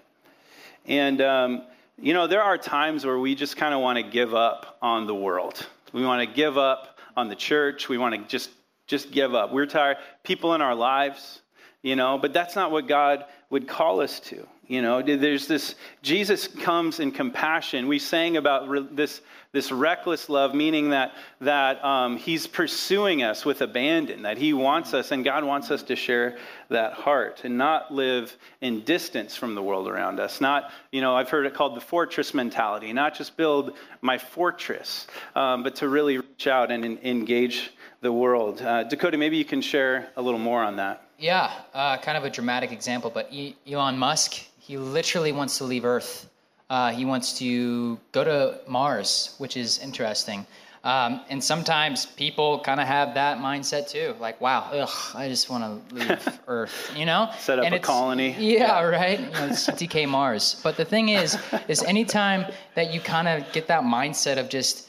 And 0.86 1.20
um, 1.20 1.62
you 1.98 2.14
know, 2.14 2.26
there 2.26 2.42
are 2.42 2.56
times 2.56 3.04
where 3.04 3.18
we 3.18 3.34
just 3.34 3.56
kind 3.56 3.74
of 3.74 3.80
want 3.80 3.98
to 3.98 4.02
give 4.02 4.34
up 4.34 4.78
on 4.80 5.06
the 5.06 5.14
world. 5.14 5.66
We 5.92 6.04
want 6.04 6.26
to 6.26 6.34
give 6.34 6.56
up 6.56 6.98
on 7.16 7.28
the 7.28 7.36
church. 7.36 7.88
We 7.88 7.98
want 7.98 8.14
to 8.14 8.22
just 8.26 8.50
just 8.86 9.12
give 9.12 9.34
up. 9.34 9.52
We're 9.52 9.66
tired. 9.66 9.98
People 10.24 10.54
in 10.54 10.60
our 10.60 10.74
lives, 10.74 11.40
you 11.82 11.96
know, 11.96 12.18
but 12.18 12.32
that's 12.32 12.54
not 12.54 12.70
what 12.70 12.86
God 12.86 13.24
would 13.50 13.68
call 13.68 14.00
us 14.00 14.20
to. 14.20 14.46
You 14.68 14.80
know, 14.80 15.02
there's 15.02 15.48
this, 15.48 15.74
Jesus 16.02 16.46
comes 16.46 17.00
in 17.00 17.10
compassion. 17.10 17.88
We 17.88 17.98
sang 17.98 18.38
about 18.38 18.68
re, 18.68 18.86
this, 18.90 19.20
this 19.50 19.70
reckless 19.70 20.30
love, 20.30 20.54
meaning 20.54 20.90
that, 20.90 21.12
that 21.40 21.84
um, 21.84 22.16
he's 22.16 22.46
pursuing 22.46 23.22
us 23.22 23.44
with 23.44 23.60
abandon, 23.60 24.22
that 24.22 24.38
he 24.38 24.54
wants 24.54 24.94
us, 24.94 25.10
and 25.10 25.24
God 25.24 25.44
wants 25.44 25.70
us 25.70 25.82
to 25.82 25.96
share 25.96 26.38
that 26.70 26.94
heart 26.94 27.42
and 27.44 27.58
not 27.58 27.92
live 27.92 28.34
in 28.62 28.82
distance 28.84 29.36
from 29.36 29.54
the 29.54 29.62
world 29.62 29.88
around 29.88 30.20
us. 30.20 30.40
Not, 30.40 30.70
you 30.90 31.02
know, 31.02 31.14
I've 31.14 31.28
heard 31.28 31.44
it 31.44 31.52
called 31.52 31.76
the 31.76 31.82
fortress 31.82 32.32
mentality, 32.32 32.92
not 32.94 33.14
just 33.14 33.36
build 33.36 33.72
my 34.00 34.16
fortress, 34.16 35.06
um, 35.34 35.64
but 35.64 35.76
to 35.76 35.88
really 35.88 36.16
reach 36.16 36.46
out 36.46 36.70
and 36.70 36.84
in, 36.84 36.98
engage 37.02 37.72
the 38.00 38.12
world. 38.12 38.62
Uh, 38.62 38.84
Dakota, 38.84 39.18
maybe 39.18 39.36
you 39.36 39.44
can 39.44 39.60
share 39.60 40.08
a 40.16 40.22
little 40.22 40.40
more 40.40 40.62
on 40.62 40.76
that. 40.76 41.01
Yeah, 41.22 41.52
uh, 41.72 41.98
kind 41.98 42.18
of 42.18 42.24
a 42.24 42.30
dramatic 42.30 42.72
example, 42.72 43.08
but 43.08 43.32
Elon 43.64 43.96
Musk, 43.96 44.32
he 44.58 44.76
literally 44.76 45.30
wants 45.30 45.58
to 45.58 45.64
leave 45.64 45.84
Earth. 45.84 46.28
Uh, 46.68 46.90
he 46.90 47.04
wants 47.04 47.38
to 47.38 47.96
go 48.10 48.24
to 48.24 48.58
Mars, 48.66 49.36
which 49.38 49.56
is 49.56 49.78
interesting. 49.78 50.44
Um, 50.82 51.20
and 51.30 51.42
sometimes 51.42 52.06
people 52.06 52.58
kind 52.58 52.80
of 52.80 52.88
have 52.88 53.14
that 53.14 53.38
mindset 53.38 53.88
too. 53.88 54.16
Like, 54.18 54.40
wow, 54.40 54.68
ugh, 54.72 54.90
I 55.14 55.28
just 55.28 55.48
want 55.48 55.62
to 55.62 55.94
leave 55.94 56.40
Earth, 56.48 56.92
you 56.96 57.06
know? 57.06 57.30
Set 57.38 57.60
up 57.60 57.66
and 57.66 57.76
a 57.76 57.78
colony. 57.78 58.34
Yeah, 58.40 58.58
yeah. 58.58 58.82
right? 58.82 59.20
You 59.20 59.26
know, 59.26 59.48
CTK 59.50 60.08
Mars. 60.18 60.60
But 60.64 60.76
the 60.76 60.84
thing 60.84 61.10
is, 61.10 61.38
is 61.68 61.84
anytime 61.84 62.46
that 62.74 62.92
you 62.92 62.98
kind 62.98 63.28
of 63.28 63.52
get 63.52 63.68
that 63.68 63.84
mindset 63.84 64.38
of 64.38 64.48
just 64.48 64.88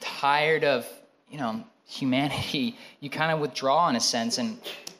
tired 0.00 0.64
of, 0.64 0.88
you 1.30 1.38
know, 1.38 1.62
humanity, 1.86 2.76
you 2.98 3.10
kind 3.10 3.30
of 3.30 3.38
withdraw 3.38 3.88
in 3.88 3.94
a 3.94 4.00
sense. 4.00 4.38
And 4.38 4.58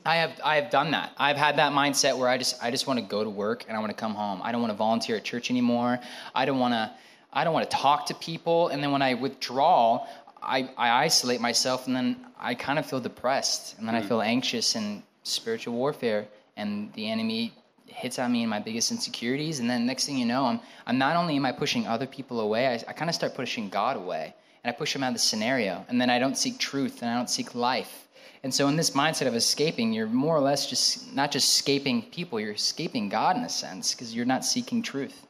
I 0.08 0.16
have 0.16 0.40
I 0.42 0.56
have 0.56 0.70
done 0.70 0.92
that. 0.92 1.12
I've 1.18 1.36
had 1.36 1.56
that 1.56 1.72
mindset 1.72 2.16
where 2.16 2.30
I 2.30 2.38
just 2.38 2.64
I 2.64 2.70
just 2.70 2.86
want 2.86 2.98
to 2.98 3.04
go 3.04 3.22
to 3.22 3.28
work 3.28 3.66
and 3.68 3.76
I 3.76 3.80
want 3.80 3.90
to 3.90 4.00
come 4.04 4.14
home. 4.14 4.40
I 4.42 4.52
don't 4.52 4.62
want 4.62 4.72
to 4.72 4.76
volunteer 4.76 5.16
at 5.16 5.24
church 5.24 5.50
anymore. 5.50 6.00
I 6.34 6.46
don't 6.46 6.58
want 6.58 6.72
to 6.72 6.90
I 7.30 7.44
don't 7.44 7.52
want 7.52 7.70
to 7.70 7.76
talk 7.76 8.06
to 8.06 8.14
people. 8.14 8.68
And 8.68 8.82
then 8.82 8.90
when 8.90 9.02
I 9.02 9.12
withdraw, 9.12 10.06
I, 10.42 10.70
I 10.78 11.04
isolate 11.04 11.42
myself 11.42 11.86
and 11.86 11.94
then 11.94 12.16
I 12.38 12.54
kind 12.54 12.78
of 12.78 12.86
feel 12.86 13.00
depressed 13.00 13.76
and 13.78 13.86
then 13.86 13.94
mm. 13.94 13.98
I 13.98 14.02
feel 14.02 14.22
anxious 14.22 14.76
and 14.76 15.02
spiritual 15.24 15.74
warfare 15.74 16.26
and 16.56 16.90
the 16.94 17.10
enemy 17.10 17.52
hits 17.84 18.18
on 18.18 18.32
me 18.32 18.42
in 18.44 18.48
my 18.48 18.60
biggest 18.60 18.90
insecurities 18.90 19.58
and 19.58 19.68
then 19.68 19.84
next 19.84 20.06
thing 20.06 20.16
you 20.16 20.24
know 20.24 20.46
I'm 20.46 20.60
I'm 20.86 20.96
not 20.96 21.16
only 21.16 21.36
am 21.36 21.44
I 21.44 21.52
pushing 21.52 21.86
other 21.86 22.06
people 22.06 22.40
away, 22.40 22.66
I, 22.66 22.74
I 22.88 22.92
kind 22.94 23.10
of 23.10 23.14
start 23.14 23.34
pushing 23.34 23.68
God 23.68 23.98
away 23.98 24.34
and 24.64 24.74
I 24.74 24.78
push 24.78 24.96
him 24.96 25.02
out 25.02 25.08
of 25.08 25.14
the 25.16 25.26
scenario 25.30 25.84
and 25.90 26.00
then 26.00 26.08
I 26.08 26.18
don't 26.18 26.38
seek 26.38 26.58
truth 26.58 27.02
and 27.02 27.10
I 27.10 27.16
don't 27.16 27.28
seek 27.28 27.54
life 27.54 28.07
and 28.42 28.54
so, 28.54 28.68
in 28.68 28.76
this 28.76 28.90
mindset 28.90 29.26
of 29.26 29.34
escaping, 29.34 29.92
you're 29.92 30.06
more 30.06 30.36
or 30.36 30.40
less 30.40 30.68
just 30.68 31.12
not 31.14 31.30
just 31.32 31.56
escaping 31.56 32.02
people, 32.02 32.38
you're 32.38 32.52
escaping 32.52 33.08
God 33.08 33.36
in 33.36 33.42
a 33.42 33.48
sense 33.48 33.94
because 33.94 34.14
you're 34.14 34.26
not 34.26 34.44
seeking 34.44 34.82
truth. 34.82 35.26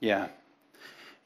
Yeah. 0.00 0.28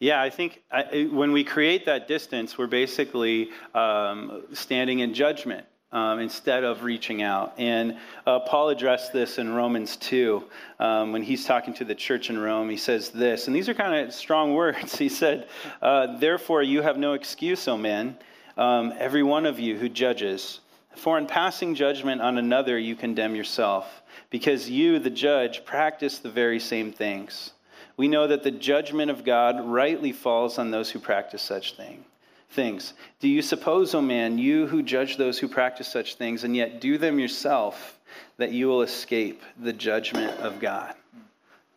Yeah, 0.01 0.23
I 0.23 0.31
think 0.31 0.63
I, 0.71 1.09
when 1.11 1.33
we 1.33 1.43
create 1.43 1.87
that 1.87 2.07
distance, 2.07 2.57
we're 2.57 2.69
basically 2.69 3.51
um, 3.75 4.45
standing 4.53 5.01
in 5.01 5.13
judgment 5.13 5.67
um, 5.91 6.21
instead 6.21 6.65
of 6.65 6.85
reaching 6.85 7.23
out. 7.23 7.55
And 7.59 7.97
uh, 8.27 8.41
Paul 8.41 8.69
addressed 8.69 9.13
this 9.13 9.39
in 9.39 9.53
Romans 9.53 9.97
2 9.97 10.45
um, 10.79 11.13
when 11.13 11.23
he's 11.23 11.45
talking 11.45 11.75
to 11.75 11.85
the 11.85 11.95
church 11.95 12.31
in 12.31 12.39
Rome. 12.39 12.69
He 12.71 12.77
says 12.77 13.11
this, 13.11 13.47
and 13.47 13.57
these 13.57 13.69
are 13.69 13.75
kind 13.75 14.07
of 14.07 14.15
strong 14.15 14.55
words. 14.55 14.97
He 14.97 15.09
said, 15.09 15.49
uh, 15.83 16.19
Therefore, 16.19 16.63
you 16.63 16.83
have 16.83 16.99
no 16.99 17.15
excuse, 17.15 17.67
O 17.67 17.77
man, 17.77 18.17
um, 18.57 18.93
every 18.99 19.23
one 19.23 19.47
of 19.47 19.59
you 19.59 19.77
who 19.77 19.89
judges. 19.89 20.61
For 20.97 21.19
in 21.19 21.27
passing 21.27 21.75
judgment 21.75 22.21
on 22.21 22.39
another, 22.39 22.79
you 22.79 22.97
condemn 22.97 23.37
yourself, 23.37 24.03
because 24.31 24.69
you, 24.69 24.99
the 24.99 25.11
judge, 25.11 25.65
practice 25.65 26.19
the 26.19 26.31
very 26.31 26.59
same 26.59 26.93
things. 26.93 27.53
We 27.97 28.09
know 28.09 28.27
that 28.27 28.43
the 28.43 28.51
judgment 28.51 29.11
of 29.11 29.25
God 29.25 29.65
rightly 29.65 30.13
falls 30.13 30.59
on 30.59 30.71
those 30.71 30.91
who 30.91 30.99
practice 30.99 31.43
such 31.43 31.77
thing, 31.77 32.05
things. 32.51 32.95
Do 33.21 33.29
you 33.29 33.43
suppose, 33.43 33.95
O 33.95 33.99
oh 33.99 34.03
man, 34.03 34.39
you 34.39 34.67
who 34.67 34.83
judge 34.83 35.17
those 35.17 35.39
who 35.39 35.49
practice 35.49 35.89
such 35.89 36.15
things, 36.17 36.45
and 36.45 36.57
yet 36.57 36.81
do 36.81 36.99
them 36.99 37.19
yourself, 37.19 37.99
that 38.37 38.53
you 38.53 38.67
will 38.69 38.83
escape 38.83 39.43
the 39.59 39.73
judgment 39.73 40.39
of 40.41 40.59
God? 40.59 40.95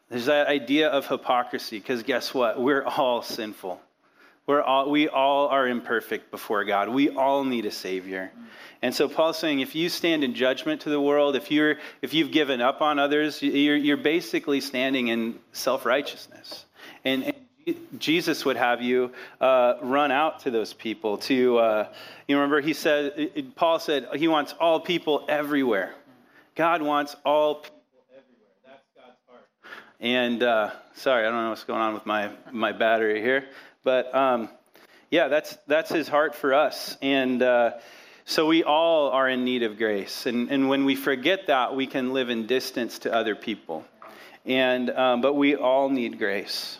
There's 0.09 0.25
that 0.25 0.47
idea 0.47 0.89
of 0.89 1.07
hypocrisy, 1.07 1.79
because 1.79 2.03
guess 2.03 2.33
what? 2.33 2.59
We're 2.59 2.83
all 2.83 3.21
sinful. 3.21 3.81
We're 4.51 4.61
all, 4.61 4.89
we 4.89 5.07
all 5.07 5.47
are 5.47 5.65
imperfect 5.65 6.29
before 6.29 6.65
God. 6.65 6.89
We 6.89 7.07
all 7.07 7.45
need 7.45 7.65
a 7.65 7.71
Savior. 7.71 8.33
And 8.81 8.93
so 8.93 9.07
Paul's 9.07 9.39
saying 9.39 9.61
if 9.61 9.75
you 9.75 9.87
stand 9.87 10.25
in 10.25 10.33
judgment 10.33 10.81
to 10.81 10.89
the 10.89 10.99
world, 10.99 11.37
if, 11.37 11.49
you're, 11.51 11.77
if 12.01 12.13
you've 12.13 12.33
given 12.33 12.59
up 12.59 12.81
on 12.81 12.99
others, 12.99 13.41
you're, 13.41 13.77
you're 13.77 13.95
basically 13.95 14.59
standing 14.59 15.07
in 15.07 15.39
self 15.53 15.85
righteousness. 15.85 16.65
And, 17.05 17.23
and, 17.65 17.77
Jesus 17.97 18.43
would 18.43 18.57
have 18.57 18.81
you 18.81 19.13
uh, 19.39 19.75
run 19.83 20.11
out 20.11 20.41
to 20.41 20.51
those 20.51 20.73
people. 20.73 21.17
To 21.19 21.57
uh, 21.57 21.87
you 22.27 22.35
remember, 22.35 22.59
he 22.59 22.73
said, 22.73 23.53
Paul 23.55 23.79
said, 23.79 24.09
he 24.17 24.27
wants 24.27 24.53
all 24.59 24.81
people 24.81 25.23
everywhere. 25.29 25.95
God 26.55 26.81
wants 26.81 27.15
all 27.23 27.55
people 27.55 27.79
everywhere. 28.09 28.51
That's 28.65 28.83
God's 28.97 29.17
heart. 29.29 29.47
And 30.01 30.43
uh, 30.43 30.71
sorry, 30.95 31.25
I 31.25 31.29
don't 31.29 31.41
know 31.41 31.49
what's 31.51 31.63
going 31.63 31.79
on 31.79 31.93
with 31.93 32.05
my 32.05 32.31
my 32.51 32.73
battery 32.73 33.21
here, 33.21 33.45
but 33.83 34.13
um, 34.15 34.49
yeah, 35.09 35.27
that's 35.27 35.57
that's 35.67 35.89
His 35.89 36.07
heart 36.07 36.35
for 36.35 36.53
us. 36.53 36.97
And 37.01 37.41
uh, 37.41 37.71
so 38.25 38.47
we 38.47 38.63
all 38.63 39.09
are 39.09 39.27
in 39.27 39.43
need 39.43 39.63
of 39.63 39.77
grace. 39.77 40.25
And, 40.25 40.49
and 40.51 40.69
when 40.69 40.85
we 40.85 40.95
forget 40.95 41.47
that, 41.47 41.75
we 41.75 41.87
can 41.87 42.13
live 42.13 42.29
in 42.29 42.47
distance 42.47 42.99
to 42.99 43.13
other 43.13 43.35
people. 43.35 43.83
And, 44.45 44.89
um, 44.89 45.21
but 45.21 45.33
we 45.33 45.55
all 45.55 45.89
need 45.89 46.17
grace. 46.17 46.79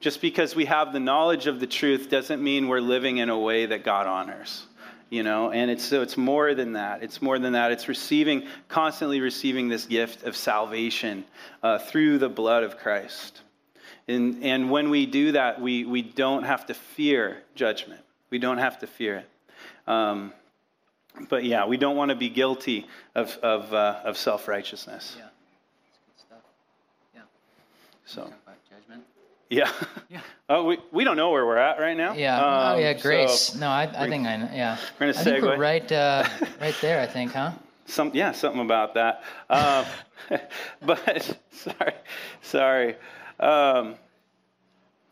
Just 0.00 0.20
because 0.20 0.54
we 0.54 0.64
have 0.66 0.92
the 0.92 1.00
knowledge 1.00 1.46
of 1.46 1.60
the 1.60 1.66
truth 1.66 2.10
doesn't 2.10 2.42
mean 2.42 2.68
we're 2.68 2.80
living 2.80 3.18
in 3.18 3.30
a 3.30 3.38
way 3.38 3.66
that 3.66 3.84
God 3.84 4.06
honors. 4.06 4.66
You 5.10 5.24
know, 5.24 5.50
and 5.50 5.70
it's 5.70 5.84
so 5.84 6.02
it's 6.02 6.16
more 6.16 6.54
than 6.54 6.74
that. 6.74 7.02
It's 7.02 7.20
more 7.20 7.38
than 7.38 7.54
that. 7.54 7.72
It's 7.72 7.88
receiving, 7.88 8.46
constantly 8.68 9.20
receiving 9.20 9.68
this 9.68 9.86
gift 9.86 10.22
of 10.22 10.36
salvation 10.36 11.24
uh, 11.64 11.78
through 11.78 12.18
the 12.18 12.28
blood 12.28 12.62
of 12.62 12.78
Christ. 12.78 13.40
And, 14.10 14.42
and 14.44 14.70
when 14.70 14.90
we 14.90 15.06
do 15.06 15.32
that, 15.32 15.60
we, 15.60 15.84
we 15.84 16.02
don't 16.02 16.42
have 16.42 16.66
to 16.66 16.74
fear 16.74 17.42
judgment. 17.54 18.00
We 18.30 18.38
don't 18.38 18.58
have 18.58 18.78
to 18.80 18.86
fear 18.86 19.16
it. 19.18 19.28
Um, 19.86 20.32
but 21.28 21.44
yeah, 21.44 21.66
we 21.66 21.76
don't 21.76 21.96
want 21.96 22.10
to 22.10 22.14
be 22.16 22.28
guilty 22.28 22.86
of, 23.14 23.36
of, 23.42 23.72
uh, 23.72 24.00
of 24.04 24.16
self 24.16 24.48
righteousness. 24.48 25.16
Yeah, 25.18 25.24
that's 25.24 25.98
good 26.06 26.20
stuff. 26.26 26.38
Yeah. 27.14 27.20
So, 28.06 28.22
about 28.22 28.56
Judgment. 28.68 29.04
yeah. 29.48 29.70
Yeah. 30.08 30.20
Oh, 30.52 30.64
we, 30.64 30.78
we 30.90 31.04
don't 31.04 31.16
know 31.16 31.30
where 31.30 31.46
we're 31.46 31.58
at 31.58 31.78
right 31.78 31.96
now. 31.96 32.12
Yeah. 32.14 32.40
oh, 32.44 32.74
Um, 32.74 32.80
yeah. 32.80 32.94
Grace. 32.94 33.52
so 33.52 33.60
no, 33.60 33.68
I, 33.68 33.82
I 33.96 34.08
think 34.08 34.26
I 34.26 34.36
know. 34.36 34.48
Yeah. 34.52 34.78
We're 34.98 35.12
gonna 35.12 35.20
I 35.20 35.22
think 35.22 35.44
we're 35.44 35.56
right, 35.56 35.92
uh, 35.92 36.28
right 36.60 36.74
there. 36.80 37.00
I 37.00 37.06
think, 37.06 37.30
huh? 37.34 37.52
some, 37.86 38.10
yeah, 38.14 38.32
something 38.32 38.60
about 38.60 38.94
that. 38.94 39.22
Um, 39.48 39.84
but 40.84 41.38
sorry, 41.52 41.94
sorry. 42.42 42.96
Um, 43.40 43.94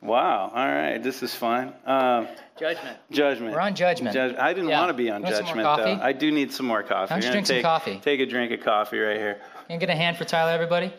wow. 0.03 0.51
All 0.55 0.67
right. 0.67 0.99
This 1.03 1.23
is 1.23 1.35
fun. 1.35 1.73
Um, 1.87 2.29
Judgment. 2.59 2.99
judgment. 3.11 3.55
We're 3.55 3.61
on 3.61 3.75
judgment. 3.75 4.14
Judge- 4.14 4.37
I 4.37 4.53
didn't 4.53 4.69
Yeah. 4.71 4.81
want 4.81 4.91
to 4.91 4.95
be 4.95 5.11
on 5.11 5.21
You 5.21 5.25
want 5.25 5.37
some 5.37 5.45
more 5.47 5.64
judgment, 5.64 6.01
though. 6.01 6.07
I 6.07 6.12
do 6.12 6.31
need 6.31 6.53
some 6.53 6.67
more 6.67 6.83
coffee. 6.83 7.14
Why 7.14 7.21
don't 7.21 7.25
you 7.27 7.31
drink 7.33 7.47
gonna 7.49 7.61
some 7.61 7.71
coffee? 7.71 8.01
Take 8.03 8.21
a 8.21 8.27
drink 8.27 8.53
of 8.53 8.61
coffee 8.64 8.99
right 8.99 9.17
here. 9.17 9.41
Can 9.69 9.79
get 9.79 9.91
a 9.91 9.95
hand 9.95 10.17
for 10.17 10.25
Tyler, 10.25 10.51
everybody? 10.53 10.93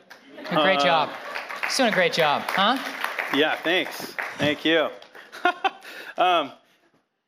Doing 0.45 0.57
a 0.57 0.61
great 0.63 0.79
Uh, 0.79 0.83
job. 0.83 1.09
He's 1.65 1.77
doing 1.77 1.89
a 1.89 1.93
great 1.93 2.13
job, 2.13 2.43
huh? 2.47 2.77
Yeah, 3.33 3.55
thanks. 3.57 4.15
Thank 4.37 4.63
you. 4.65 4.89
um, 6.17 6.51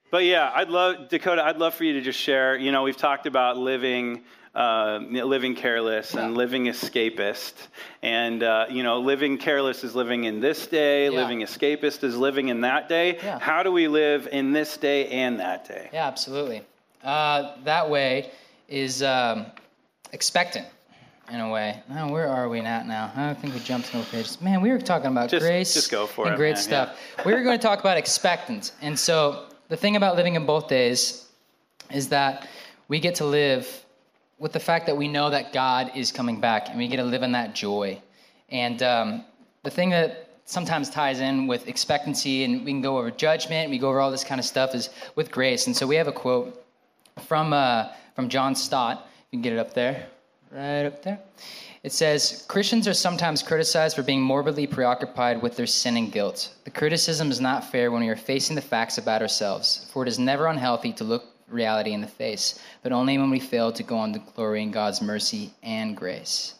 but 0.09 0.23
yeah, 0.23 0.51
I'd 0.55 0.69
love 0.69 1.09
Dakota. 1.09 1.43
I'd 1.43 1.57
love 1.57 1.73
for 1.75 1.83
you 1.83 1.93
to 1.93 2.01
just 2.01 2.19
share. 2.19 2.55
You 2.55 2.71
know, 2.71 2.83
we've 2.83 2.97
talked 2.97 3.25
about 3.27 3.57
living, 3.57 4.23
uh, 4.53 4.99
living 5.09 5.55
careless 5.55 6.13
and 6.13 6.31
Yeah. 6.31 6.37
living 6.37 6.65
escapist, 6.65 7.53
and 8.01 8.43
uh, 8.43 8.65
you 8.69 8.83
know, 8.83 8.99
living 8.99 9.37
careless 9.37 9.83
is 9.83 9.95
living 9.95 10.25
in 10.25 10.41
this 10.41 10.67
day. 10.67 11.05
Yeah. 11.05 11.11
Living 11.21 11.39
escapist 11.41 12.03
is 12.03 12.17
living 12.17 12.49
in 12.49 12.61
that 12.61 12.89
day. 12.89 13.17
Yeah. 13.23 13.39
How 13.39 13.63
do 13.63 13.71
we 13.71 13.87
live 13.87 14.27
in 14.31 14.51
this 14.51 14.75
day 14.77 15.07
and 15.07 15.39
that 15.39 15.67
day? 15.67 15.89
Yeah, 15.93 16.07
absolutely. 16.07 16.63
Uh, 17.03 17.55
that 17.63 17.89
way 17.89 18.31
is 18.67 19.01
um, 19.03 19.45
expectant 20.11 20.67
in 21.31 21.39
a 21.39 21.49
way. 21.49 21.81
Now, 21.89 22.11
where 22.11 22.27
are 22.27 22.49
we 22.49 22.59
at 22.59 22.85
now? 22.87 23.11
I 23.15 23.33
think 23.33 23.53
we 23.53 23.61
jumped 23.61 23.89
to 23.91 23.97
no 23.99 24.03
pages. 24.03 24.41
Man, 24.41 24.59
we 24.61 24.69
were 24.69 24.79
talking 24.79 25.07
about 25.11 25.29
Just- 25.29 25.45
grace 25.45 25.73
just 25.73 25.89
go 25.91 26.05
for 26.07 26.25
and 26.25 26.33
it, 26.33 26.37
great 26.37 26.55
man, 26.55 26.63
stuff. 26.63 26.97
we 27.25 27.33
were 27.33 27.41
going 27.43 27.57
to 27.57 27.61
talk 27.65 27.79
about 27.79 27.95
expectant. 27.97 28.73
And 28.81 28.99
so 28.99 29.45
the 29.69 29.77
thing 29.77 29.95
about 29.95 30.17
living 30.17 30.35
in 30.35 30.45
both 30.45 30.67
days 30.67 31.25
is 31.89 32.09
that 32.09 32.47
we 32.89 32.99
get 32.99 33.15
to 33.15 33.25
live 33.25 33.65
with 34.41 34.53
the 34.53 34.59
fact 34.59 34.87
that 34.87 34.97
we 34.97 35.07
know 35.07 35.29
that 35.29 35.53
God 35.53 35.91
is 35.95 36.11
coming 36.11 36.41
back 36.41 36.69
and 36.69 36.77
we 36.77 36.87
get 36.87 36.97
to 36.97 37.03
live 37.03 37.21
in 37.21 37.31
that 37.33 37.53
joy. 37.53 38.01
And 38.49 38.81
um, 38.81 39.23
the 39.61 39.69
thing 39.69 39.91
that 39.91 40.29
sometimes 40.45 40.89
ties 40.89 41.19
in 41.19 41.45
with 41.45 41.67
expectancy 41.67 42.43
and 42.43 42.65
we 42.65 42.71
can 42.71 42.81
go 42.81 42.97
over 42.97 43.11
judgment, 43.11 43.69
we 43.69 43.77
go 43.77 43.89
over 43.89 43.99
all 43.99 44.09
this 44.09 44.23
kind 44.23 44.39
of 44.39 44.45
stuff 44.45 44.73
is 44.73 44.89
with 45.15 45.31
grace. 45.31 45.67
And 45.67 45.77
so 45.77 45.85
we 45.85 45.95
have 45.95 46.07
a 46.07 46.11
quote 46.11 46.65
from, 47.27 47.53
uh, 47.53 47.89
from 48.15 48.29
John 48.29 48.55
Stott. 48.55 49.07
You 49.29 49.37
can 49.37 49.43
get 49.43 49.53
it 49.53 49.59
up 49.59 49.75
there, 49.75 50.07
right 50.51 50.85
up 50.87 51.03
there. 51.03 51.19
It 51.83 51.91
says 51.91 52.43
Christians 52.47 52.87
are 52.87 52.95
sometimes 52.95 53.43
criticized 53.43 53.95
for 53.95 54.01
being 54.01 54.21
morbidly 54.21 54.65
preoccupied 54.65 55.39
with 55.39 55.55
their 55.55 55.67
sin 55.67 55.97
and 55.97 56.11
guilt. 56.11 56.55
The 56.63 56.71
criticism 56.71 57.29
is 57.29 57.39
not 57.39 57.71
fair 57.71 57.91
when 57.91 58.01
we 58.01 58.09
are 58.09 58.15
facing 58.15 58.55
the 58.55 58.61
facts 58.61 58.97
about 58.97 59.21
ourselves, 59.21 59.87
for 59.93 60.01
it 60.01 60.09
is 60.09 60.17
never 60.17 60.47
unhealthy 60.47 60.93
to 60.93 61.03
look 61.03 61.30
reality 61.51 61.93
in 61.93 62.01
the 62.01 62.07
face, 62.07 62.59
but 62.83 62.91
only 62.91 63.17
when 63.17 63.29
we 63.29 63.39
fail 63.39 63.71
to 63.71 63.83
go 63.83 63.97
on 63.97 64.13
to 64.13 64.19
glory 64.19 64.63
in 64.63 64.71
God's 64.71 65.01
mercy 65.01 65.53
and 65.63 65.95
grace. 65.95 66.55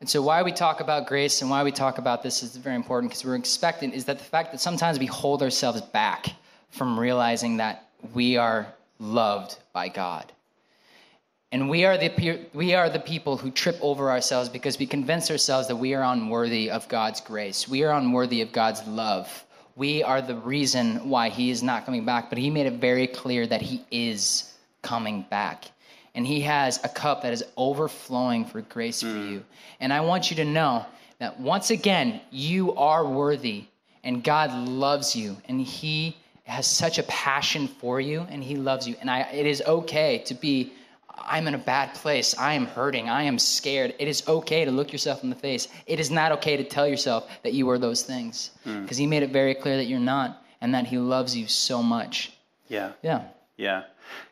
And 0.00 0.08
so, 0.08 0.22
why 0.22 0.42
we 0.42 0.52
talk 0.52 0.80
about 0.80 1.08
grace 1.08 1.42
and 1.42 1.50
why 1.50 1.64
we 1.64 1.72
talk 1.72 1.98
about 1.98 2.22
this 2.22 2.42
is 2.42 2.56
very 2.56 2.76
important 2.76 3.10
because 3.10 3.24
we're 3.24 3.34
expecting 3.34 3.92
is 3.92 4.04
that 4.04 4.18
the 4.18 4.24
fact 4.24 4.52
that 4.52 4.60
sometimes 4.60 4.98
we 4.98 5.06
hold 5.06 5.42
ourselves 5.42 5.80
back 5.80 6.26
from 6.70 6.98
realizing 6.98 7.56
that 7.56 7.88
we 8.14 8.36
are 8.36 8.72
loved 8.98 9.58
by 9.72 9.88
God. 9.88 10.32
And 11.50 11.70
we 11.70 11.86
are, 11.86 11.96
the, 11.96 12.46
we 12.52 12.74
are 12.74 12.90
the 12.90 13.00
people 13.00 13.38
who 13.38 13.50
trip 13.50 13.78
over 13.80 14.10
ourselves 14.10 14.50
because 14.50 14.78
we 14.78 14.86
convince 14.86 15.30
ourselves 15.30 15.66
that 15.68 15.76
we 15.76 15.94
are 15.94 16.02
unworthy 16.02 16.70
of 16.70 16.86
God's 16.88 17.22
grace. 17.22 17.66
We 17.66 17.84
are 17.84 17.96
unworthy 17.96 18.42
of 18.42 18.52
God's 18.52 18.86
love. 18.86 19.44
We 19.78 20.02
are 20.02 20.20
the 20.20 20.34
reason 20.34 21.08
why 21.08 21.28
He 21.28 21.50
is 21.50 21.62
not 21.62 21.86
coming 21.86 22.04
back, 22.04 22.30
but 22.30 22.36
He 22.36 22.50
made 22.50 22.66
it 22.66 22.80
very 22.80 23.06
clear 23.06 23.46
that 23.46 23.62
He 23.62 23.84
is 23.92 24.52
coming 24.82 25.24
back. 25.30 25.66
And 26.16 26.26
He 26.26 26.40
has 26.40 26.80
a 26.82 26.88
cup 26.88 27.22
that 27.22 27.32
is 27.32 27.44
overflowing 27.56 28.44
for 28.44 28.60
grace 28.62 29.02
for 29.02 29.06
you. 29.06 29.38
Mm. 29.38 29.44
And 29.78 29.92
I 29.92 30.00
want 30.00 30.30
you 30.30 30.36
to 30.38 30.44
know 30.44 30.84
that 31.20 31.38
once 31.38 31.70
again, 31.70 32.20
you 32.32 32.74
are 32.74 33.06
worthy, 33.06 33.66
and 34.02 34.24
God 34.24 34.52
loves 34.68 35.14
you, 35.14 35.36
and 35.48 35.60
He 35.60 36.16
has 36.42 36.66
such 36.66 36.98
a 36.98 37.04
passion 37.04 37.68
for 37.68 38.00
you, 38.00 38.26
and 38.30 38.42
He 38.42 38.56
loves 38.56 38.88
you. 38.88 38.96
And 39.00 39.08
I, 39.08 39.20
it 39.30 39.46
is 39.46 39.62
okay 39.64 40.24
to 40.26 40.34
be 40.34 40.72
I'm 41.24 41.46
in 41.46 41.54
a 41.54 41.58
bad 41.58 41.94
place. 41.94 42.34
I 42.38 42.54
am 42.54 42.66
hurting. 42.66 43.08
I 43.08 43.22
am 43.24 43.38
scared. 43.38 43.94
It 43.98 44.08
is 44.08 44.26
okay 44.28 44.64
to 44.64 44.70
look 44.70 44.92
yourself 44.92 45.22
in 45.22 45.30
the 45.30 45.36
face. 45.36 45.68
It 45.86 46.00
is 46.00 46.10
not 46.10 46.32
okay 46.32 46.56
to 46.56 46.64
tell 46.64 46.86
yourself 46.86 47.28
that 47.42 47.52
you 47.52 47.68
are 47.70 47.78
those 47.78 48.02
things 48.02 48.50
because 48.64 48.96
he 48.96 49.06
made 49.06 49.22
it 49.22 49.30
very 49.30 49.54
clear 49.54 49.76
that 49.76 49.86
you're 49.86 49.98
not 49.98 50.42
and 50.60 50.74
that 50.74 50.86
he 50.86 50.98
loves 50.98 51.36
you 51.36 51.46
so 51.46 51.82
much. 51.82 52.32
Yeah. 52.68 52.92
Yeah. 53.02 53.24
Yeah. 53.56 53.84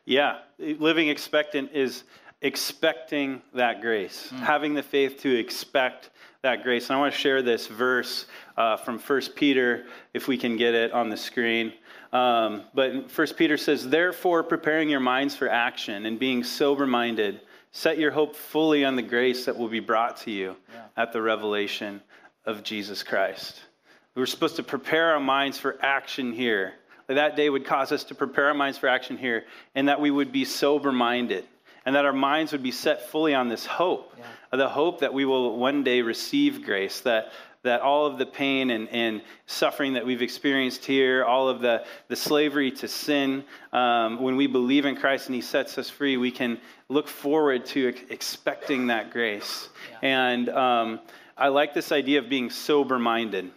Yeah. 0.04 0.38
Living 0.58 1.08
expectant 1.08 1.70
is 1.72 2.04
expecting 2.42 3.42
that 3.54 3.80
grace, 3.80 4.30
having 4.40 4.74
the 4.74 4.82
faith 4.82 5.20
to 5.20 5.34
expect 5.34 6.10
that 6.42 6.62
grace. 6.62 6.88
And 6.88 6.96
I 6.96 7.00
want 7.00 7.12
to 7.12 7.18
share 7.18 7.42
this 7.42 7.66
verse 7.66 8.26
uh, 8.56 8.76
from 8.76 8.98
1 8.98 9.22
Peter, 9.34 9.86
if 10.14 10.28
we 10.28 10.36
can 10.36 10.56
get 10.56 10.74
it 10.74 10.92
on 10.92 11.08
the 11.08 11.16
screen. 11.16 11.72
Um, 12.16 12.62
but 12.72 13.10
First 13.10 13.36
Peter 13.36 13.58
says, 13.58 13.86
Therefore, 13.86 14.42
preparing 14.42 14.88
your 14.88 15.00
minds 15.00 15.36
for 15.36 15.48
action 15.48 16.06
and 16.06 16.18
being 16.18 16.44
sober 16.44 16.86
minded, 16.86 17.40
set 17.72 17.98
your 17.98 18.10
hope 18.10 18.34
fully 18.34 18.86
on 18.86 18.96
the 18.96 19.02
grace 19.02 19.44
that 19.44 19.56
will 19.56 19.68
be 19.68 19.80
brought 19.80 20.16
to 20.18 20.30
you 20.30 20.56
at 20.96 21.12
the 21.12 21.20
revelation 21.20 22.00
of 22.46 22.62
Jesus 22.62 23.02
Christ. 23.02 23.60
We're 24.14 24.24
supposed 24.24 24.56
to 24.56 24.62
prepare 24.62 25.12
our 25.12 25.20
minds 25.20 25.58
for 25.58 25.76
action 25.82 26.32
here. 26.32 26.72
That 27.06 27.36
day 27.36 27.50
would 27.50 27.66
cause 27.66 27.92
us 27.92 28.04
to 28.04 28.14
prepare 28.14 28.46
our 28.46 28.54
minds 28.54 28.78
for 28.78 28.88
action 28.88 29.18
here, 29.18 29.44
and 29.74 29.88
that 29.88 30.00
we 30.00 30.10
would 30.10 30.32
be 30.32 30.46
sober 30.46 30.92
minded, 30.92 31.44
and 31.84 31.94
that 31.96 32.06
our 32.06 32.14
minds 32.14 32.52
would 32.52 32.62
be 32.62 32.72
set 32.72 33.10
fully 33.10 33.34
on 33.34 33.50
this 33.50 33.66
hope 33.66 34.16
the 34.56 34.68
hope 34.68 35.00
that 35.00 35.12
we 35.12 35.24
will 35.24 35.56
one 35.56 35.84
day 35.84 36.02
receive 36.02 36.64
grace, 36.64 37.00
that, 37.00 37.32
that 37.66 37.80
all 37.80 38.06
of 38.06 38.18
the 38.18 38.26
pain 38.26 38.70
and, 38.70 38.88
and 38.88 39.22
suffering 39.46 39.92
that 39.92 40.06
we've 40.06 40.22
experienced 40.22 40.84
here, 40.84 41.24
all 41.24 41.48
of 41.48 41.60
the, 41.60 41.84
the 42.08 42.16
slavery 42.16 42.70
to 42.70 42.88
sin, 42.88 43.44
um, 43.72 44.20
when 44.20 44.36
we 44.36 44.46
believe 44.46 44.86
in 44.86 44.96
Christ 44.96 45.26
and 45.26 45.34
He 45.34 45.40
sets 45.40 45.76
us 45.78 45.90
free, 45.90 46.16
we 46.16 46.30
can 46.30 46.58
look 46.88 47.08
forward 47.08 47.66
to 47.66 47.88
ex- 47.88 48.00
expecting 48.10 48.86
that 48.86 49.10
grace. 49.10 49.68
And 50.02 50.48
um, 50.48 51.00
I 51.36 51.48
like 51.48 51.74
this 51.74 51.92
idea 51.92 52.20
of 52.20 52.28
being 52.28 52.50
sober 52.50 52.98
minded. 52.98 53.50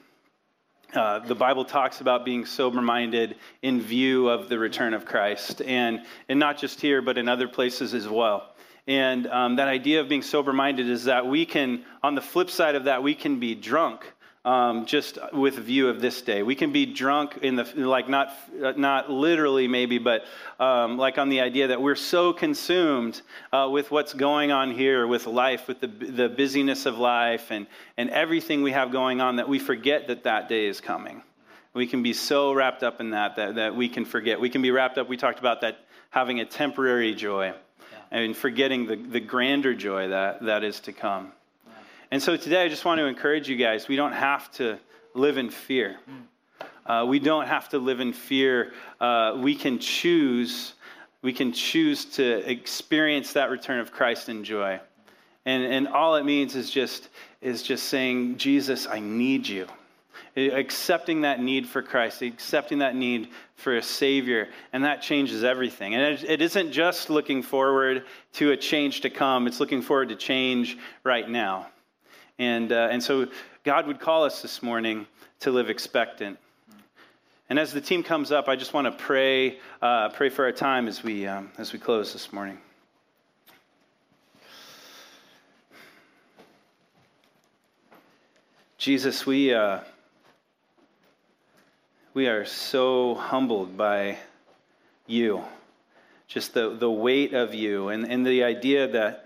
Uh, 0.93 1.19
the 1.19 1.35
Bible 1.35 1.65
talks 1.65 2.01
about 2.01 2.25
being 2.25 2.45
sober 2.45 2.81
minded 2.81 3.35
in 3.61 3.79
view 3.79 4.27
of 4.27 4.49
the 4.49 4.57
return 4.57 4.93
of 4.95 5.05
Christ, 5.05 5.61
and, 5.61 6.01
and 6.27 6.39
not 6.39 6.57
just 6.57 6.81
here, 6.81 7.01
but 7.01 7.17
in 7.17 7.29
other 7.29 7.47
places 7.47 7.93
as 7.93 8.07
well. 8.07 8.55
And 8.89 9.27
um, 9.27 9.57
that 9.57 9.67
idea 9.67 10.01
of 10.01 10.09
being 10.09 10.23
sober 10.23 10.51
minded 10.51 10.89
is 10.89 11.03
that 11.03 11.27
we 11.27 11.45
can, 11.45 11.85
on 12.01 12.15
the 12.15 12.21
flip 12.21 12.49
side 12.49 12.73
of 12.73 12.85
that, 12.85 13.03
we 13.03 13.13
can 13.13 13.39
be 13.39 13.53
drunk 13.53 14.03
um, 14.43 14.87
just 14.87 15.19
with 15.31 15.53
view 15.57 15.89
of 15.89 16.01
this 16.01 16.23
day. 16.23 16.41
We 16.41 16.55
can 16.55 16.71
be 16.71 16.87
drunk 16.87 17.37
in 17.43 17.55
the 17.55 17.65
like 17.75 18.09
not 18.09 18.33
not 18.77 19.11
literally 19.11 19.67
maybe, 19.67 19.99
but 19.99 20.23
um, 20.59 20.97
like 20.97 21.19
on 21.19 21.29
the 21.29 21.41
idea 21.41 21.67
that 21.67 21.79
we're 21.79 21.95
so 21.95 22.33
consumed 22.33 23.21
uh, 23.53 23.69
with 23.71 23.91
what's 23.91 24.15
going 24.15 24.51
on 24.51 24.71
here, 24.71 25.05
with 25.05 25.27
life, 25.27 25.67
with 25.67 25.81
the 25.81 25.87
the 25.87 26.27
busyness 26.27 26.87
of 26.87 26.97
life, 26.97 27.51
and 27.51 27.67
and 27.95 28.09
everything 28.09 28.63
we 28.63 28.71
have 28.71 28.91
going 28.91 29.21
on 29.21 29.35
that 29.35 29.47
we 29.47 29.59
forget 29.59 30.07
that 30.07 30.23
that 30.23 30.49
day 30.49 30.65
is 30.65 30.81
coming. 30.81 31.21
We 31.75 31.85
can 31.85 32.01
be 32.01 32.13
so 32.13 32.53
wrapped 32.53 32.81
up 32.81 32.99
in 33.01 33.11
that 33.11 33.35
that, 33.35 33.53
that 33.55 33.75
we 33.75 33.87
can 33.87 34.03
forget. 34.03 34.41
We 34.41 34.49
can 34.49 34.63
be 34.63 34.71
wrapped 34.71 34.97
up. 34.97 35.07
We 35.07 35.17
talked 35.17 35.37
about 35.37 35.61
that 35.61 35.77
having 36.09 36.39
a 36.39 36.45
temporary 36.45 37.13
joy. 37.13 37.53
And 38.11 38.35
forgetting 38.35 38.87
the 38.87 38.95
the 38.95 39.19
grander 39.19 39.73
joy 39.73 40.09
that 40.09 40.43
that 40.43 40.63
is 40.63 40.79
to 40.81 40.93
come. 40.93 41.31
And 42.11 42.21
so 42.21 42.35
today 42.37 42.63
I 42.63 42.69
just 42.69 42.85
want 42.85 42.99
to 42.99 43.05
encourage 43.05 43.47
you 43.47 43.55
guys 43.55 43.87
we 43.87 43.95
don't 43.95 44.13
have 44.13 44.51
to 44.53 44.79
live 45.13 45.37
in 45.37 45.49
fear. 45.49 45.97
Uh, 46.85 47.05
we 47.07 47.19
don't 47.19 47.45
have 47.45 47.69
to 47.69 47.77
live 47.77 47.99
in 47.99 48.13
fear. 48.13 48.73
Uh, 48.99 49.37
we 49.37 49.53
can 49.55 49.77
choose. 49.79 50.73
We 51.21 51.33
can 51.33 51.51
choose 51.51 52.05
to 52.15 52.49
experience 52.49 53.33
that 53.33 53.51
return 53.51 53.79
of 53.79 53.91
Christ 53.91 54.29
in 54.29 54.43
joy, 54.43 54.79
and 55.45 55.63
and 55.63 55.87
all 55.87 56.15
it 56.15 56.23
means 56.23 56.55
is 56.55 56.71
just 56.71 57.09
is 57.41 57.61
just 57.61 57.85
saying, 57.85 58.37
Jesus, 58.37 58.87
I 58.87 58.99
need 58.99 59.47
you, 59.47 59.67
accepting 60.35 61.21
that 61.21 61.41
need 61.41 61.67
for 61.67 61.81
Christ, 61.81 62.21
accepting 62.21 62.79
that 62.79 62.95
need 62.95 63.29
for 63.55 63.75
a 63.75 63.83
Savior, 63.83 64.47
and 64.71 64.83
that 64.83 65.01
changes 65.01 65.43
everything. 65.43 65.95
And 65.95 66.03
it, 66.03 66.23
it 66.23 66.41
isn't 66.41 66.71
just 66.71 67.09
looking 67.09 67.41
forward 67.41 68.05
to 68.33 68.51
a 68.51 68.57
change 68.57 69.01
to 69.01 69.09
come; 69.09 69.47
it's 69.47 69.59
looking 69.59 69.81
forward 69.81 70.09
to 70.09 70.15
change 70.15 70.77
right 71.03 71.27
now. 71.27 71.67
And, 72.39 72.71
uh, 72.71 72.87
and 72.89 73.03
so 73.03 73.27
God 73.65 73.85
would 73.87 73.99
call 73.99 74.23
us 74.23 74.41
this 74.41 74.63
morning 74.63 75.05
to 75.41 75.51
live 75.51 75.69
expectant. 75.69 76.39
And 77.49 77.59
as 77.59 77.73
the 77.73 77.81
team 77.81 78.01
comes 78.01 78.31
up, 78.31 78.47
I 78.47 78.55
just 78.55 78.73
want 78.73 78.85
to 78.85 78.91
pray, 78.91 79.59
uh, 79.81 80.09
pray 80.09 80.29
for 80.29 80.45
our 80.45 80.51
time 80.51 80.87
as 80.87 81.03
we, 81.03 81.27
um, 81.27 81.51
as 81.57 81.73
we 81.73 81.79
close 81.79 82.13
this 82.13 82.31
morning. 82.31 82.57
Jesus, 88.77 89.25
we, 89.25 89.53
uh, 89.53 89.81
we 92.19 92.27
are 92.27 92.43
so 92.43 93.15
humbled 93.15 93.77
by 93.77 94.17
you, 95.07 95.41
just 96.27 96.53
the, 96.53 96.75
the 96.75 96.91
weight 96.91 97.33
of 97.33 97.53
you, 97.53 97.87
and, 97.87 98.03
and 98.11 98.27
the 98.27 98.43
idea 98.43 98.89
that 98.89 99.25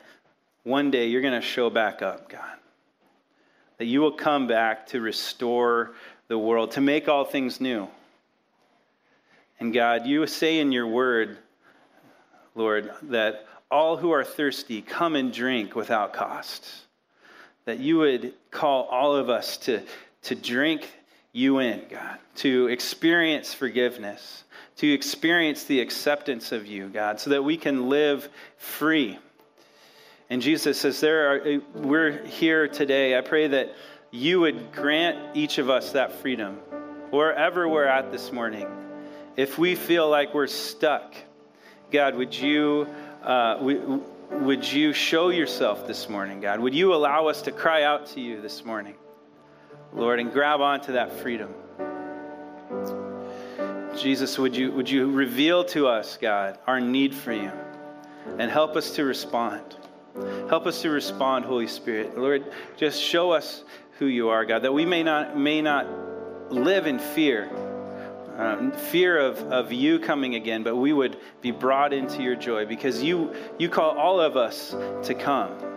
one 0.62 0.92
day 0.92 1.08
you're 1.08 1.24
going 1.24 1.34
to 1.34 1.42
show 1.42 1.72
back 1.72 2.04
up, 2.04 2.30
God 2.30 2.60
that 3.80 3.86
you 3.86 4.00
will 4.00 4.12
come 4.12 4.46
back 4.46 4.86
to 4.86 5.02
restore 5.02 5.96
the 6.28 6.38
world, 6.38 6.70
to 6.70 6.82
make 6.82 7.10
all 7.10 7.26
things 7.26 7.60
new. 7.60 7.88
And 9.60 9.74
God, 9.74 10.06
you 10.06 10.28
say 10.28 10.60
in 10.60 10.72
your 10.72 10.86
word, 10.86 11.40
Lord, 12.54 12.92
that 13.02 13.48
all 13.72 13.98
who 13.98 14.12
are 14.12 14.24
thirsty 14.24 14.84
come 14.84 15.16
and 15.16 15.34
drink 15.34 15.76
without 15.76 16.14
cost. 16.14 16.70
That 17.66 17.80
you 17.80 17.98
would 17.98 18.36
call 18.52 18.84
all 18.84 19.16
of 19.16 19.32
us 19.32 19.58
to, 19.58 19.82
to 20.22 20.36
drink 20.36 20.94
you 21.34 21.60
in, 21.60 21.82
God, 21.90 22.20
to 22.36 22.68
experience 22.68 23.54
forgiveness, 23.54 24.46
to 24.78 24.92
experience 24.92 25.66
the 25.66 25.82
acceptance 25.82 26.52
of 26.52 26.66
you, 26.66 26.88
God, 26.88 27.20
so 27.20 27.32
that 27.32 27.44
we 27.44 27.58
can 27.58 27.90
live 27.90 28.30
free 28.58 29.20
and 30.34 30.42
Jesus 30.42 30.80
says, 30.80 31.00
there 31.00 31.32
are, 31.32 31.62
we're 31.76 32.26
here 32.26 32.68
today. 32.68 33.16
I 33.16 33.22
pray 33.22 33.48
that 33.50 33.76
you 34.10 34.40
would 34.40 34.72
grant 34.72 35.36
each 35.36 35.60
of 35.60 35.70
us 35.70 35.92
that 35.92 36.12
freedom 36.12 36.56
wherever 37.12 37.68
we're 37.68 37.86
at 37.86 38.12
this 38.12 38.32
morning. 38.32 38.68
If 39.36 39.60
we 39.60 39.76
feel 39.76 40.10
like 40.10 40.34
we're 40.34 40.48
stuck, 40.48 41.14
God, 41.92 42.16
would 42.16 42.36
you, 42.36 42.88
uh, 43.22 43.58
would 44.32 44.72
you 44.72 44.92
show 44.92 45.30
yourself 45.30 45.86
this 45.86 46.10
morning, 46.10 46.42
God? 46.42 46.60
Would 46.60 46.74
you 46.74 46.96
allow 46.96 47.28
us 47.28 47.44
to 47.44 47.52
cry 47.52 47.84
out 47.84 48.08
to 48.08 48.20
you 48.20 48.42
this 48.42 48.66
morning, 48.66 48.96
Lord, 49.96 50.20
and 50.20 50.32
grab 50.32 50.62
onto 50.62 50.94
that 50.94 51.12
freedom? 51.12 51.54
Jesus, 53.98 54.38
would 54.40 54.56
you, 54.56 54.72
would 54.72 54.90
you 54.90 55.12
reveal 55.12 55.64
to 55.66 55.88
us, 55.88 56.18
God, 56.20 56.58
our 56.66 56.82
need 56.82 57.14
for 57.14 57.32
you 57.32 57.52
and 58.40 58.50
help 58.50 58.76
us 58.76 58.92
to 58.96 59.06
respond? 59.06 59.78
Help 60.50 60.66
us 60.66 60.82
to 60.82 60.90
respond, 60.90 61.46
Holy 61.46 61.68
Spirit. 61.68 62.18
Lord, 62.18 62.52
just 62.76 63.02
show 63.02 63.32
us 63.32 63.64
who 64.00 64.06
you 64.08 64.30
are, 64.30 64.46
God, 64.46 64.64
that 64.64 64.74
we 64.74 64.86
may 64.86 65.04
not, 65.04 65.38
may 65.38 65.62
not 65.62 65.88
live 66.52 66.88
in 66.88 67.00
fear, 67.00 67.50
uh, 68.38 68.72
fear 68.72 69.20
of, 69.20 69.38
of 69.52 69.72
you 69.72 70.00
coming 70.00 70.36
again, 70.36 70.64
but 70.64 70.76
we 70.76 70.92
would 70.92 71.18
be 71.42 71.52
brought 71.52 71.94
into 71.94 72.24
your 72.24 72.36
joy 72.36 72.66
because 72.66 73.04
you, 73.04 73.34
you 73.60 73.70
call 73.70 73.98
all 73.98 74.20
of 74.20 74.38
us 74.38 74.72
to 75.04 75.14
come. 75.14 75.73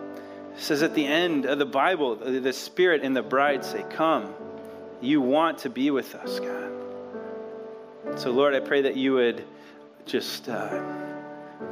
It 0.56 0.62
says 0.62 0.82
at 0.82 0.94
the 0.94 1.06
end 1.06 1.44
of 1.44 1.58
the 1.58 1.66
Bible, 1.66 2.16
the 2.16 2.52
Spirit 2.52 3.02
and 3.02 3.16
the 3.16 3.22
bride 3.22 3.64
say, 3.64 3.84
Come. 3.90 4.34
You 5.00 5.20
want 5.20 5.58
to 5.58 5.70
be 5.70 5.90
with 5.90 6.14
us, 6.14 6.40
God. 6.40 8.18
So, 8.18 8.30
Lord, 8.30 8.54
I 8.54 8.60
pray 8.60 8.82
that 8.82 8.96
you 8.96 9.12
would 9.14 9.44
just. 10.06 10.48
Uh, 10.48 11.04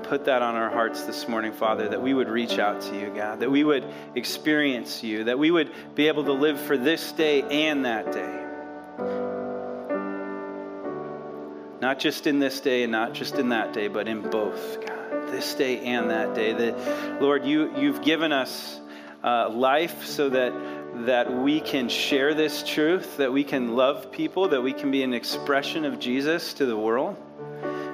put 0.04 0.26
that 0.26 0.42
on 0.42 0.54
our 0.54 0.70
hearts 0.70 1.04
this 1.04 1.28
morning, 1.28 1.52
Father, 1.52 1.88
that 1.88 2.00
we 2.00 2.14
would 2.14 2.28
reach 2.28 2.58
out 2.58 2.80
to 2.82 2.98
you, 2.98 3.12
God, 3.14 3.40
that 3.40 3.50
we 3.50 3.64
would 3.64 3.84
experience 4.14 5.02
you, 5.02 5.24
that 5.24 5.38
we 5.38 5.50
would 5.50 5.72
be 5.94 6.08
able 6.08 6.24
to 6.24 6.32
live 6.32 6.60
for 6.60 6.76
this 6.76 7.12
day 7.12 7.42
and 7.42 7.84
that 7.84 8.12
day. 8.12 8.40
Not 11.80 11.98
just 11.98 12.26
in 12.26 12.38
this 12.38 12.60
day 12.60 12.82
and 12.82 12.92
not 12.92 13.12
just 13.12 13.36
in 13.36 13.50
that 13.50 13.72
day, 13.72 13.88
but 13.88 14.08
in 14.08 14.22
both, 14.22 14.86
God, 14.86 15.03
this 15.34 15.54
day 15.54 15.80
and 15.80 16.10
that 16.10 16.34
day. 16.34 16.52
That, 16.52 17.20
Lord, 17.20 17.44
you, 17.44 17.76
you've 17.76 18.02
given 18.02 18.32
us 18.32 18.80
uh, 19.22 19.48
life 19.50 20.04
so 20.04 20.28
that 20.28 20.52
that 21.06 21.32
we 21.32 21.60
can 21.60 21.88
share 21.88 22.34
this 22.34 22.62
truth, 22.62 23.16
that 23.16 23.32
we 23.32 23.42
can 23.42 23.74
love 23.74 24.12
people, 24.12 24.50
that 24.50 24.62
we 24.62 24.72
can 24.72 24.92
be 24.92 25.02
an 25.02 25.12
expression 25.12 25.84
of 25.84 25.98
Jesus 25.98 26.54
to 26.54 26.66
the 26.66 26.76
world. 26.76 27.16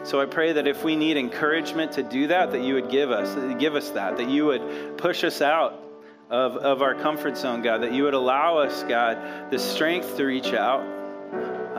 So 0.03 0.21
I 0.21 0.27
pray 0.27 0.53
that 0.53 0.67
if 0.67 0.85
we 0.85 0.97
need 0.97 1.17
encouragement 1.17 1.93
to 1.93 2.03
do 2.03 2.27
that, 2.27 2.53
that 2.53 2.63
you 2.63 2.75
would 2.75 2.91
give 2.91 3.11
us, 3.11 3.35
give 3.59 3.75
us 3.75 3.91
that, 3.91 4.19
that 4.19 4.29
you 4.29 4.47
would 4.47 4.99
push 4.99 5.25
us 5.25 5.41
out 5.41 5.83
of, 6.29 6.59
of 6.59 6.83
our 6.83 6.95
comfort 6.95 7.39
zone, 7.39 7.63
God, 7.63 7.79
that 7.79 7.93
you 7.93 8.05
would 8.05 8.15
allow 8.15 8.59
us, 8.59 8.83
God, 8.83 9.51
the 9.51 9.59
strength 9.59 10.17
to 10.19 10.25
reach 10.25 10.53
out, 10.53 10.83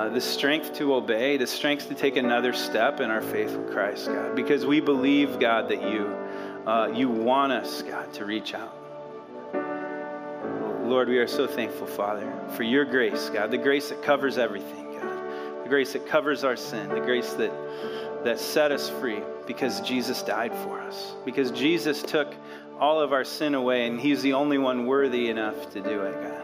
uh, 0.02 0.10
the 0.10 0.22
strength 0.22 0.74
to 0.74 0.96
obey, 0.96 1.38
the 1.38 1.46
strength 1.46 1.88
to 1.88 1.94
take 1.94 2.16
another 2.16 2.54
step 2.54 3.00
in 3.00 3.12
our 3.12 3.22
faith 3.22 3.56
with 3.56 3.72
Christ, 3.72 4.08
God, 4.08 4.36
because 4.36 4.66
we 4.66 4.80
believe, 4.80 5.40
God, 5.40 5.70
that 5.70 5.82
you, 5.84 6.08
uh, 6.66 6.88
you 6.88 7.08
want 7.08 7.52
us, 7.52 7.84
God, 7.84 8.12
to 8.14 8.26
reach 8.26 8.56
out. 8.56 8.76
Lord, 10.84 11.08
we 11.08 11.20
are 11.20 11.28
so 11.28 11.46
thankful, 11.46 11.86
Father, 11.86 12.34
for 12.56 12.64
your 12.64 12.84
grace, 12.84 13.30
God, 13.30 13.52
the 13.52 13.58
grace 13.58 13.90
that 13.90 14.02
covers 14.02 14.40
everything, 14.40 14.92
God, 15.00 15.64
the 15.64 15.70
grace 15.70 15.94
that 15.94 16.08
covers 16.08 16.44
our 16.44 16.56
sin, 16.56 16.90
the 16.90 17.00
grace 17.00 17.34
that 17.34 17.52
that 18.24 18.40
set 18.40 18.72
us 18.72 18.90
free 18.90 19.20
because 19.48 19.82
Jesus 19.82 20.22
died 20.22 20.54
for 20.54 20.80
us. 20.80 21.14
Because 21.26 21.50
Jesus 21.52 22.04
took 22.04 22.36
all 22.80 23.00
of 23.00 23.14
our 23.14 23.24
sin 23.24 23.56
away, 23.56 23.88
and 23.88 24.00
He's 24.00 24.22
the 24.22 24.34
only 24.34 24.58
one 24.58 24.86
worthy 24.86 25.30
enough 25.30 25.72
to 25.72 25.82
do 25.82 26.02
it, 26.04 26.14
God. 26.22 26.41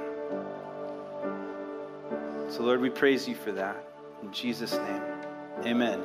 So, 2.50 2.64
Lord, 2.64 2.80
we 2.80 2.90
praise 2.90 3.28
you 3.28 3.36
for 3.36 3.52
that. 3.52 3.84
In 4.24 4.32
Jesus' 4.32 4.72
name, 4.72 5.02
amen. 5.66 6.02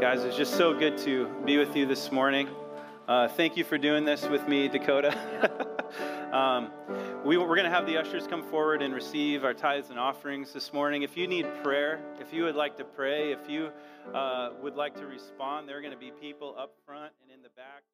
Guys, 0.00 0.24
it's 0.24 0.36
just 0.36 0.54
so 0.56 0.76
good 0.76 0.98
to 0.98 1.28
be 1.44 1.56
with 1.56 1.76
you 1.76 1.86
this 1.86 2.10
morning. 2.10 2.48
Uh, 3.06 3.28
thank 3.28 3.56
you 3.56 3.62
for 3.62 3.78
doing 3.78 4.04
this 4.04 4.26
with 4.26 4.48
me, 4.48 4.66
Dakota. 4.66 5.16
um, 6.32 6.72
we, 7.24 7.36
are 7.36 7.46
going 7.46 7.62
to 7.62 7.70
have 7.70 7.86
the 7.86 7.96
ushers 7.96 8.26
come 8.26 8.42
forward 8.42 8.82
and 8.82 8.92
receive 8.92 9.44
our 9.44 9.54
tithes 9.54 9.90
and 9.90 10.00
offerings 10.00 10.52
this 10.52 10.72
morning. 10.72 11.02
If 11.02 11.16
you 11.16 11.28
need 11.28 11.46
prayer, 11.62 12.00
if 12.18 12.32
you 12.32 12.42
would 12.42 12.56
like 12.56 12.76
to 12.78 12.84
pray, 12.84 13.30
if 13.30 13.48
you 13.48 13.70
uh, 14.12 14.50
would 14.62 14.74
like 14.74 14.96
to 14.96 15.06
respond, 15.06 15.68
there 15.68 15.78
are 15.78 15.80
going 15.80 15.94
to 15.94 15.98
be 15.98 16.10
people 16.10 16.56
up 16.58 16.74
front 16.84 17.12
and 17.22 17.30
in 17.30 17.40
the 17.42 17.50
back. 17.50 17.84